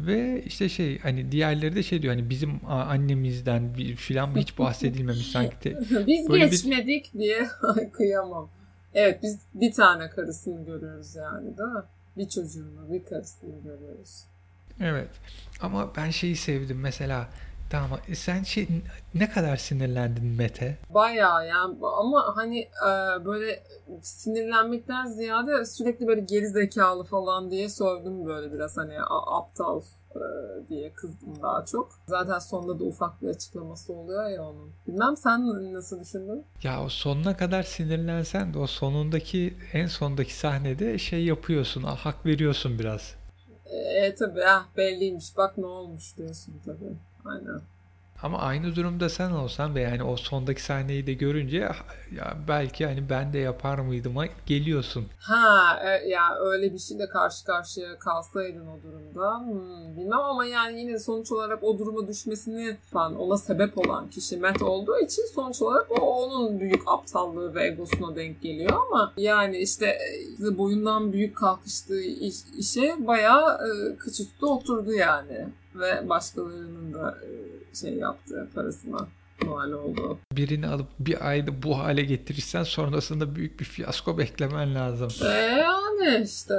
ve 0.00 0.42
işte 0.46 0.68
şey 0.68 0.98
hani 0.98 1.32
diğerleri 1.32 1.74
de 1.76 1.82
şey 1.82 2.02
diyor 2.02 2.14
hani 2.14 2.30
bizim 2.30 2.66
annemizden 2.66 3.74
bir 3.78 3.96
filan 3.96 4.36
hiç 4.36 4.58
bahsedilmemiş 4.58 5.26
sanki. 5.26 5.76
biz 6.06 6.28
Böyle 6.28 6.44
bir- 6.44 6.50
geçmedik 6.50 7.12
diye 7.14 7.38
Ay, 7.76 7.90
kıyamam. 7.92 8.48
Evet 8.94 9.22
biz 9.22 9.38
bir 9.54 9.72
tane 9.72 10.10
karısını 10.10 10.64
görüyoruz 10.64 11.16
yani 11.16 11.58
değil 11.58 11.68
mi? 11.68 11.82
Bir 12.16 12.28
çocuğunu, 12.28 12.92
bir 12.92 13.04
karısını 13.04 13.62
görüyoruz. 13.62 14.24
Evet. 14.80 15.08
Ama 15.62 15.96
ben 15.96 16.10
şeyi 16.10 16.36
sevdim 16.36 16.80
mesela. 16.80 17.28
Tamam 17.70 17.98
e, 18.08 18.14
sen 18.14 18.42
şey 18.42 18.68
ne 19.14 19.30
kadar 19.30 19.56
sinirlendin 19.56 20.24
Mete? 20.24 20.78
Bayağı 20.90 21.46
yani 21.46 21.76
ama 21.82 22.36
hani 22.36 22.60
e, 22.60 23.24
böyle 23.24 23.62
sinirlenmekten 24.02 25.06
ziyade 25.06 25.64
sürekli 25.64 26.06
böyle 26.06 26.20
geri 26.20 26.48
zekalı 26.48 27.04
falan 27.04 27.50
diye 27.50 27.68
sövdüm 27.68 28.26
böyle 28.26 28.52
biraz 28.52 28.76
hani 28.76 28.94
aptal 29.26 29.80
diye 30.68 30.92
kızdım 30.92 31.42
daha 31.42 31.64
çok. 31.66 31.92
Zaten 32.06 32.38
sonunda 32.38 32.78
da 32.80 32.84
ufak 32.84 33.22
bir 33.22 33.28
açıklaması 33.28 33.92
oluyor 33.92 34.28
ya 34.30 34.42
onun. 34.44 34.70
Bilmem 34.86 35.16
sen 35.16 35.72
nasıl 35.74 36.00
düşündün? 36.00 36.44
Ya 36.62 36.84
o 36.84 36.88
sonuna 36.88 37.36
kadar 37.36 37.62
sinirlensen 37.62 38.54
de 38.54 38.58
o 38.58 38.66
sonundaki 38.66 39.54
en 39.72 39.86
sondaki 39.86 40.34
sahnede 40.34 40.98
şey 40.98 41.24
yapıyorsun. 41.24 41.82
ah, 41.86 41.96
Hak 41.96 42.26
veriyorsun 42.26 42.78
biraz. 42.78 43.14
E 43.96 44.14
tabii 44.14 44.44
ah 44.46 44.66
belliymiş 44.76 45.36
bak 45.36 45.58
ne 45.58 45.66
olmuş 45.66 46.16
diyorsun 46.18 46.54
tabii. 46.66 46.96
Aynen. 47.24 47.60
Ama 48.24 48.38
aynı 48.38 48.76
durumda 48.76 49.08
sen 49.08 49.30
olsan 49.30 49.74
ve 49.74 49.80
yani 49.80 50.02
o 50.02 50.16
sondaki 50.16 50.62
sahneyi 50.62 51.06
de 51.06 51.12
görünce 51.12 51.68
"Ah, 51.68 51.76
ya 52.16 52.36
belki 52.48 52.86
hani 52.86 53.10
ben 53.10 53.32
de 53.32 53.38
yapar 53.38 53.78
mıydıma 53.78 54.24
geliyorsun. 54.46 55.06
Ha 55.18 55.80
e, 55.84 56.08
ya 56.08 56.22
öyle 56.40 56.72
bir 56.72 56.78
şeyle 56.78 57.08
karşı 57.08 57.44
karşıya 57.44 57.98
kalsaydın 57.98 58.66
o 58.66 58.82
durumda 58.82 59.38
hmm, 59.40 59.96
bilmem 59.96 60.20
ama 60.20 60.44
yani 60.44 60.80
yine 60.80 60.98
sonuç 60.98 61.32
olarak 61.32 61.64
o 61.64 61.78
duruma 61.78 62.08
düşmesini 62.08 62.64
yapan, 62.66 63.16
ona 63.16 63.36
sebep 63.36 63.78
olan 63.78 64.10
kişi 64.10 64.36
Matt 64.36 64.62
olduğu 64.62 64.98
için 64.98 65.22
sonuç 65.34 65.62
olarak 65.62 65.90
o 65.90 66.24
onun 66.24 66.60
büyük 66.60 66.82
aptallığı 66.86 67.54
ve 67.54 67.66
egosuna 67.66 68.16
denk 68.16 68.42
geliyor 68.42 68.72
ama 68.90 69.12
yani 69.16 69.58
işte 69.58 69.86
e, 70.46 70.58
boyundan 70.58 71.12
büyük 71.12 71.36
kalkıştığı 71.36 72.00
iş, 72.00 72.36
işe 72.58 73.06
bayağı 73.06 73.58
e, 73.68 73.96
kıç 73.96 74.20
oturdu 74.42 74.92
yani 74.92 75.48
ve 75.74 76.08
başkalarının 76.08 76.94
da 76.94 77.18
e, 77.22 77.74
şey 77.74 77.94
yaptığı 77.94 78.48
parasına 78.54 79.08
mal 79.44 79.72
oldu. 79.72 80.18
Birini 80.32 80.66
alıp 80.66 80.86
bir 80.98 81.28
ayda 81.28 81.62
bu 81.62 81.78
hale 81.78 82.02
getirirsen 82.02 82.62
sonrasında 82.62 83.36
büyük 83.36 83.60
bir 83.60 83.64
fiyasko 83.64 84.18
beklemen 84.18 84.74
lazım. 84.74 85.08
E 85.24 85.34
yani 85.34 86.24
işte 86.24 86.54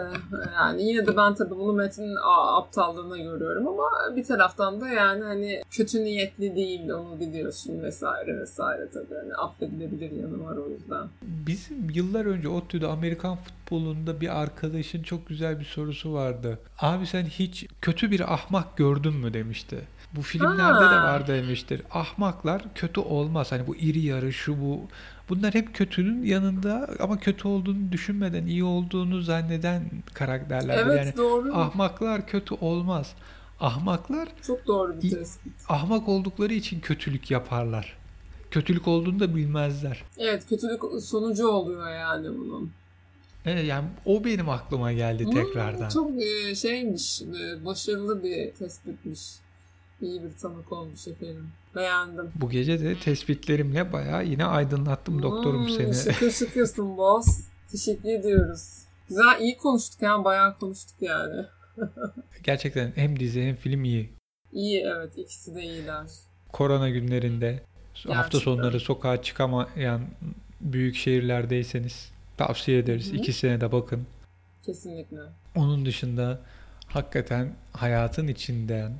yani 0.55 0.83
yine 0.83 1.07
de 1.07 1.17
ben 1.17 1.35
tabii 1.35 1.55
bunu 1.55 1.73
Metin 1.73 2.15
aptallığına 2.57 3.17
görüyorum 3.17 3.67
ama 3.67 3.83
bir 4.15 4.23
taraftan 4.23 4.81
da 4.81 4.87
yani 4.87 5.23
hani 5.23 5.61
kötü 5.71 6.03
niyetli 6.03 6.55
değil 6.55 6.89
onu 6.89 7.19
biliyorsun 7.19 7.83
vesaire 7.83 8.39
vesaire 8.39 8.89
tabii 8.93 9.15
hani 9.21 9.33
affedilebilir 9.33 10.11
yanı 10.11 10.43
var 10.43 10.57
o 10.57 10.69
yüzden. 10.69 11.07
Bizim 11.21 11.89
yıllar 11.89 12.25
önce 12.25 12.49
ODTÜ'de 12.49 12.87
Amerikan 12.87 13.37
futbolunda 13.37 14.21
bir 14.21 14.41
arkadaşın 14.41 15.03
çok 15.03 15.27
güzel 15.27 15.59
bir 15.59 15.65
sorusu 15.65 16.13
vardı. 16.13 16.59
Abi 16.79 17.07
sen 17.07 17.23
hiç 17.23 17.67
kötü 17.81 18.11
bir 18.11 18.33
ahmak 18.33 18.77
gördün 18.77 19.13
mü 19.13 19.33
demişti. 19.33 19.87
Bu 20.15 20.21
filmlerde 20.21 20.79
de 20.85 20.95
var 20.95 21.27
demiştir. 21.27 21.81
Ahmaklar 21.91 22.61
kötü 22.75 22.99
olmaz. 22.99 23.51
Hani 23.51 23.67
bu 23.67 23.75
iri 23.75 23.99
yarı 23.99 24.33
şu 24.33 24.61
bu. 24.61 24.81
Bunlar 25.29 25.53
hep 25.53 25.75
kötünün 25.75 26.23
yanında 26.23 26.87
ama 26.99 27.19
kötü 27.19 27.47
olduğunu 27.47 27.91
düşünmeden 27.91 28.45
iyi 28.45 28.63
olduğunu 28.63 29.21
zanneden 29.21 29.83
karakterlerdir. 30.13 30.91
Evet 30.91 31.05
yani 31.05 31.17
doğru. 31.17 31.55
ahmaklar 31.57 32.27
kötü 32.27 32.53
olmaz. 32.55 33.13
Ahmaklar 33.59 34.27
Çok 34.47 34.67
doğru 34.67 35.01
bir 35.01 35.09
tespit. 35.11 35.53
ahmak 35.69 36.07
oldukları 36.09 36.53
için 36.53 36.79
kötülük 36.79 37.31
yaparlar. 37.31 37.97
Kötülük 38.51 38.87
olduğunu 38.87 39.19
da 39.19 39.35
bilmezler. 39.35 40.03
Evet 40.17 40.45
kötülük 40.49 40.81
sonucu 41.01 41.47
oluyor 41.47 41.89
yani 41.91 42.27
bunun. 42.27 42.71
Evet, 43.45 43.65
yani 43.65 43.85
o 44.05 44.25
benim 44.25 44.49
aklıma 44.49 44.91
geldi 44.93 45.25
Hmm, 45.25 45.31
tekrardan. 45.33 45.89
çok 45.89 46.11
e, 46.23 46.55
şeymiş, 46.55 47.21
e, 47.21 47.65
başarılı 47.65 48.23
bir 48.23 48.53
tespitmiş. 48.53 49.19
İyi 50.01 50.23
bir 50.23 50.33
tanık 50.41 50.71
olmuş 50.71 51.07
efendim. 51.07 51.47
Beğendim. 51.75 52.31
Bu 52.35 52.49
gece 52.49 52.79
de 52.79 52.99
tespitlerimle 52.99 53.93
bayağı 53.93 54.25
yine 54.25 54.45
aydınlattım 54.45 55.21
doktorum 55.23 55.67
Hmm, 55.67 55.69
seni. 55.93 56.13
Şıkır 56.13 56.31
şıkırsın 56.45 56.97
boss. 56.97 57.27
Teşekkür 57.71 58.09
ediyoruz. 58.09 58.77
Güzel 59.09 59.39
iyi 59.41 59.57
konuştuk 59.57 60.01
yani 60.01 60.25
bayağı 60.25 60.57
konuştuk 60.59 60.95
yani. 61.01 61.45
Gerçekten 62.43 62.91
hem 62.95 63.19
dizi 63.19 63.43
hem 63.43 63.55
film 63.55 63.83
iyi. 63.83 64.09
İyi 64.53 64.81
evet 64.81 65.17
ikisi 65.17 65.55
de 65.55 65.63
iyiler. 65.63 66.05
Korona 66.51 66.89
günlerinde 66.89 67.63
hafta 67.93 68.13
Gerçekten. 68.13 68.39
sonları 68.39 68.79
sokağa 68.79 69.21
çıkamayan 69.21 70.01
büyük 70.61 70.95
şehirlerdeyseniz 70.95 72.11
tavsiye 72.37 72.79
ederiz. 72.79 73.07
Hı 73.07 73.11
hı. 73.11 73.15
İkisine 73.17 73.61
de 73.61 73.71
bakın. 73.71 74.07
Kesinlikle. 74.65 75.17
Onun 75.55 75.85
dışında 75.85 76.39
hakikaten 76.87 77.53
hayatın 77.73 78.27
içinden 78.27 78.91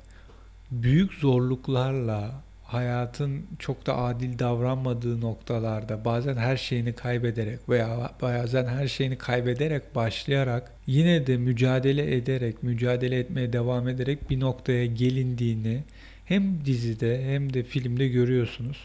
büyük 0.70 1.12
zorluklarla 1.12 2.42
hayatın 2.62 3.46
çok 3.58 3.86
da 3.86 3.96
adil 3.96 4.38
davranmadığı 4.38 5.20
noktalarda 5.20 6.04
bazen 6.04 6.36
her 6.36 6.56
şeyini 6.56 6.92
kaybederek 6.92 7.68
veya 7.68 8.10
bazen 8.22 8.66
her 8.66 8.88
şeyini 8.88 9.18
kaybederek 9.18 9.94
başlayarak 9.94 10.72
yine 10.86 11.26
de 11.26 11.36
mücadele 11.36 12.16
ederek, 12.16 12.62
mücadele 12.62 13.18
etmeye 13.18 13.52
devam 13.52 13.88
ederek 13.88 14.30
bir 14.30 14.40
noktaya 14.40 14.86
gelindiğini 14.86 15.84
hem 16.24 16.64
dizide 16.64 17.24
hem 17.24 17.52
de 17.52 17.62
filmde 17.62 18.08
görüyorsunuz. 18.08 18.78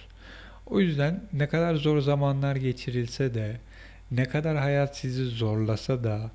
O 0.66 0.80
yüzden 0.80 1.24
ne 1.34 1.48
kadar 1.48 1.76
zor 1.76 2.02
zamanlar 2.02 2.56
geçirilse 2.56 3.34
de, 3.34 3.58
ne 4.12 4.26
kadar 4.26 4.58
hayat 4.58 4.98
sizi 4.98 5.26
zorlasa 5.26 6.04
da, 6.04 6.32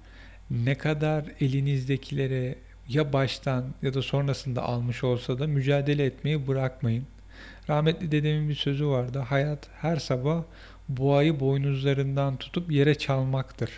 ne 0.51 0.75
kadar 0.75 1.25
elinizdekilere 1.41 2.55
ya 2.89 3.13
baştan 3.13 3.65
ya 3.83 3.95
da 3.95 4.03
sonrasında 4.03 4.63
almış 4.63 5.05
olsa 5.05 5.39
da 5.39 5.47
mücadele 5.47 6.05
etmeyi 6.05 6.49
bırakmayın. 6.49 7.05
Rahmetli 7.71 8.13
dedemin 8.13 8.49
bir 8.49 8.55
sözü 8.55 8.87
vardı. 8.87 9.19
Hayat 9.19 9.69
her 9.81 9.97
sabah 9.97 10.43
boğayı 10.89 11.41
boynuzlarından 11.41 12.37
tutup 12.37 12.73
yere 12.73 12.95
çalmaktır. 12.95 13.71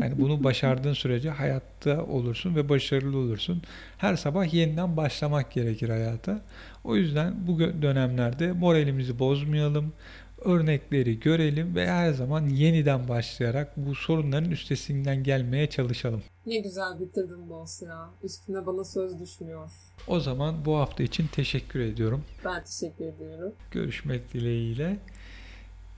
Yani 0.00 0.18
bunu 0.18 0.44
başardığın 0.44 0.92
sürece 0.92 1.30
hayatta 1.30 2.04
olursun 2.04 2.56
ve 2.56 2.68
başarılı 2.68 3.18
olursun. 3.18 3.62
Her 3.98 4.16
sabah 4.16 4.54
yeniden 4.54 4.96
başlamak 4.96 5.52
gerekir 5.52 5.88
hayata. 5.88 6.40
O 6.84 6.96
yüzden 6.96 7.34
bu 7.46 7.58
dönemlerde 7.58 8.52
moralimizi 8.52 9.18
bozmayalım. 9.18 9.92
Örnekleri 10.44 11.20
görelim 11.20 11.74
ve 11.74 11.86
her 11.86 12.12
zaman 12.12 12.48
yeniden 12.48 13.08
başlayarak 13.08 13.76
bu 13.76 13.94
sorunların 13.94 14.50
üstesinden 14.50 15.22
gelmeye 15.22 15.70
çalışalım. 15.70 16.22
Ne 16.46 16.58
güzel 16.58 17.00
bitirdin 17.00 17.50
boss 17.50 17.82
ya. 17.82 18.10
Üstüne 18.22 18.66
bana 18.66 18.84
söz 18.84 19.20
düşmüyor. 19.20 19.70
O 20.08 20.20
zaman 20.20 20.64
bu 20.64 20.76
hafta 20.76 21.02
için 21.02 21.26
teşekkür 21.26 21.80
ediyorum. 21.80 22.24
Ben 22.44 22.64
teşekkür 22.64 23.04
ediyorum. 23.04 23.52
Görüşmek 23.70 24.32
dileğiyle. 24.32 24.96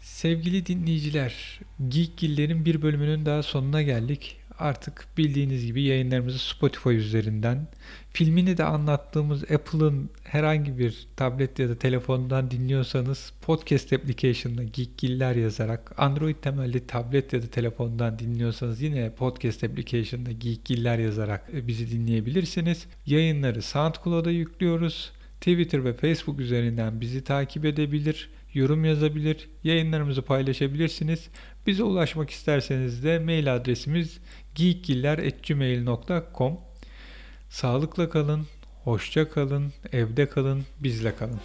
Sevgili 0.01 0.66
dinleyiciler, 0.66 1.61
Geekgiller'in 1.88 2.64
bir 2.64 2.82
bölümünün 2.82 3.26
daha 3.26 3.42
sonuna 3.42 3.82
geldik. 3.82 4.40
Artık 4.59 5.07
bildiğiniz 5.18 5.66
gibi 5.66 5.82
yayınlarımızı 5.82 6.38
Spotify 6.38 6.90
üzerinden, 6.90 7.68
filmini 8.11 8.57
de 8.57 8.64
anlattığımız 8.64 9.42
Apple'ın 9.42 10.11
herhangi 10.24 10.78
bir 10.78 11.07
tablet 11.16 11.59
ya 11.59 11.68
da 11.68 11.78
telefondan 11.78 12.50
dinliyorsanız 12.50 13.32
podcast 13.42 13.92
application'da 13.92 14.62
Geekgiller 14.62 15.36
yazarak, 15.36 15.92
Android 15.98 16.36
temelli 16.36 16.86
tablet 16.86 17.32
ya 17.32 17.42
da 17.42 17.46
telefondan 17.46 18.18
dinliyorsanız 18.18 18.82
yine 18.82 19.11
podcast 19.11 19.64
application'da 19.64 20.32
Geekgiller 20.32 20.98
yazarak 20.98 21.50
e, 21.52 21.66
bizi 21.66 21.90
dinleyebilirsiniz. 21.90 22.86
Yayınları 23.07 23.62
SoundCloud'a 23.62 24.30
yüklüyoruz. 24.30 25.12
Twitter 25.40 25.84
ve 25.84 25.92
Facebook 25.94 26.40
üzerinden 26.40 27.00
bizi 27.00 27.24
takip 27.24 27.64
edebilir 27.64 28.28
yorum 28.57 28.84
yazabilir, 28.84 29.48
yayınlarımızı 29.64 30.22
paylaşabilirsiniz. 30.22 31.28
Bize 31.66 31.82
ulaşmak 31.82 32.30
isterseniz 32.30 33.04
de 33.04 33.18
mail 33.18 33.54
adresimiz 33.54 34.18
geekgiller.gmail.com 34.57 36.61
Sağlıkla 37.48 38.11
kalın, 38.11 38.46
hoşça 38.84 39.30
kalın, 39.30 39.72
evde 39.92 40.28
kalın, 40.28 40.64
bizle 40.80 41.16
kalın. 41.16 41.40